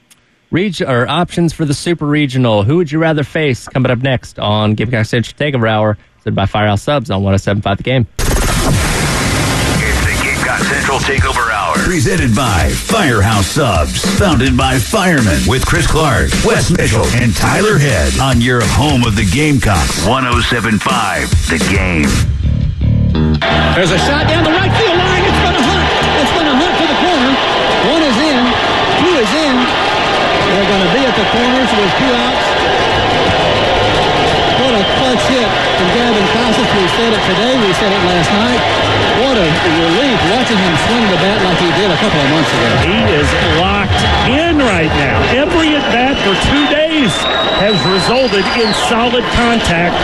Reach 0.51 0.81
or 0.81 1.07
options 1.07 1.53
for 1.53 1.63
the 1.63 1.73
Super 1.73 2.05
Regional. 2.05 2.63
Who 2.63 2.75
would 2.77 2.91
you 2.91 2.99
rather 2.99 3.23
face? 3.23 3.67
Coming 3.67 3.91
up 3.91 3.99
next 3.99 4.39
on 4.39 4.73
Gamecock 4.73 5.05
Central 5.05 5.37
Takeover 5.37 5.69
Hour, 5.69 5.97
said 6.23 6.35
by 6.35 6.47
Firehouse 6.47 6.81
Subs 6.81 7.11
on 7.11 7.21
107.5 7.21 7.77
The 7.77 7.83
Game. 7.83 8.07
It's 10.59 10.67
Central 10.67 10.99
Takeover 10.99 11.47
Hour. 11.55 11.73
Presented 11.87 12.35
by 12.35 12.67
Firehouse 12.67 13.47
Subs. 13.47 14.03
Founded 14.19 14.57
by 14.57 14.77
firemen 14.77 15.39
with 15.47 15.65
Chris 15.65 15.87
Clark, 15.87 16.31
Wes 16.43 16.67
Mitchell, 16.69 17.07
and 17.15 17.33
Tyler 17.33 17.79
Head 17.79 18.19
on 18.19 18.41
your 18.41 18.59
home 18.75 19.05
of 19.07 19.15
the 19.15 19.23
Gamecocks. 19.23 20.03
107.5 20.03 20.83
The 21.47 21.63
Game. 21.71 22.11
There's 23.71 23.95
a 23.95 23.99
shot 24.03 24.27
down 24.27 24.43
the 24.43 24.51
right 24.51 24.73
field 24.75 24.99
line. 24.99 25.23
It's 25.23 25.39
going 25.39 25.55
to 25.55 25.63
hunt. 25.63 25.87
It's 26.27 26.33
going 26.35 26.49
to 26.51 26.55
hunt 26.59 26.75
for 26.75 26.87
the 26.91 26.99
corner. 27.07 27.31
One 27.95 28.03
is 28.03 28.17
in. 28.19 28.39
Two 28.99 29.15
is 29.15 29.31
in. 29.31 29.55
They're 29.63 30.67
going 30.67 30.83
to 30.83 30.91
be 30.91 31.01
at 31.07 31.15
the 31.15 31.27
corners 31.39 31.71
with 31.71 31.91
two 32.03 32.11
outs. 32.19 32.48
What 34.79 34.87
a 34.87 34.95
clutch 34.95 35.27
hit 35.27 35.49
from 35.75 35.89
Gavin 35.91 36.23
Casas. 36.31 36.63
We 36.71 36.87
said 36.95 37.11
it 37.11 37.19
today. 37.27 37.51
We 37.67 37.73
said 37.75 37.91
it 37.91 37.99
last 38.07 38.31
night. 38.31 38.61
What 39.19 39.35
a 39.35 39.43
relief 39.75 40.19
watching 40.31 40.55
him 40.55 40.75
swing 40.87 41.03
the 41.11 41.19
bat 41.19 41.43
like 41.43 41.59
he 41.59 41.67
did 41.75 41.91
a 41.91 41.99
couple 41.99 42.15
of 42.15 42.29
months 42.31 42.47
ago. 42.47 42.69
He 42.87 42.99
is 43.11 43.27
locked 43.59 43.99
in 44.31 44.55
right 44.63 44.87
now. 44.95 45.19
Every 45.35 45.75
at 45.75 45.83
bat 45.91 46.15
for 46.23 46.31
two 46.47 46.63
days 46.71 47.11
has 47.59 47.75
resulted 47.91 48.47
in 48.55 48.73
solid 48.87 49.25
contact, 49.35 49.99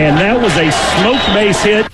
and 0.00 0.16
that 0.16 0.40
was 0.40 0.56
a 0.56 0.72
smoke 0.96 1.20
base 1.36 1.62
hit. 1.62 1.86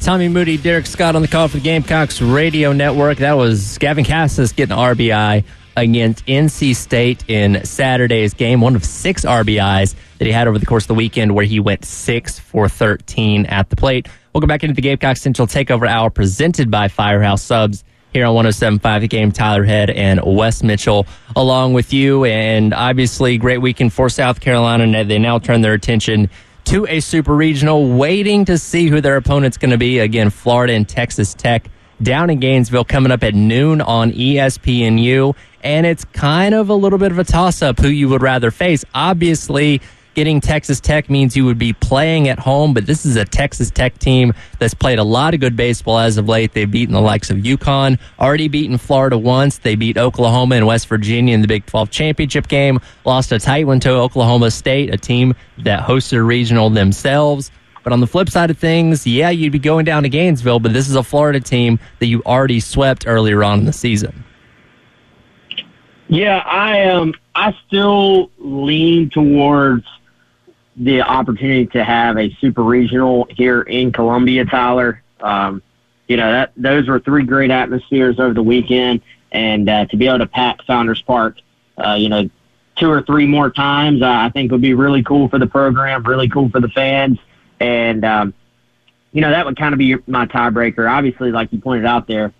Tommy 0.00 0.28
Moody, 0.30 0.56
Derek 0.56 0.86
Scott 0.86 1.16
on 1.16 1.20
the 1.20 1.28
call 1.28 1.48
for 1.48 1.58
the 1.58 1.62
Gamecocks 1.62 2.22
Radio 2.22 2.72
Network. 2.72 3.18
That 3.18 3.34
was 3.34 3.76
Gavin 3.76 4.06
Casas 4.06 4.52
getting 4.52 4.74
RBI 4.74 5.44
against 5.78 6.26
NC 6.26 6.74
State 6.74 7.24
in 7.28 7.64
Saturday's 7.64 8.34
game. 8.34 8.60
One 8.60 8.76
of 8.76 8.84
six 8.84 9.24
RBIs 9.24 9.94
that 10.18 10.24
he 10.24 10.32
had 10.32 10.48
over 10.48 10.58
the 10.58 10.66
course 10.66 10.84
of 10.84 10.88
the 10.88 10.94
weekend, 10.94 11.34
where 11.34 11.44
he 11.44 11.60
went 11.60 11.84
six 11.84 12.38
for 12.38 12.68
13 12.68 13.46
at 13.46 13.70
the 13.70 13.76
plate. 13.76 14.08
Go 14.40 14.46
back 14.46 14.62
into 14.62 14.74
the 14.74 14.82
Gamecock 14.82 15.16
Central 15.16 15.48
Takeover 15.48 15.88
Hour 15.88 16.10
presented 16.10 16.70
by 16.70 16.86
Firehouse 16.86 17.42
Subs 17.42 17.82
here 18.12 18.24
on 18.24 18.36
107.5 18.36 19.00
The 19.00 19.08
Game. 19.08 19.32
Tyler 19.32 19.64
Head 19.64 19.90
and 19.90 20.20
Wes 20.24 20.62
Mitchell 20.62 21.06
along 21.34 21.72
with 21.72 21.92
you. 21.92 22.24
And 22.24 22.72
obviously, 22.72 23.36
great 23.38 23.58
weekend 23.58 23.92
for 23.92 24.08
South 24.08 24.40
Carolina. 24.40 25.04
They 25.04 25.18
now 25.18 25.40
turn 25.40 25.60
their 25.60 25.72
attention 25.72 26.30
to 26.66 26.86
a 26.86 27.00
super 27.00 27.34
regional, 27.34 27.96
waiting 27.96 28.44
to 28.44 28.58
see 28.58 28.86
who 28.86 29.00
their 29.00 29.16
opponent's 29.16 29.56
going 29.56 29.72
to 29.72 29.78
be. 29.78 29.98
Again, 29.98 30.30
Florida 30.30 30.74
and 30.74 30.88
Texas 30.88 31.34
Tech 31.34 31.68
down 32.00 32.30
in 32.30 32.38
Gainesville 32.38 32.84
coming 32.84 33.10
up 33.10 33.24
at 33.24 33.34
noon 33.34 33.80
on 33.80 34.12
ESPNU. 34.12 35.34
And 35.68 35.84
it's 35.84 36.06
kind 36.06 36.54
of 36.54 36.70
a 36.70 36.74
little 36.74 36.98
bit 36.98 37.12
of 37.12 37.18
a 37.18 37.24
toss 37.24 37.60
up 37.60 37.78
who 37.78 37.88
you 37.88 38.08
would 38.08 38.22
rather 38.22 38.50
face. 38.50 38.86
Obviously, 38.94 39.82
Getting 40.14 40.40
Texas 40.40 40.80
Tech 40.80 41.10
means 41.10 41.36
you 41.36 41.44
would 41.44 41.58
be 41.58 41.74
playing 41.74 42.26
at 42.26 42.38
home, 42.38 42.72
but 42.72 42.86
this 42.86 43.04
is 43.04 43.16
a 43.16 43.24
Texas 43.26 43.70
Tech 43.70 43.98
team 43.98 44.32
that's 44.58 44.72
played 44.72 44.98
a 44.98 45.04
lot 45.04 45.34
of 45.34 45.40
good 45.40 45.56
baseball 45.56 45.98
as 45.98 46.16
of 46.16 46.26
late. 46.26 46.54
They've 46.54 46.68
beaten 46.68 46.94
the 46.94 47.02
likes 47.02 47.30
of 47.30 47.36
UConn, 47.36 48.00
already 48.18 48.48
beaten 48.48 48.78
Florida 48.78 49.18
once. 49.18 49.58
They 49.58 49.74
beat 49.74 49.98
Oklahoma 49.98 50.56
and 50.56 50.66
West 50.66 50.88
Virginia 50.88 51.34
in 51.34 51.42
the 51.42 51.46
Big 51.46 51.66
12 51.66 51.90
championship 51.90 52.48
game, 52.48 52.80
lost 53.04 53.30
a 53.30 53.38
tight 53.38 53.66
one 53.66 53.78
to 53.80 53.90
Oklahoma 53.90 54.50
State, 54.50 54.92
a 54.92 54.96
team 54.96 55.34
that 55.58 55.86
hosted 55.86 56.16
a 56.16 56.22
regional 56.22 56.70
themselves. 56.70 57.52
But 57.84 57.92
on 57.92 58.00
the 58.00 58.08
flip 58.08 58.30
side 58.30 58.50
of 58.50 58.58
things, 58.58 59.06
yeah, 59.06 59.28
you'd 59.30 59.52
be 59.52 59.58
going 59.58 59.84
down 59.84 60.02
to 60.02 60.08
Gainesville, 60.08 60.60
but 60.60 60.72
this 60.72 60.88
is 60.88 60.96
a 60.96 61.02
Florida 61.04 61.40
team 61.40 61.78
that 61.98 62.06
you 62.06 62.22
already 62.24 62.58
swept 62.58 63.06
earlier 63.06 63.44
on 63.44 63.60
in 63.60 63.66
the 63.66 63.72
season. 63.72 64.24
Yeah, 66.08 66.38
I 66.38 66.84
um 66.86 67.14
I 67.34 67.54
still 67.66 68.30
lean 68.38 69.10
towards 69.10 69.84
the 70.76 71.02
opportunity 71.02 71.66
to 71.66 71.84
have 71.84 72.16
a 72.16 72.34
super 72.40 72.62
regional 72.62 73.26
here 73.30 73.62
in 73.62 73.92
Columbia, 73.92 74.44
Tyler. 74.44 75.02
Um, 75.20 75.62
you 76.06 76.16
know 76.16 76.30
that 76.32 76.52
those 76.56 76.88
were 76.88 77.00
three 77.00 77.24
great 77.24 77.50
atmospheres 77.50 78.18
over 78.18 78.32
the 78.32 78.42
weekend, 78.42 79.02
and 79.32 79.68
uh, 79.68 79.84
to 79.86 79.96
be 79.96 80.06
able 80.06 80.18
to 80.18 80.26
pack 80.26 80.62
Founders 80.64 81.02
Park, 81.02 81.36
uh, 81.76 81.94
you 81.94 82.08
know, 82.08 82.30
two 82.78 82.90
or 82.90 83.02
three 83.02 83.26
more 83.26 83.50
times, 83.50 84.02
I 84.02 84.30
think 84.30 84.52
would 84.52 84.60
be 84.60 84.74
really 84.74 85.02
cool 85.02 85.28
for 85.28 85.38
the 85.38 85.46
program, 85.46 86.02
really 86.04 86.28
cool 86.28 86.48
for 86.48 86.60
the 86.60 86.68
fans. 86.68 87.18
And, 87.60 88.04
um, 88.04 88.34
you 89.12 89.20
know, 89.20 89.30
that 89.30 89.44
would 89.44 89.56
kind 89.56 89.72
of 89.72 89.78
be 89.78 89.96
my 90.06 90.26
tiebreaker. 90.26 90.90
Obviously, 90.90 91.32
like 91.32 91.52
you 91.52 91.60
pointed 91.60 91.86
out 91.86 92.06
there, 92.06 92.32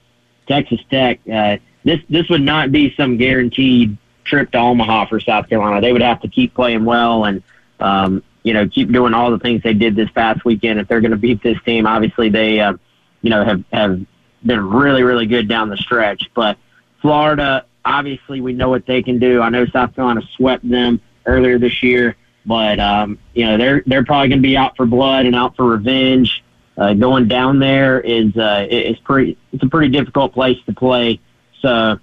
Texas 0.47 0.81
Tech, 0.91 1.21
uh, 1.31 1.57
this, 1.85 2.01
this 2.09 2.29
would 2.29 2.43
not 2.43 2.73
be 2.73 2.95
some 2.97 3.17
guaranteed 3.17 3.97
trip 4.25 4.51
to 4.53 4.59
Omaha 4.59 5.07
for 5.07 5.21
South 5.21 5.49
Carolina. 5.49 5.81
They 5.81 5.93
would 5.93 6.03
have 6.03 6.21
to 6.23 6.29
keep 6.29 6.55
playing 6.55 6.85
well 6.85 7.25
and, 7.25 7.43
um, 7.81 8.23
you 8.43 8.55
know, 8.55 8.69
keep 8.69 8.93
doing 8.93 9.15
all 9.15 9.31
the 9.31 9.39
things 9.39 9.63
they 9.63 9.75
did 9.75 9.97
this 9.97 10.11
past 10.11 10.45
weekend. 10.45 10.81
If 10.81 10.89
they're 10.89 11.01
going 11.01 11.13
to 11.13 11.17
beat 11.17 11.43
this 11.43 11.59
team, 11.65 11.87
obviously 11.87 12.29
they, 12.29 12.61
uh, 12.61 12.75
you 13.23 13.31
know, 13.31 13.45
have, 13.45 13.65
have 13.73 14.01
been 14.45 14.69
really, 14.71 15.03
really 15.03 15.27
good 15.27 15.49
down 15.49 15.69
the 15.69 15.77
stretch. 15.77 16.31
But 16.35 16.59
Florida, 17.01 17.65
obviously 17.85 18.41
we 18.41 18.53
know 18.53 18.69
what 18.69 18.87
they 18.87 19.03
can 19.03 19.19
do. 19.19 19.41
I 19.41 19.49
know 19.49 19.67
South 19.67 19.95
Carolina 19.95 20.23
swept 20.37 20.69
them 20.69 21.01
earlier 21.27 21.59
this 21.59 21.83
year. 21.83 22.17
But 22.49 22.81
um, 22.81 23.19
you 23.35 23.45
know 23.45 23.59
they're 23.59 23.83
they're 23.87 24.05
probably 24.07 24.29
going 24.29 24.39
to 24.39 24.49
be 24.49 24.57
out 24.57 24.75
for 24.75 24.87
blood 24.87 25.27
and 25.27 25.37
out 25.37 25.55
for 25.55 25.67
revenge. 25.67 26.43
Uh, 26.79 26.95
going 26.95 27.29
down 27.29 27.59
there 27.59 28.01
is 28.01 28.35
uh, 28.39 28.67
is 28.71 28.97
pretty. 29.01 29.37
It's 29.53 29.63
a 29.63 29.69
pretty 29.69 29.91
difficult 29.91 30.33
place 30.33 30.57
to 30.65 30.73
play. 30.73 31.21
So 31.61 31.99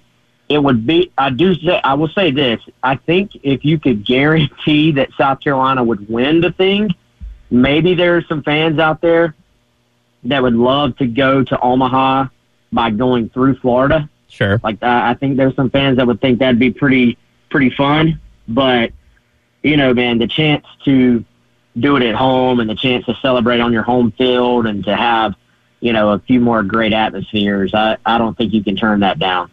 it 0.49 0.59
would 0.59 0.85
be. 0.85 1.11
I 1.17 1.29
do. 1.29 1.55
Say, 1.55 1.79
I 1.83 1.93
will 1.95 2.09
say 2.09 2.31
this. 2.31 2.61
I 2.83 2.95
think 2.95 3.31
if 3.43 3.65
you 3.65 3.79
could 3.79 4.05
guarantee 4.05 4.91
that 4.93 5.09
South 5.17 5.39
Carolina 5.41 5.83
would 5.83 6.09
win 6.09 6.41
the 6.41 6.51
thing, 6.51 6.89
maybe 7.49 7.95
there 7.95 8.17
are 8.17 8.23
some 8.23 8.43
fans 8.43 8.79
out 8.79 9.01
there 9.01 9.35
that 10.25 10.41
would 10.41 10.55
love 10.55 10.97
to 10.97 11.07
go 11.07 11.43
to 11.43 11.59
Omaha 11.59 12.27
by 12.71 12.89
going 12.89 13.29
through 13.29 13.57
Florida. 13.57 14.09
Sure. 14.27 14.59
Like 14.63 14.81
I, 14.83 15.11
I 15.11 15.13
think 15.13 15.37
there's 15.37 15.55
some 15.55 15.69
fans 15.69 15.97
that 15.97 16.07
would 16.07 16.19
think 16.19 16.39
that'd 16.39 16.59
be 16.59 16.71
pretty 16.71 17.17
pretty 17.49 17.69
fun, 17.69 18.19
but 18.47 18.91
you 19.63 19.77
know, 19.77 19.93
man, 19.93 20.19
the 20.19 20.27
chance 20.27 20.65
to 20.83 21.23
do 21.77 21.95
it 21.97 22.03
at 22.03 22.15
home 22.15 22.59
and 22.59 22.69
the 22.69 22.75
chance 22.75 23.05
to 23.05 23.15
celebrate 23.21 23.59
on 23.59 23.73
your 23.73 23.83
home 23.83 24.11
field 24.11 24.65
and 24.67 24.83
to 24.85 24.95
have, 24.95 25.35
you 25.79 25.93
know, 25.93 26.09
a 26.11 26.19
few 26.19 26.39
more 26.39 26.63
great 26.63 26.93
atmospheres, 26.93 27.73
I, 27.73 27.97
I 28.05 28.17
don't 28.17 28.37
think 28.37 28.53
you 28.53 28.63
can 28.63 28.75
turn 28.75 29.01
that 29.01 29.19
down. 29.19 29.51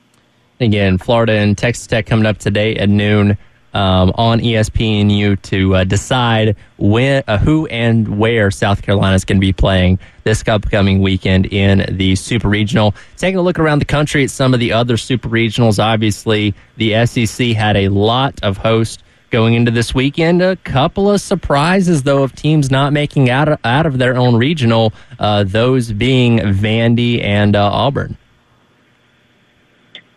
Again, 0.60 0.98
Florida 0.98 1.32
and 1.32 1.58
Texas 1.58 1.86
Tech 1.86 2.06
coming 2.06 2.26
up 2.26 2.38
today 2.38 2.76
at 2.76 2.88
noon 2.88 3.36
um, 3.74 4.12
on 4.14 4.40
ESPNU 4.40 5.40
to 5.42 5.74
uh, 5.76 5.84
decide 5.84 6.56
when, 6.76 7.22
uh, 7.26 7.38
who 7.38 7.66
and 7.66 8.18
where 8.18 8.50
South 8.50 8.82
Carolina 8.82 9.14
is 9.14 9.24
going 9.24 9.38
to 9.38 9.40
be 9.40 9.52
playing 9.52 9.98
this 10.24 10.46
upcoming 10.46 11.00
weekend 11.00 11.46
in 11.46 11.96
the 11.96 12.14
Super 12.16 12.48
Regional. 12.48 12.94
Taking 13.16 13.38
a 13.38 13.42
look 13.42 13.58
around 13.58 13.78
the 13.78 13.86
country 13.86 14.24
at 14.24 14.30
some 14.30 14.54
of 14.54 14.60
the 14.60 14.72
other 14.72 14.96
Super 14.96 15.28
Regionals, 15.28 15.82
obviously 15.82 16.54
the 16.76 17.06
SEC 17.06 17.48
had 17.48 17.76
a 17.76 17.88
lot 17.88 18.38
of 18.42 18.58
hosts 18.58 19.02
going 19.32 19.54
into 19.54 19.70
this 19.70 19.94
weekend. 19.94 20.42
A 20.42 20.56
couple 20.56 21.10
of 21.10 21.20
surprises, 21.20 22.04
though, 22.04 22.22
of 22.22 22.36
teams 22.36 22.70
not 22.70 22.92
making 22.92 23.30
out 23.30 23.48
of, 23.48 23.58
out 23.64 23.86
of 23.86 23.98
their 23.98 24.14
own 24.14 24.36
regional, 24.36 24.92
uh, 25.18 25.42
those 25.42 25.90
being 25.90 26.38
Vandy 26.38 27.20
and 27.24 27.56
uh, 27.56 27.70
Auburn. 27.72 28.16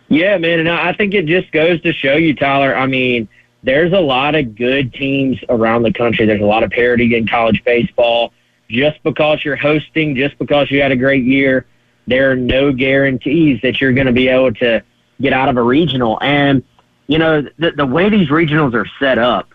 Yeah, 0.08 0.38
man, 0.38 0.60
and 0.60 0.68
I 0.68 0.92
think 0.92 1.14
it 1.14 1.26
just 1.26 1.50
goes 1.50 1.80
to 1.82 1.92
show 1.92 2.14
you, 2.14 2.34
Tyler. 2.34 2.76
I 2.76 2.86
mean, 2.86 3.28
there's 3.64 3.92
a 3.92 3.98
lot 3.98 4.36
of 4.36 4.54
good 4.54 4.92
teams 4.94 5.40
around 5.48 5.82
the 5.82 5.92
country. 5.92 6.26
There's 6.26 6.40
a 6.40 6.44
lot 6.44 6.62
of 6.62 6.70
parity 6.70 7.16
in 7.16 7.26
college 7.26 7.64
baseball. 7.64 8.32
Just 8.68 9.02
because 9.02 9.44
you're 9.44 9.56
hosting, 9.56 10.14
just 10.14 10.38
because 10.38 10.70
you 10.70 10.82
had 10.82 10.92
a 10.92 10.96
great 10.96 11.24
year, 11.24 11.66
there 12.06 12.30
are 12.30 12.36
no 12.36 12.72
guarantees 12.72 13.60
that 13.62 13.80
you're 13.80 13.92
going 13.92 14.06
to 14.06 14.12
be 14.12 14.28
able 14.28 14.52
to 14.54 14.82
get 15.20 15.32
out 15.32 15.48
of 15.48 15.56
a 15.56 15.62
regional. 15.62 16.22
And 16.22 16.62
you 17.06 17.18
know, 17.18 17.42
the, 17.58 17.70
the 17.72 17.86
way 17.86 18.08
these 18.08 18.28
regionals 18.28 18.74
are 18.74 18.86
set 18.98 19.18
up, 19.18 19.48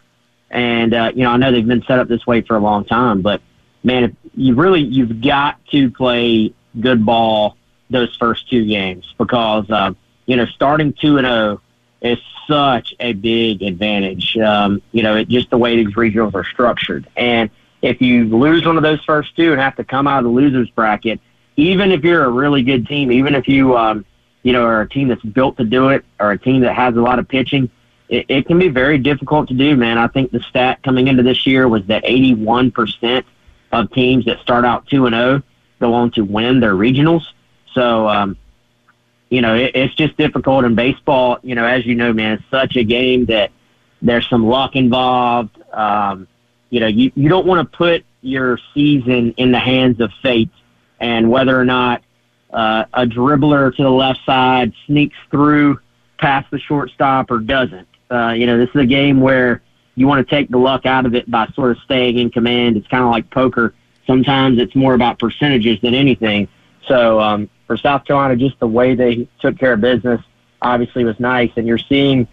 and, 0.50 0.94
uh, 0.94 1.12
you 1.16 1.24
know, 1.24 1.32
I 1.32 1.38
know 1.38 1.52
they've 1.52 1.66
been 1.66 1.84
set 1.84 2.00
up 2.00 2.08
this 2.08 2.26
way 2.28 2.42
for 2.42 2.56
a 2.56 2.60
long 2.60 2.86
time, 2.86 3.22
but 3.22 3.42
man, 3.84 4.04
if 4.04 4.12
you 4.36 4.56
really, 4.56 4.82
you've 4.82 5.22
got 5.22 5.64
to 5.68 5.90
play 5.92 6.54
good 6.80 7.06
ball 7.06 7.58
those 7.90 8.16
first 8.18 8.50
two 8.50 8.66
games 8.66 9.14
because, 9.18 9.70
uh, 9.70 9.94
you 10.26 10.36
know, 10.36 10.46
starting 10.46 10.94
2 10.94 11.18
and 11.18 11.28
0 11.28 11.62
is 12.02 12.18
such 12.48 12.94
a 13.00 13.14
big 13.14 13.62
advantage. 13.62 14.38
Um, 14.38 14.82
you 14.92 15.04
know, 15.04 15.18
it, 15.18 15.28
just 15.28 15.50
the 15.50 15.58
way 15.58 15.84
these 15.84 15.94
regionals 15.96 16.34
are 16.36 16.44
structured. 16.44 17.08
And 17.16 17.50
if 17.82 18.02
you 18.02 18.26
lose 18.26 18.66
one 18.66 18.78
of 18.78 18.84
those 18.84 19.04
first 19.04 19.36
two 19.36 19.52
and 19.52 19.62
have 19.62 19.76
to 19.76 19.84
come 19.84 20.08
out 20.08 20.20
of 20.20 20.24
the 20.26 20.30
losers 20.30 20.70
bracket, 20.70 21.20
even 21.58 21.92
if 21.92 22.04
you're 22.04 22.24
a 22.24 22.30
really 22.30 22.64
good 22.64 22.88
team, 22.88 23.12
even 23.12 23.36
if 23.36 23.48
you, 23.48 23.78
um, 23.78 24.06
you 24.43 24.54
know, 24.54 24.63
or 24.65 24.82
a 24.82 24.89
team 24.89 25.08
that's 25.08 25.23
built 25.23 25.58
to 25.58 25.63
do 25.63 25.89
it, 25.89 26.04
or 26.19 26.32
a 26.32 26.38
team 26.38 26.62
that 26.62 26.75
has 26.75 26.95
a 26.95 27.01
lot 27.01 27.19
of 27.19 27.27
pitching, 27.27 27.69
it, 28.10 28.25
it 28.27 28.45
can 28.45 28.60
be 28.60 28.69
very 28.69 28.97
difficult 28.97 29.47
to 29.49 29.54
do, 29.54 29.75
man. 29.75 29.97
I 29.97 30.08
think 30.08 30.32
the 30.32 30.41
stat 30.41 30.84
coming 30.84 31.08
into 31.08 31.23
this 31.23 31.47
year 31.47 31.67
was 31.67 31.86
that 31.88 32.04
81% 32.04 33.23
of 33.71 33.91
teams 33.91 34.25
that 34.25 34.39
start 34.39 34.65
out 34.65 34.88
2 34.88 35.06
and 35.06 35.15
0 35.15 35.43
go 35.80 35.93
on 35.93 36.12
to 36.12 36.21
win 36.21 36.60
their 36.60 36.73
regionals. 36.73 37.23
So, 37.73 38.08
um, 38.08 38.38
you 39.30 39.41
know, 39.41 39.56
it, 39.56 39.71
it's 39.75 39.95
just 39.95 40.17
difficult 40.17 40.65
in 40.65 40.75
baseball. 40.75 41.39
You 41.41 41.56
know, 41.56 41.65
as 41.65 41.86
you 41.86 41.95
know, 41.95 42.13
man, 42.13 42.34
it's 42.34 42.43
such 42.51 42.75
a 42.75 42.84
game 42.84 43.25
that 43.25 43.51
there's 44.01 44.27
some 44.30 44.45
luck 44.45 44.75
involved. 44.75 45.58
Um, 45.71 46.27
you 46.69 46.80
know, 46.80 46.88
you, 46.88 47.12
you 47.15 47.30
don't 47.30 47.45
want 47.45 47.69
to 47.71 47.77
put 47.77 48.04
your 48.21 48.60
season 48.73 49.34
in 49.38 49.51
the 49.51 49.60
hands 49.60 49.99
of 49.99 50.12
fate 50.21 50.51
and 50.99 51.32
whether 51.32 51.60
or 51.60 51.65
not 51.65 52.04
uh, 52.54 52.86
a 52.94 53.06
dribbler 53.06 53.76
to 53.76 53.84
the 53.84 53.90
left 53.90 54.20
side 54.26 54.74
sneaks 54.86 55.18
through 55.30 55.80
past 56.18 56.50
the 56.52 56.60
shortstop 56.60 57.32
or 57.32 57.40
doesn't. 57.40 57.88
Uh, 58.10 58.34
you 58.34 58.46
know, 58.46 58.58
this 58.58 58.70
is 58.70 58.82
a 58.82 58.86
game 58.86 59.22
where 59.22 59.62
you 59.96 60.08
want 60.08 60.28
to 60.28 60.36
take 60.36 60.50
the 60.50 60.58
luck 60.58 60.86
out 60.86 61.06
of 61.06 61.16
it 61.16 61.30
by 61.30 61.48
sort 61.56 61.72
of 61.72 61.78
staying 61.84 62.18
in 62.18 62.30
command. 62.30 62.78
It's 62.78 62.88
kind 62.88 63.04
of 63.04 63.10
like 63.10 63.30
poker. 63.30 63.74
Sometimes 64.06 64.60
it's 64.60 64.76
more 64.76 64.94
about 64.94 65.20
percentages 65.20 65.80
than 65.82 65.94
anything. 65.94 66.48
So 66.88 67.20
um, 67.20 67.50
for 67.68 67.78
South 67.78 68.06
Carolina, 68.06 68.36
just 68.36 68.60
the 68.60 68.68
way 68.68 68.96
they 68.96 69.28
took 69.40 69.58
care 69.58 69.74
of 69.74 69.82
business 69.82 70.22
obviously 70.62 71.04
was 71.04 71.20
nice. 71.20 71.52
And 71.56 71.68
you're 71.68 71.78
seeing 71.78 72.28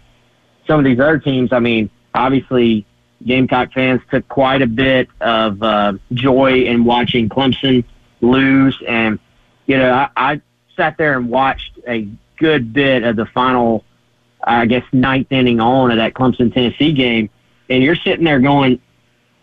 some 0.67 0.79
of 0.79 0.85
these 0.85 0.99
other 0.99 1.19
teams. 1.19 1.51
I 1.53 1.59
mean, 1.59 1.89
obviously 2.13 2.85
Gamecock 3.25 3.71
fans 3.73 4.01
took 4.11 4.27
quite 4.27 4.61
a 4.61 4.67
bit 4.67 5.09
of 5.21 5.61
uh, 5.61 5.93
joy 6.13 6.63
in 6.63 6.85
watching 6.85 7.29
Clemson 7.29 7.83
lose 8.21 8.81
and 8.87 9.19
you 9.69 9.77
know, 9.77 9.91
I, 9.91 10.09
I 10.17 10.41
sat 10.75 10.97
there 10.97 11.15
and 11.15 11.29
watched 11.29 11.77
a 11.87 12.09
good 12.37 12.73
bit 12.73 13.03
of 13.03 13.15
the 13.15 13.27
final, 13.27 13.85
I 14.43 14.65
guess, 14.65 14.83
ninth 14.91 15.27
inning 15.29 15.59
on 15.59 15.91
of 15.91 15.97
that 15.97 16.15
Clemson 16.15 16.51
Tennessee 16.51 16.91
game, 16.91 17.29
and 17.69 17.83
you're 17.83 17.95
sitting 17.95 18.25
there 18.25 18.39
going, 18.39 18.81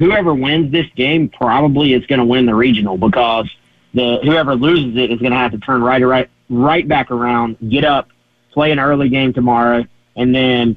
whoever 0.01 0.35
wins 0.35 0.73
this 0.73 0.89
game 0.97 1.29
probably 1.29 1.95
is 1.95 2.05
going 2.07 2.19
to 2.19 2.25
win 2.25 2.45
the 2.45 2.57
regional 2.57 2.99
because 2.99 3.49
the 3.95 4.19
whoever 4.25 4.57
loses 4.57 4.97
it 4.97 5.13
is 5.13 5.21
going 5.21 5.31
to 5.31 5.39
have 5.39 5.53
to 5.53 5.59
turn 5.59 5.81
right 5.81 6.05
right 6.05 6.29
right 6.51 6.89
back 6.89 7.13
around, 7.13 7.57
get 7.71 7.85
up, 7.85 8.09
play 8.51 8.73
an 8.73 8.81
early 8.81 9.09
game 9.09 9.33
tomorrow, 9.33 9.85
and 10.17 10.35
then 10.35 10.77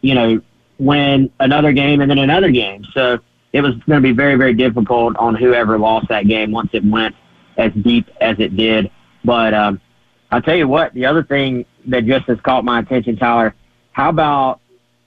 you 0.00 0.14
know 0.14 0.40
win 0.78 1.30
another 1.40 1.72
game 1.72 2.00
and 2.00 2.10
then 2.10 2.18
another 2.18 2.50
game. 2.50 2.86
So 2.94 3.18
it 3.52 3.60
was 3.60 3.74
going 3.86 4.00
to 4.02 4.08
be 4.08 4.12
very 4.12 4.36
very 4.36 4.54
difficult 4.54 5.14
on 5.18 5.34
whoever 5.34 5.78
lost 5.78 6.08
that 6.08 6.26
game 6.26 6.52
once 6.52 6.70
it 6.72 6.82
went 6.82 7.14
as 7.56 7.72
deep 7.72 8.08
as 8.20 8.38
it 8.38 8.56
did. 8.56 8.90
But 9.24 9.54
um, 9.54 9.80
I'll 10.30 10.42
tell 10.42 10.56
you 10.56 10.68
what, 10.68 10.94
the 10.94 11.06
other 11.06 11.22
thing 11.22 11.64
that 11.86 12.04
just 12.04 12.26
has 12.26 12.40
caught 12.40 12.64
my 12.64 12.80
attention, 12.80 13.16
Tyler, 13.16 13.54
how 13.92 14.10
about 14.10 14.60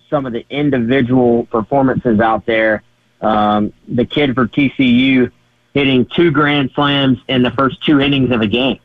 some 0.10 0.26
of 0.26 0.34
the 0.34 0.46
individual 0.50 1.46
performances 1.46 2.20
out 2.20 2.46
there? 2.46 2.84
Um, 3.22 3.74
the 3.88 4.06
kid 4.06 4.34
for 4.34 4.48
TCU 4.48 5.32
hitting 5.74 6.06
two 6.16 6.32
grand 6.32 6.72
slams 6.74 7.20
in 7.28 7.44
the 7.44 7.52
first 7.52 7.84
two 7.86 8.00
innings 8.00 8.32
of 8.32 8.42
a 8.42 8.48
game. 8.48 8.80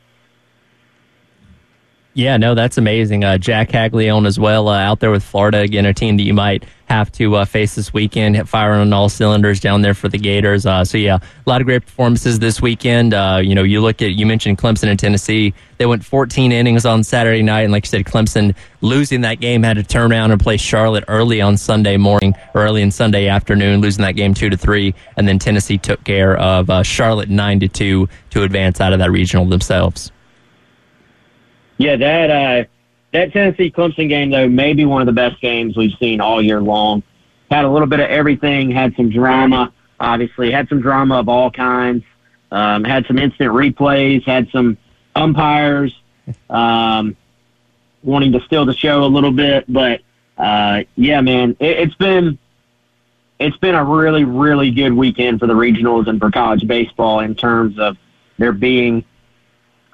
Yeah, 2.17 2.37
no, 2.37 2.55
that's 2.55 2.77
amazing. 2.77 3.25
Uh, 3.25 3.37
Jac 3.37 3.71
Caglianone 3.71 4.25
as 4.25 4.39
well 4.39 4.69
uh, 4.69 4.79
out 4.79 5.01
there 5.01 5.11
with 5.11 5.21
Florida 5.21 5.59
again, 5.59 5.85
a 5.85 5.93
team 5.93 6.15
that 6.15 6.23
you 6.23 6.33
might 6.33 6.63
have 6.85 7.11
to 7.11 7.35
uh, 7.35 7.43
face 7.43 7.75
this 7.75 7.91
weekend. 7.93 8.47
Firing 8.47 8.79
on 8.79 8.93
all 8.93 9.09
cylinders 9.09 9.59
down 9.59 9.81
there 9.81 9.93
for 9.93 10.07
the 10.07 10.17
Gators. 10.17 10.65
Uh, 10.65 10.85
so 10.85 10.97
yeah, 10.97 11.17
a 11.17 11.49
lot 11.49 11.59
of 11.59 11.67
great 11.67 11.85
performances 11.85 12.39
this 12.39 12.61
weekend. 12.61 13.13
Uh, 13.13 13.41
you 13.43 13.53
know, 13.53 13.63
you 13.63 13.81
look 13.81 14.01
at 14.01 14.13
you 14.13 14.25
mentioned 14.25 14.57
Clemson 14.57 14.87
and 14.87 14.97
Tennessee. 14.97 15.53
They 15.77 15.85
went 15.85 16.05
14 16.05 16.53
innings 16.53 16.85
on 16.85 17.03
Saturday 17.03 17.41
night, 17.43 17.63
and 17.63 17.73
like 17.73 17.83
you 17.83 17.89
said, 17.89 18.05
Clemson 18.05 18.55
losing 18.79 19.19
that 19.21 19.41
game 19.41 19.61
had 19.63 19.75
to 19.75 19.83
turn 19.83 20.09
around 20.09 20.31
and 20.31 20.39
play 20.39 20.55
Charlotte 20.55 21.03
early 21.09 21.41
on 21.41 21.57
Sunday 21.57 21.97
morning, 21.97 22.33
early 22.53 22.81
in 22.81 22.91
Sunday 22.91 23.27
afternoon, 23.27 23.81
losing 23.81 24.03
that 24.03 24.13
game 24.13 24.33
two 24.33 24.49
to 24.49 24.55
three, 24.55 24.95
and 25.17 25.27
then 25.27 25.37
Tennessee 25.37 25.77
took 25.77 26.01
care 26.05 26.37
of 26.37 26.69
uh, 26.69 26.81
Charlotte 26.81 27.27
nine 27.27 27.59
to 27.59 27.67
two 27.67 28.07
to 28.29 28.43
advance 28.43 28.79
out 28.79 28.93
of 28.93 28.99
that 28.99 29.11
regional 29.11 29.45
themselves. 29.45 30.13
Yeah, 31.77 31.95
that 31.97 32.29
uh, 32.29 32.63
that 33.11 33.33
Tennessee 33.33 33.71
Clemson 33.71 34.09
game 34.09 34.29
though 34.29 34.47
may 34.47 34.73
be 34.73 34.85
one 34.85 35.01
of 35.01 35.05
the 35.05 35.13
best 35.13 35.41
games 35.41 35.75
we've 35.75 35.97
seen 35.99 36.21
all 36.21 36.41
year 36.41 36.61
long. 36.61 37.03
Had 37.51 37.65
a 37.65 37.69
little 37.69 37.87
bit 37.87 37.99
of 37.99 38.09
everything. 38.09 38.71
Had 38.71 38.95
some 38.95 39.09
drama, 39.09 39.73
obviously. 39.99 40.51
Had 40.51 40.67
some 40.69 40.81
drama 40.81 41.19
of 41.19 41.29
all 41.29 41.51
kinds. 41.51 42.03
Um, 42.51 42.83
had 42.83 43.05
some 43.05 43.17
instant 43.17 43.51
replays. 43.51 44.23
Had 44.25 44.49
some 44.51 44.77
umpires 45.15 45.93
um, 46.49 47.15
wanting 48.03 48.31
to 48.33 48.41
steal 48.41 48.65
the 48.65 48.73
show 48.73 49.03
a 49.03 49.07
little 49.07 49.31
bit. 49.31 49.65
But 49.67 50.01
uh, 50.37 50.83
yeah, 50.95 51.21
man, 51.21 51.57
it, 51.59 51.79
it's 51.79 51.95
been 51.95 52.37
it's 53.39 53.57
been 53.57 53.75
a 53.75 53.83
really 53.83 54.23
really 54.23 54.71
good 54.71 54.93
weekend 54.93 55.39
for 55.39 55.47
the 55.47 55.53
regionals 55.53 56.07
and 56.07 56.19
for 56.19 56.31
college 56.31 56.65
baseball 56.67 57.19
in 57.19 57.35
terms 57.35 57.77
of 57.79 57.97
there 58.37 58.53
being 58.53 59.03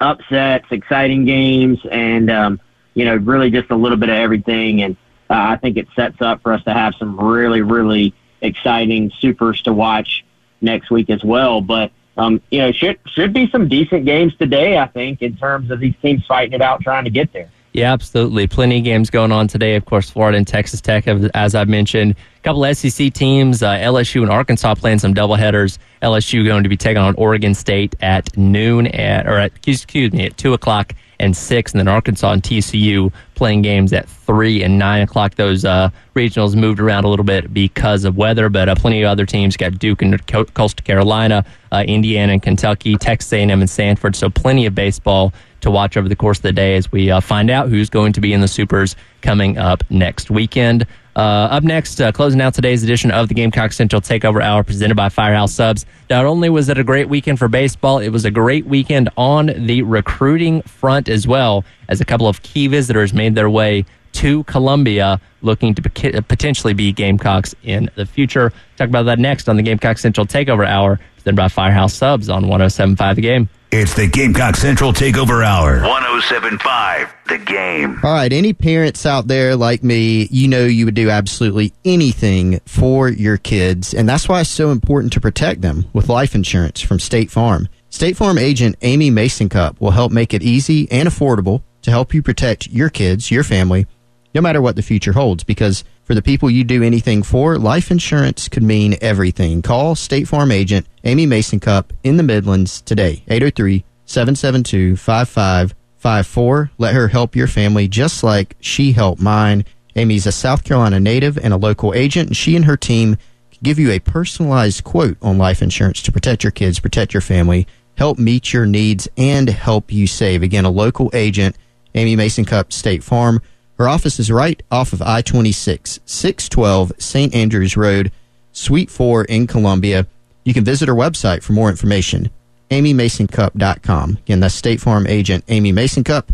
upsets, 0.02 0.66
exciting 0.70 1.24
games, 1.24 1.78
and 1.90 2.30
um, 2.30 2.60
you 2.94 3.04
know, 3.04 3.16
really 3.16 3.50
just 3.50 3.70
a 3.70 3.76
little 3.76 3.96
bit 3.96 4.08
of 4.08 4.16
everything. 4.16 4.82
And 4.82 4.96
uh, 5.30 5.34
I 5.34 5.56
think 5.56 5.76
it 5.76 5.88
sets 5.96 6.20
up 6.20 6.42
for 6.42 6.52
us 6.52 6.62
to 6.64 6.72
have 6.72 6.94
some 6.98 7.18
really, 7.18 7.62
really 7.62 8.14
exciting 8.40 9.10
supers 9.20 9.62
to 9.62 9.72
watch 9.72 10.24
next 10.60 10.90
week 10.90 11.08
as 11.08 11.24
well. 11.24 11.60
But 11.60 11.92
um, 12.16 12.42
you 12.50 12.58
know, 12.58 12.72
should 12.72 12.98
should 13.06 13.32
be 13.32 13.50
some 13.50 13.68
decent 13.68 14.04
games 14.04 14.36
today. 14.36 14.78
I 14.78 14.86
think 14.86 15.22
in 15.22 15.36
terms 15.36 15.70
of 15.70 15.80
these 15.80 15.94
teams 16.02 16.26
fighting 16.26 16.52
it 16.52 16.60
out, 16.60 16.82
trying 16.82 17.04
to 17.04 17.10
get 17.10 17.32
there. 17.32 17.50
Yeah, 17.72 17.92
absolutely. 17.92 18.46
Plenty 18.46 18.78
of 18.78 18.84
games 18.84 19.08
going 19.08 19.32
on 19.32 19.48
today. 19.48 19.76
Of 19.76 19.86
course, 19.86 20.10
Florida 20.10 20.36
and 20.36 20.46
Texas 20.46 20.82
Tech, 20.82 21.06
as 21.06 21.54
I've 21.54 21.68
mentioned. 21.68 22.12
A 22.12 22.40
couple 22.42 22.74
SEC 22.74 23.12
teams, 23.14 23.62
uh, 23.62 23.70
LSU 23.76 24.20
and 24.20 24.30
Arkansas 24.30 24.74
playing 24.74 24.98
some 24.98 25.14
doubleheaders. 25.14 25.78
LSU 26.02 26.44
going 26.44 26.64
to 26.64 26.68
be 26.68 26.76
taking 26.76 27.02
on 27.02 27.14
Oregon 27.14 27.54
State 27.54 27.94
at 28.02 28.36
noon 28.36 28.88
at, 28.88 29.26
or 29.26 29.38
at, 29.38 29.52
excuse 29.66 30.12
me, 30.12 30.26
at 30.26 30.36
2 30.36 30.52
o'clock 30.52 30.94
and 31.18 31.34
6. 31.34 31.72
And 31.72 31.78
then 31.78 31.88
Arkansas 31.88 32.32
and 32.32 32.42
TCU 32.42 33.10
playing 33.42 33.60
games 33.60 33.92
at 33.92 34.08
3 34.08 34.62
and 34.62 34.78
9 34.78 35.02
o'clock. 35.02 35.34
Those 35.34 35.64
uh, 35.64 35.90
regionals 36.14 36.54
moved 36.54 36.78
around 36.78 37.02
a 37.02 37.08
little 37.08 37.24
bit 37.24 37.52
because 37.52 38.04
of 38.04 38.16
weather, 38.16 38.48
but 38.48 38.68
uh, 38.68 38.76
plenty 38.76 39.02
of 39.02 39.10
other 39.10 39.26
teams 39.26 39.56
got 39.56 39.80
Duke 39.80 40.00
and 40.00 40.24
Coastal 40.28 40.84
Carolina, 40.84 41.44
uh, 41.72 41.82
Indiana 41.84 42.34
and 42.34 42.40
Kentucky, 42.40 42.94
Texas 42.94 43.32
A&M 43.32 43.50
and 43.50 43.68
Stanford. 43.68 44.14
So 44.14 44.30
plenty 44.30 44.64
of 44.66 44.76
baseball 44.76 45.32
to 45.62 45.72
watch 45.72 45.96
over 45.96 46.08
the 46.08 46.14
course 46.14 46.38
of 46.38 46.42
the 46.42 46.52
day 46.52 46.76
as 46.76 46.92
we 46.92 47.10
uh, 47.10 47.20
find 47.20 47.50
out 47.50 47.68
who's 47.68 47.90
going 47.90 48.12
to 48.12 48.20
be 48.20 48.32
in 48.32 48.42
the 48.42 48.46
Supers 48.46 48.94
coming 49.22 49.58
up 49.58 49.82
next 49.90 50.30
weekend. 50.30 50.86
Uh, 51.14 51.48
up 51.50 51.62
next, 51.62 52.00
uh, 52.00 52.10
closing 52.10 52.40
out 52.40 52.54
today's 52.54 52.82
edition 52.82 53.10
of 53.10 53.28
the 53.28 53.34
Gamecock 53.34 53.72
Central 53.72 54.00
Takeover 54.00 54.42
Hour 54.42 54.62
presented 54.62 54.94
by 54.94 55.10
Firehouse 55.10 55.52
Subs. 55.52 55.84
Not 56.08 56.24
only 56.24 56.48
was 56.48 56.70
it 56.70 56.78
a 56.78 56.84
great 56.84 57.08
weekend 57.08 57.38
for 57.38 57.48
baseball, 57.48 57.98
it 57.98 58.08
was 58.08 58.24
a 58.24 58.30
great 58.30 58.64
weekend 58.64 59.10
on 59.16 59.46
the 59.46 59.82
recruiting 59.82 60.62
front 60.62 61.10
as 61.10 61.26
well, 61.26 61.64
as 61.92 62.00
a 62.00 62.04
couple 62.06 62.26
of 62.26 62.42
key 62.42 62.66
visitors 62.66 63.12
made 63.12 63.34
their 63.34 63.50
way 63.50 63.84
to 64.12 64.44
Columbia 64.44 65.20
looking 65.42 65.74
to 65.74 65.82
potentially 66.22 66.72
be 66.72 66.92
Gamecocks 66.92 67.54
in 67.62 67.90
the 67.96 68.06
future. 68.06 68.52
Talk 68.76 68.88
about 68.88 69.04
that 69.04 69.18
next 69.18 69.48
on 69.48 69.56
the 69.56 69.62
Gamecock 69.62 69.98
Central 69.98 70.26
Takeover 70.26 70.66
Hour 70.66 70.98
presented 71.14 71.36
by 71.36 71.48
Firehouse 71.48 71.94
Subs 71.94 72.28
on 72.28 72.48
1075 72.48 73.16
The 73.16 73.22
Game. 73.22 73.48
It's 73.70 73.94
the 73.94 74.06
Gamecock 74.06 74.56
Central 74.56 74.92
Takeover 74.92 75.44
Hour. 75.44 75.80
1075, 75.80 77.14
the 77.28 77.38
game. 77.38 77.98
All 78.02 78.12
right, 78.12 78.30
any 78.30 78.52
parents 78.52 79.06
out 79.06 79.28
there 79.28 79.56
like 79.56 79.82
me, 79.82 80.28
you 80.30 80.46
know 80.46 80.66
you 80.66 80.84
would 80.84 80.94
do 80.94 81.08
absolutely 81.08 81.72
anything 81.84 82.60
for 82.66 83.08
your 83.08 83.38
kids, 83.38 83.94
and 83.94 84.06
that's 84.06 84.28
why 84.28 84.42
it's 84.42 84.50
so 84.50 84.72
important 84.72 85.14
to 85.14 85.20
protect 85.20 85.62
them 85.62 85.86
with 85.94 86.10
life 86.10 86.34
insurance 86.34 86.82
from 86.82 86.98
State 86.98 87.30
Farm. 87.30 87.66
State 87.88 88.16
Farm 88.16 88.36
agent 88.36 88.76
Amy 88.82 89.08
Mason 89.10 89.48
Cup 89.48 89.80
will 89.80 89.92
help 89.92 90.12
make 90.12 90.34
it 90.34 90.42
easy 90.42 90.90
and 90.90 91.08
affordable 91.08 91.62
to 91.82 91.90
help 91.90 92.14
you 92.14 92.22
protect 92.22 92.68
your 92.68 92.88
kids, 92.88 93.30
your 93.30 93.44
family, 93.44 93.86
no 94.34 94.40
matter 94.40 94.62
what 94.62 94.76
the 94.76 94.82
future 94.82 95.12
holds, 95.12 95.44
because 95.44 95.84
for 96.04 96.14
the 96.14 96.22
people 96.22 96.50
you 96.50 96.64
do 96.64 96.82
anything 96.82 97.22
for, 97.22 97.58
life 97.58 97.90
insurance 97.90 98.48
could 98.48 98.62
mean 98.62 98.96
everything. 99.00 99.62
Call 99.62 99.94
State 99.94 100.26
Farm 100.26 100.50
agent 100.50 100.86
Amy 101.04 101.26
Mason 101.26 101.60
Cup 101.60 101.92
in 102.02 102.16
the 102.16 102.22
Midlands 102.22 102.80
today, 102.80 103.22
803 103.28 103.84
772 104.06 104.96
5554. 104.96 106.70
Let 106.78 106.94
her 106.94 107.08
help 107.08 107.36
your 107.36 107.46
family 107.46 107.88
just 107.88 108.22
like 108.22 108.56
she 108.60 108.92
helped 108.92 109.20
mine. 109.20 109.64
Amy's 109.94 110.26
a 110.26 110.32
South 110.32 110.64
Carolina 110.64 110.98
native 110.98 111.38
and 111.38 111.52
a 111.52 111.58
local 111.58 111.94
agent, 111.94 112.28
and 112.28 112.36
she 112.36 112.56
and 112.56 112.64
her 112.64 112.76
team 112.76 113.16
can 113.50 113.60
give 113.62 113.78
you 113.78 113.90
a 113.90 114.00
personalized 114.00 114.84
quote 114.84 115.16
on 115.22 115.38
life 115.38 115.62
insurance 115.62 116.02
to 116.02 116.12
protect 116.12 116.42
your 116.42 116.50
kids, 116.50 116.80
protect 116.80 117.14
your 117.14 117.20
family, 117.20 117.66
help 117.96 118.18
meet 118.18 118.52
your 118.52 118.66
needs, 118.66 119.08
and 119.16 119.48
help 119.48 119.92
you 119.92 120.06
save. 120.06 120.42
Again, 120.42 120.64
a 120.64 120.70
local 120.70 121.10
agent, 121.12 121.56
Amy 121.94 122.16
Mason 122.16 122.44
Cup 122.44 122.72
State 122.72 123.02
Farm. 123.04 123.40
Her 123.78 123.88
office 123.88 124.20
is 124.20 124.30
right 124.30 124.62
off 124.70 124.92
of 124.92 125.02
I 125.02 125.22
26, 125.22 126.00
612 126.04 126.92
St. 126.98 127.34
Andrews 127.34 127.76
Road, 127.76 128.12
Suite 128.52 128.90
4 128.90 129.24
in 129.24 129.46
Columbia. 129.46 130.06
You 130.44 130.54
can 130.54 130.64
visit 130.64 130.88
her 130.88 130.94
website 130.94 131.42
for 131.42 131.52
more 131.52 131.68
information, 131.70 132.30
amymasoncup.com. 132.70 134.18
Again, 134.22 134.40
that's 134.40 134.54
State 134.54 134.80
Farm 134.80 135.06
agent 135.06 135.44
Amy 135.48 135.72
Mason 135.72 136.04
Cup. 136.04 136.32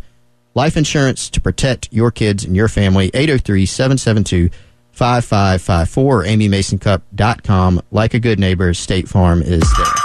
Life 0.54 0.76
insurance 0.76 1.30
to 1.30 1.40
protect 1.40 1.92
your 1.92 2.10
kids 2.10 2.44
and 2.44 2.56
your 2.56 2.68
family, 2.68 3.10
803 3.14 3.66
772 3.66 4.50
5554 4.92 6.20
or 6.20 6.24
amymasoncup.com. 6.24 7.80
Like 7.92 8.14
a 8.14 8.18
good 8.18 8.40
neighbor, 8.40 8.74
State 8.74 9.08
Farm 9.08 9.42
is 9.42 9.62
there. 9.76 9.97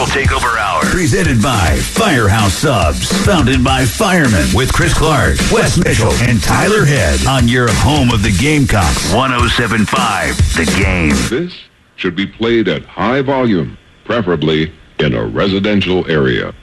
Central 0.00 0.38
Takeover 0.40 0.58
Hour. 0.58 0.82
Presented 0.84 1.42
by 1.42 1.76
Firehouse 1.76 2.54
Subs. 2.54 3.12
Founded 3.26 3.62
by 3.62 3.84
firemen 3.84 4.46
with 4.54 4.72
Chris 4.72 4.94
Clark, 4.94 5.36
Wes 5.52 5.76
Mitchell, 5.76 6.12
and 6.22 6.42
Tyler 6.42 6.86
Head 6.86 7.26
on 7.26 7.48
your 7.48 7.68
home 7.70 8.10
of 8.10 8.22
the 8.22 8.34
Gamecocks. 8.40 9.12
1075 9.12 10.36
The 10.56 10.82
Game. 10.82 11.10
This 11.28 11.54
should 11.96 12.16
be 12.16 12.26
played 12.26 12.68
at 12.68 12.84
high 12.86 13.20
volume, 13.20 13.76
preferably 14.04 14.72
in 15.00 15.14
a 15.14 15.24
residential 15.24 16.10
area. 16.10 16.54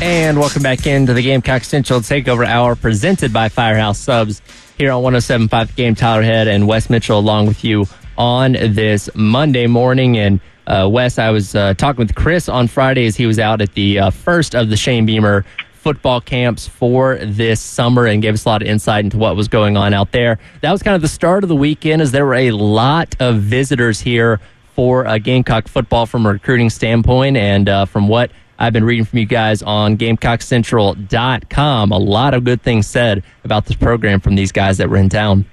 And 0.00 0.38
welcome 0.38 0.62
back 0.62 0.86
into 0.86 1.14
the 1.14 1.22
Gamecock 1.22 1.64
Central 1.64 2.00
Takeover 2.00 2.46
Hour 2.46 2.76
presented 2.76 3.32
by 3.32 3.48
Firehouse 3.48 3.98
Subs 3.98 4.40
here 4.78 4.92
on 4.92 5.02
1075 5.02 5.74
Game. 5.74 5.94
Tyler 5.96 6.22
Head 6.22 6.46
and 6.46 6.68
Wes 6.68 6.88
Mitchell 6.90 7.18
along 7.18 7.46
with 7.46 7.64
you 7.64 7.86
on 8.16 8.52
this 8.52 9.08
Monday 9.14 9.66
morning. 9.66 10.16
And 10.16 10.40
uh, 10.66 10.88
Wes, 10.90 11.18
I 11.18 11.30
was 11.30 11.54
uh, 11.54 11.74
talking 11.74 11.98
with 11.98 12.14
Chris 12.14 12.48
on 12.48 12.68
Friday 12.68 13.06
as 13.06 13.16
he 13.16 13.26
was 13.26 13.38
out 13.38 13.60
at 13.60 13.74
the 13.74 13.98
uh, 13.98 14.10
first 14.10 14.54
of 14.54 14.68
the 14.68 14.76
Shane 14.76 15.06
Beamer 15.06 15.44
football 15.72 16.20
camps 16.20 16.68
for 16.68 17.16
this 17.16 17.60
summer 17.60 18.06
and 18.06 18.22
gave 18.22 18.34
us 18.34 18.44
a 18.44 18.48
lot 18.48 18.62
of 18.62 18.68
insight 18.68 19.04
into 19.04 19.18
what 19.18 19.34
was 19.34 19.48
going 19.48 19.76
on 19.76 19.92
out 19.92 20.12
there. 20.12 20.38
That 20.60 20.70
was 20.70 20.80
kind 20.82 20.94
of 20.94 21.02
the 21.02 21.08
start 21.08 21.42
of 21.42 21.48
the 21.48 21.56
weekend 21.56 22.00
as 22.00 22.12
there 22.12 22.24
were 22.24 22.36
a 22.36 22.52
lot 22.52 23.16
of 23.18 23.40
visitors 23.40 24.00
here 24.00 24.40
for 24.76 25.06
uh, 25.06 25.18
Gamecock 25.18 25.66
football 25.66 26.06
from 26.06 26.24
a 26.24 26.32
recruiting 26.32 26.70
standpoint. 26.70 27.36
And 27.36 27.68
uh, 27.68 27.84
from 27.86 28.06
what 28.06 28.30
I've 28.60 28.72
been 28.72 28.84
reading 28.84 29.04
from 29.04 29.18
you 29.18 29.26
guys 29.26 29.60
on 29.62 29.98
GamecockCentral.com, 29.98 31.90
a 31.90 31.98
lot 31.98 32.34
of 32.34 32.44
good 32.44 32.62
things 32.62 32.86
said 32.86 33.24
about 33.42 33.66
this 33.66 33.76
program 33.76 34.20
from 34.20 34.36
these 34.36 34.52
guys 34.52 34.78
that 34.78 34.88
were 34.88 34.98
in 34.98 35.08
town. 35.08 35.46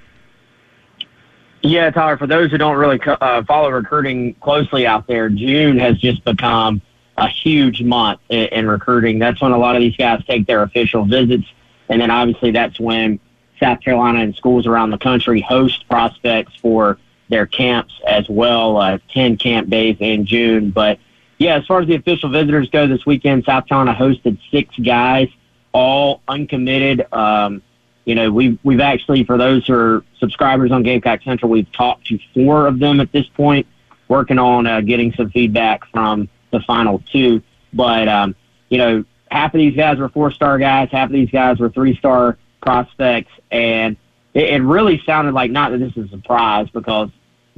Yeah, 1.62 1.90
Tyler, 1.92 2.18
for 2.18 2.28
those 2.28 2.52
who 2.52 2.58
don't 2.58 2.78
really 2.78 3.00
uh, 3.06 3.44
follow 3.44 3.70
recruiting 3.70 4.34
closely 4.36 4.88
out 4.88 5.08
there, 5.08 5.30
June 5.30 5.78
has 5.80 5.98
just 5.98 6.24
become 6.24 6.82
a 7.18 7.28
huge 7.28 7.84
month 7.84 8.22
in, 8.30 8.48
in 8.48 8.68
recruiting. 8.68 9.20
That's 9.20 9.42
when 9.42 9.52
a 9.52 9.58
lot 9.58 9.76
of 9.76 9.82
these 9.82 9.96
guys 9.98 10.24
take 10.26 10.48
their 10.48 10.64
official 10.64 11.06
visits. 11.06 11.46
And 11.90 12.02
then 12.02 12.12
obviously 12.12 12.52
that's 12.52 12.80
when 12.80 13.20
South 13.60 13.82
Carolina 13.82 14.20
and 14.20 14.36
schools 14.36 14.66
around 14.66 14.92
the 14.92 14.98
country 14.98 15.42
host 15.42 15.88
prospects 15.90 16.56
for 16.56 16.98
their 17.28 17.46
camps 17.46 17.94
as 18.08 18.28
well, 18.30 18.78
uh, 18.78 18.98
10 19.14 19.38
camp 19.38 19.70
days 19.70 19.98
in 20.00 20.26
June. 20.26 20.72
But 20.72 21.00
yeah, 21.38 21.58
as 21.58 21.66
far 21.66 21.82
as 21.82 21.88
the 21.88 21.96
official 21.96 22.30
visitors 22.30 22.70
go 22.70 22.88
this 22.88 23.06
weekend, 23.06 23.44
South 23.44 23.68
Carolina 23.68 23.94
hosted 23.94 24.40
six 24.50 24.76
guys, 24.78 25.28
all 25.74 26.22
uncommitted. 26.28 27.06
Um, 27.12 27.62
you 28.10 28.16
know, 28.16 28.32
we've 28.32 28.58
we've 28.64 28.80
actually 28.80 29.24
for 29.24 29.38
those 29.38 29.68
who 29.68 29.74
are 29.76 30.04
subscribers 30.20 30.72
on 30.72 30.82
Gamecock 30.82 31.22
Central, 31.22 31.52
we've 31.52 31.72
talked 31.72 32.08
to 32.08 32.18
four 32.34 32.66
of 32.66 32.80
them 32.80 33.00
at 33.00 33.12
this 33.12 33.28
point, 33.28 33.68
working 34.08 34.40
on 34.40 34.66
uh, 34.66 34.82
getting 34.82 35.14
some 35.14 35.30
feedback 35.30 35.86
from 35.92 36.28
the 36.50 36.60
final 36.62 37.04
two. 37.12 37.44
But 37.72 38.08
um, 38.08 38.34
you 38.70 38.80
know, 38.80 39.06
half 39.30 39.54
of 39.54 39.60
these 39.60 39.76
guys 39.76 40.00
were 40.00 40.10
four 40.10 40.32
star 40.32 40.58
guys, 40.58 40.90
half 40.92 41.10
of 41.10 41.12
these 41.12 41.30
guys 41.30 41.60
were 41.60 41.70
three 41.70 41.96
star 41.98 42.40
prospects, 42.64 43.32
and 43.52 43.96
it, 44.34 44.56
it 44.56 44.64
really 44.64 45.04
sounded 45.06 45.36
like 45.36 45.52
not 45.52 45.70
that 45.70 45.78
this 45.78 45.96
is 45.96 46.08
a 46.08 46.10
surprise 46.10 46.68
because 46.74 47.12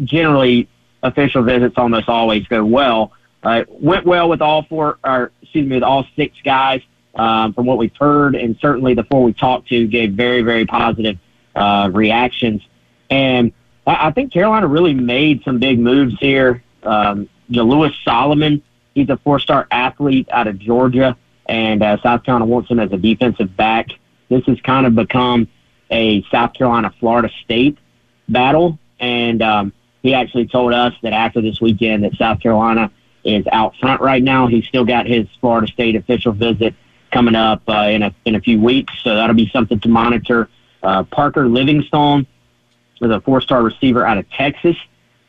generally 0.04 0.68
official 1.02 1.44
visits 1.44 1.76
almost 1.78 2.10
always 2.10 2.46
go 2.48 2.66
well. 2.66 3.14
Uh, 3.42 3.64
went 3.70 4.06
well 4.06 4.28
with 4.28 4.42
all 4.42 4.64
four, 4.64 5.00
or 5.02 5.32
excuse 5.42 5.66
me, 5.66 5.78
with 5.78 5.84
all 5.84 6.06
six 6.18 6.36
guys 6.44 6.82
um, 7.16 7.54
from 7.54 7.66
what 7.66 7.78
we've 7.78 7.96
heard, 8.00 8.36
and 8.36 8.58
certainly 8.62 8.94
the 8.94 9.04
four 9.04 9.24
we 9.24 9.34
talked 9.34 9.68
to 9.70 9.88
gave 9.88 10.14
very, 10.14 10.42
very 10.42 10.66
positive 10.66 11.18
uh, 11.56 11.90
reactions. 11.92 12.62
And 13.10 13.52
I, 13.86 14.08
I 14.08 14.12
think 14.12 14.32
Carolina 14.32 14.68
really 14.68 14.94
made 14.94 15.44
some 15.44 15.60
big 15.60 15.80
moves 15.80 16.18
here. 16.20 16.64
Um, 16.84 17.30
Lewis 17.50 17.94
Solomon, 18.06 18.64
he's 18.96 19.10
a 19.10 19.18
four-star 19.18 19.68
athlete 19.72 20.30
out 20.32 20.48
of 20.48 20.58
Georgia, 20.58 21.18
and 21.48 21.84
uh, 21.84 22.02
South 22.02 22.24
Carolina 22.24 22.46
wants 22.46 22.70
him 22.70 22.80
as 22.80 22.92
a 22.92 22.98
defensive 22.98 23.56
back. 23.58 23.90
This 24.30 24.46
has 24.46 24.60
kind 24.62 24.86
of 24.86 24.96
become 24.96 25.50
a 25.90 26.24
South 26.32 26.54
Carolina 26.54 26.94
Florida 27.00 27.30
State 27.44 27.78
battle, 28.30 28.80
and 29.00 29.42
um, 29.42 29.74
he 30.02 30.14
actually 30.14 30.48
told 30.48 30.74
us 30.74 30.94
that 31.04 31.12
after 31.12 31.42
this 31.42 31.60
weekend 31.60 32.06
that 32.06 32.16
South 32.16 32.40
Carolina 32.40 32.90
is 33.24 33.46
out 33.52 33.76
front 33.76 34.02
right 34.02 34.24
now. 34.24 34.48
He's 34.48 34.66
still 34.66 34.86
got 34.86 35.06
his 35.06 35.28
Florida 35.40 35.68
State 35.68 35.96
official 35.96 36.32
visit 36.32 36.74
coming 37.12 37.36
up 37.36 37.62
uh, 37.68 37.90
in 37.90 38.04
a 38.04 38.16
in 38.26 38.36
a 38.36 38.42
few 38.42 38.60
weeks, 38.60 38.94
so 39.04 39.16
that'll 39.16 39.36
be 39.36 39.50
something 39.50 39.80
to 39.82 39.90
monitor. 39.90 40.50
Uh, 40.82 41.04
Parker 41.04 41.48
Livingstone 41.48 42.26
was 43.00 43.12
a 43.12 43.22
four-star 43.22 43.62
receiver 43.64 44.06
out 44.06 44.18
of 44.18 44.30
Texas, 44.32 44.78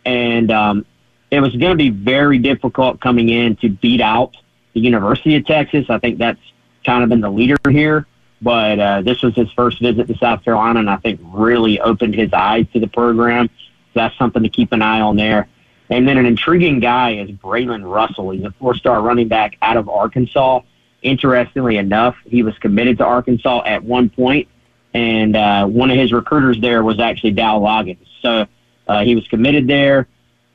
and 0.05 0.51
um, 0.51 0.87
it 1.31 1.41
was 1.41 1.55
going 1.57 1.73
to 1.73 1.77
be 1.77 1.91
very 1.91 2.39
difficult 2.39 3.01
coming 3.01 3.29
in 3.29 3.57
to 3.57 3.69
beat 3.69 4.01
out 4.01 4.37
the 4.75 4.81
University 4.81 5.37
of 5.37 5.47
Texas. 5.47 5.87
I 5.89 5.99
think 5.99 6.19
that's 6.19 6.41
kind 6.85 7.03
of 7.03 7.09
been 7.09 7.21
the 7.21 7.31
leader 7.31 7.59
here, 7.69 8.07
but 8.41 8.79
uh, 8.79 9.03
this 9.03 9.23
was 9.23 9.35
his 9.35 9.51
first 9.53 9.81
visit 9.81 10.07
to 10.09 10.17
South 10.19 10.45
Carolina, 10.45 10.81
and 10.81 10.91
I 10.91 10.97
think 10.97 11.21
really 11.23 11.81
opened 11.81 12.15
his 12.15 12.33
eyes 12.33 12.67
to 12.73 12.81
the 12.81 12.87
program. 12.87 13.49
So 13.49 14.01
that's 14.01 14.17
something 14.17 14.43
to 14.43 14.49
keep 14.49 14.73
an 14.73 14.83
eye 14.83 15.01
on 15.01 15.17
there. 15.17 15.49
And 15.91 16.09
then 16.09 16.17
an 16.17 16.25
intriguing 16.25 16.81
guy 16.81 17.17
is 17.17 17.31
Braylen 17.31 17.85
Russell. 17.91 18.31
He's 18.31 18.45
a 18.45 18.53
four-star 18.53 19.03
running 19.03 19.29
back 19.29 19.59
out 19.61 19.77
of 19.77 19.89
Arkansas. 19.89 20.61
Interestingly 21.03 21.79
enough, 21.79 22.17
he 22.25 22.43
was 22.43 22.57
committed 22.59 22.99
to 22.99 23.05
Arkansas 23.05 23.63
at 23.67 23.83
one 23.83 24.09
point, 24.09 24.49
and 24.95 25.37
uh, 25.37 25.67
one 25.67 25.91
of 25.91 25.97
his 25.97 26.13
recruiters 26.13 26.61
there 26.61 26.83
was 26.85 27.01
actually 27.01 27.33
Dowell 27.33 27.63
Loggains. 27.63 28.07
So 28.21 28.47
uh, 28.87 29.05
he 29.05 29.17
was 29.17 29.27
committed 29.27 29.67
there. 29.67 30.07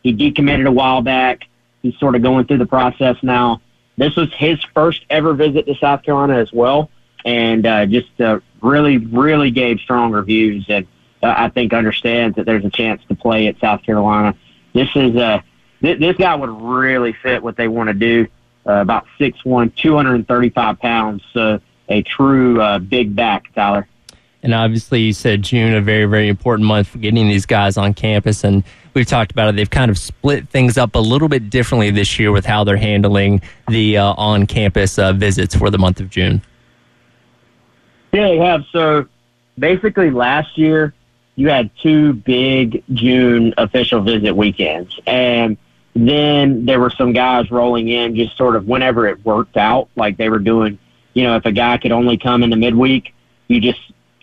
He 0.03 0.13
decommitted 0.13 0.65
a 0.65 0.71
while 0.71 1.01
back. 1.01 1.43
He's 1.81 1.97
sort 1.99 2.15
of 2.15 2.21
going 2.21 2.45
through 2.45 2.59
the 2.59 2.65
process 2.65 3.17
now. 3.21 3.61
This 3.97 4.15
was 4.15 4.31
his 4.33 4.63
first 4.73 5.05
ever 5.09 5.33
visit 5.33 5.65
to 5.65 5.75
South 5.75 6.03
Carolina 6.03 6.37
as 6.37 6.53
well, 6.53 6.91
and 7.25 7.65
uh, 7.65 7.85
just 7.85 8.21
uh, 8.21 8.39
really, 8.61 8.97
really 8.97 9.51
gave 9.51 9.79
strong 9.79 10.11
reviews, 10.11 10.65
and 10.69 10.87
uh, 11.23 11.33
I 11.35 11.49
think 11.49 11.73
understands 11.73 12.37
that 12.37 12.45
there's 12.45 12.63
a 12.63 12.69
chance 12.69 13.01
to 13.09 13.15
play 13.15 13.47
at 13.47 13.59
South 13.59 13.83
Carolina. 13.83 14.35
This 14.73 14.89
is 14.95 15.15
a 15.15 15.25
uh, 15.25 15.41
th- 15.81 15.99
this 15.99 16.15
guy 16.15 16.35
would 16.35 16.61
really 16.61 17.13
fit 17.13 17.41
what 17.43 17.57
they 17.57 17.67
want 17.67 17.87
to 17.87 17.93
do 17.93 18.27
uh, 18.68 18.74
about 18.74 19.05
6'1", 19.20 19.76
235 19.76 20.80
pounds. 20.80 21.24
So 21.34 21.59
a 21.89 22.01
true 22.03 22.61
uh, 22.61 22.80
big 22.80 23.15
back, 23.15 23.53
Tyler. 23.53 23.88
And 24.43 24.53
obviously, 24.53 25.01
you 25.01 25.13
said 25.13 25.41
June, 25.41 25.74
a 25.74 25.82
very, 25.82 26.05
very 26.05 26.30
important 26.30 26.68
month 26.68 26.88
for 26.88 26.99
getting 26.99 27.28
these 27.28 27.45
guys 27.45 27.76
on 27.76 27.93
campus. 27.93 28.43
And 28.43 28.63
we've 28.93 29.05
talked 29.05 29.32
about 29.32 29.49
it. 29.49 29.55
They've 29.55 29.70
kind 29.70 29.89
of 29.89 29.97
split 29.97 30.47
things 30.49 30.78
up 30.78 30.95
a 30.95 30.99
little 30.99 31.28
bit 31.28 31.49
differently 31.49 31.89
this 31.89 32.20
year 32.20 32.32
with 32.32 32.45
how 32.45 32.63
they're 32.63 32.78
handling 32.78 33.41
the 33.68 33.97
uh, 33.97 34.13
on 34.13 34.45
campus 34.45 34.99
uh, 34.99 35.13
visits 35.13 35.55
for 35.55 35.70
the 35.70 35.78
month 35.78 35.99
of 35.99 36.09
June. 36.09 36.41
Yeah, 38.13 38.30
they 38.30 38.38
have. 38.38 38.63
So 38.72 39.07
basically, 39.57 40.11
last 40.11 40.57
year, 40.57 40.93
you 41.36 41.49
had 41.49 41.70
two 41.82 42.13
big 42.13 42.84
June 42.93 43.53
official 43.57 44.01
visit 44.01 44.36
weekends. 44.36 44.99
And 45.05 45.57
then 46.05 46.65
there 46.65 46.79
were 46.79 46.89
some 46.89 47.13
guys 47.13 47.49
rolling 47.49 47.87
in 47.87 48.15
just 48.15 48.35
sort 48.37 48.55
of 48.55 48.67
whenever 48.67 49.07
it 49.07 49.23
worked 49.25 49.57
out, 49.57 49.89
like 49.95 50.17
they 50.17 50.29
were 50.29 50.39
doing, 50.39 50.77
you 51.13 51.23
know, 51.23 51.35
if 51.35 51.45
a 51.45 51.51
guy 51.51 51.77
could 51.77 51.91
only 51.91 52.17
come 52.17 52.43
in 52.43 52.49
the 52.49 52.57
midweek, 52.57 53.13
you 53.47 53.61
just 53.61 53.79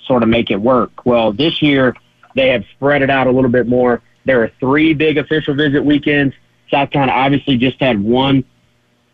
sort 0.07 0.23
of 0.23 0.29
make 0.29 0.51
it 0.51 0.57
work. 0.57 1.07
Well, 1.07 1.33
this 1.33 1.63
year 1.63 1.97
they 2.35 2.49
have 2.49 2.65
spread 2.75 3.03
it 3.03 3.11
out 3.11 3.27
a 3.27 3.31
little 3.31 3.51
bit 3.51 3.67
more. 3.67 4.03
There 4.25 4.43
are 4.43 4.51
three 4.61 4.95
big 4.95 5.19
official 5.19 5.55
visit 5.55 5.85
weekends. 5.85 6.35
South 6.71 6.91
Carolina 6.91 7.13
obviously 7.13 7.57
just 7.57 7.81
had 7.81 8.03
one. 8.03 8.45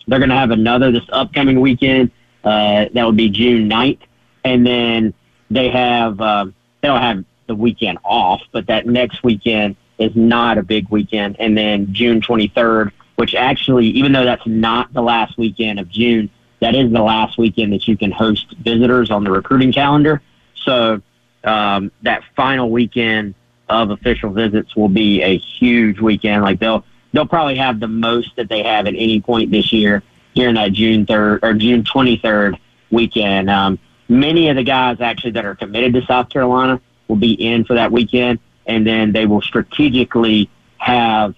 They're 0.07 0.19
going 0.19 0.31
to 0.31 0.37
have 0.37 0.51
another 0.51 0.91
this 0.91 1.09
upcoming 1.13 1.61
weekend. 1.61 2.11
Uh, 2.43 2.87
that 2.93 3.07
would 3.07 3.17
be 3.17 3.29
June 3.29 3.69
9th. 3.69 4.01
And 4.45 4.67
then 4.67 5.15
they 5.51 5.69
have, 5.69 6.21
uh, 6.21 6.47
they'll 6.83 6.97
have 6.97 7.25
the 7.47 7.55
weekend 7.55 7.99
off, 8.05 8.41
but 8.53 8.67
that 8.69 8.87
next 8.87 9.23
weekend 9.23 9.77
is 10.01 10.17
not 10.17 10.59
a 10.59 10.63
big 10.63 10.89
weekend. 10.89 11.37
And 11.39 11.57
then 11.57 11.93
June 11.93 12.21
23rd, 12.21 12.91
which 13.17 13.35
actually, 13.35 13.87
even 13.89 14.13
though 14.13 14.25
that's 14.25 14.47
not 14.47 14.93
the 14.93 15.03
last 15.03 15.39
weekend 15.39 15.79
of 15.79 15.89
June, 15.89 16.31
that 16.61 16.75
is 16.75 16.91
the 16.91 17.03
last 17.03 17.39
weekend 17.39 17.73
that 17.75 17.87
you 17.87 17.97
can 17.97 18.11
host 18.11 18.55
visitors 18.59 19.11
on 19.11 19.25
the 19.25 19.31
recruiting 19.31 19.73
calendar. 19.73 20.23
So 20.65 21.03
um, 21.45 21.93
that 22.03 22.23
final 22.35 22.71
weekend 22.71 23.35
of 23.69 23.91
official 23.91 24.31
visits 24.31 24.75
will 24.75 24.89
be 24.89 25.23
a 25.23 25.39
huge 25.39 26.01
weekend. 26.01 26.43
Like 26.43 26.59
they'll 26.59 26.85
they'll 27.13 27.27
probably 27.27 27.57
have 27.57 27.79
the 27.79 27.89
most 27.89 28.37
that 28.37 28.49
they 28.49 28.63
have 28.63 28.87
at 28.87 28.95
any 28.95 29.21
point 29.21 29.51
this 29.51 29.73
year 29.73 30.03
during 30.35 30.55
that 30.55 30.73
June 30.73 31.07
third 31.07 31.41
or 31.43 31.55
June 31.55 31.83
23rd 31.83 32.59
weekend. 32.91 33.49
Um, 33.49 33.79
many 34.09 34.49
of 34.49 34.57
the 34.57 34.65
guys 34.65 35.01
actually 35.01 35.33
that 35.33 35.45
are 35.45 35.55
committed 35.55 35.95
to 35.95 36.03
South 36.07 36.29
Carolina 36.29 36.81
will 37.09 37.17
be 37.17 37.33
in 37.33 37.65
for 37.65 37.75
that 37.75 37.93
weekend 37.93 38.39
and 38.67 38.87
then 38.87 39.13
they 39.13 39.27
will 39.27 39.43
strategically 39.43 40.51
have 40.79 41.35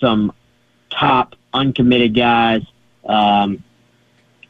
some 0.00 0.32
top 0.90 1.34
uncommitted 1.52 2.14
guys. 2.14 2.62
Um, 3.06 3.62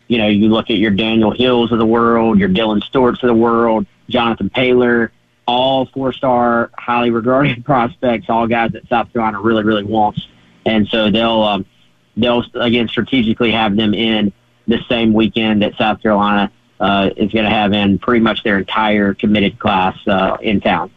you 0.09 0.19
know, 0.19 0.29
you 0.29 0.49
look 0.49 0.71
at 0.71 0.77
your 0.77 0.91
Daniel 0.91 1.31
Hills 1.31 1.73
of 1.73 1.79
the 1.79 1.87
world, 1.87 2.39
your 2.39 2.49
Dylan 2.49 2.83
Stewarts 2.83 3.23
of 3.23 3.29
the 3.29 3.35
world, 3.35 3.87
Jonathan 4.09 4.51
Paylor, 4.51 5.11
all 5.47 5.87
four 5.87 6.13
star, 6.13 6.71
highly 6.77 7.11
regarded 7.11 7.65
prospects, 7.65 8.27
all 8.29 8.47
guys 8.47 8.73
that 8.73 8.87
South 8.89 9.13
Carolina 9.13 9.41
really, 9.41 9.65
really 9.65 9.85
wants. 9.85 10.27
And 10.67 10.87
so 10.89 11.11
they'll, 11.11 11.43
um, 11.43 11.67
they'll 12.17 12.45
again 12.55 12.89
strategically 12.89 13.53
have 13.53 13.77
them 13.77 13.95
in 13.95 14.33
the 14.67 14.79
same 14.89 15.13
weekend 15.13 15.63
that 15.63 15.75
South 15.77 16.03
Carolina 16.03 16.53
uh, 16.79 17.11
is 17.17 17.33
going 17.33 17.45
to 17.45 17.51
have 17.51 17.73
in 17.73 17.99
pretty 17.99 18.21
much 18.21 18.43
their 18.43 18.59
entire 18.59 19.15
committed 19.15 19.59
class 19.59 19.97
uh, 20.07 20.37
in 20.41 20.61
town. 20.61 20.91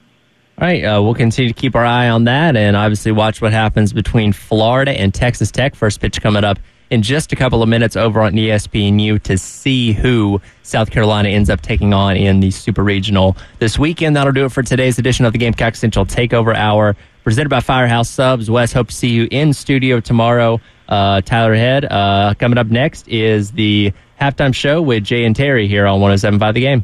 All 0.57 0.65
right, 0.65 0.83
uh, 0.83 1.01
we'll 1.01 1.15
continue 1.15 1.51
to 1.51 1.59
keep 1.59 1.75
our 1.75 1.83
eye 1.83 2.07
on 2.07 2.23
that 2.25 2.55
and 2.55 2.77
obviously 2.77 3.11
watch 3.11 3.41
what 3.41 3.51
happens 3.51 3.91
between 3.91 4.31
Florida 4.31 4.91
and 4.91 5.13
Texas 5.13 5.51
Tech. 5.51 5.75
First 5.75 5.99
pitch 5.99 6.21
coming 6.21 6.45
up 6.45 6.59
in 6.89 7.01
just 7.01 7.33
a 7.33 7.35
couple 7.35 7.61
of 7.61 7.67
minutes 7.67 7.97
over 7.97 8.21
on 8.21 8.31
ESPNU 8.31 9.21
to 9.23 9.37
see 9.37 9.91
who 9.91 10.39
South 10.63 10.91
Carolina 10.91 11.27
ends 11.27 11.49
up 11.49 11.61
taking 11.61 11.93
on 11.93 12.15
in 12.15 12.39
the 12.39 12.51
Super 12.51 12.83
Regional 12.83 13.35
this 13.59 13.77
weekend. 13.77 14.15
That'll 14.15 14.31
do 14.31 14.45
it 14.45 14.51
for 14.53 14.63
today's 14.63 14.97
edition 14.97 15.25
of 15.25 15.33
the 15.33 15.39
Gamecock 15.39 15.75
Central 15.75 16.05
Takeover 16.05 16.55
Hour, 16.55 16.95
presented 17.25 17.49
by 17.49 17.59
Firehouse 17.59 18.09
Subs. 18.09 18.49
Wes, 18.49 18.71
hope 18.71 18.87
to 18.87 18.95
see 18.95 19.09
you 19.09 19.27
in 19.31 19.51
studio 19.51 19.99
tomorrow. 19.99 20.61
Uh, 20.87 21.19
Tyler 21.19 21.55
Head. 21.55 21.83
Uh, 21.83 22.33
coming 22.39 22.57
up 22.57 22.67
next 22.67 23.09
is 23.09 23.51
the 23.51 23.91
halftime 24.21 24.53
show 24.53 24.81
with 24.81 25.03
Jay 25.03 25.25
and 25.25 25.35
Terry 25.35 25.67
here 25.67 25.85
on 25.85 25.99
107.5 25.99 26.53
The 26.53 26.61
Game. 26.61 26.83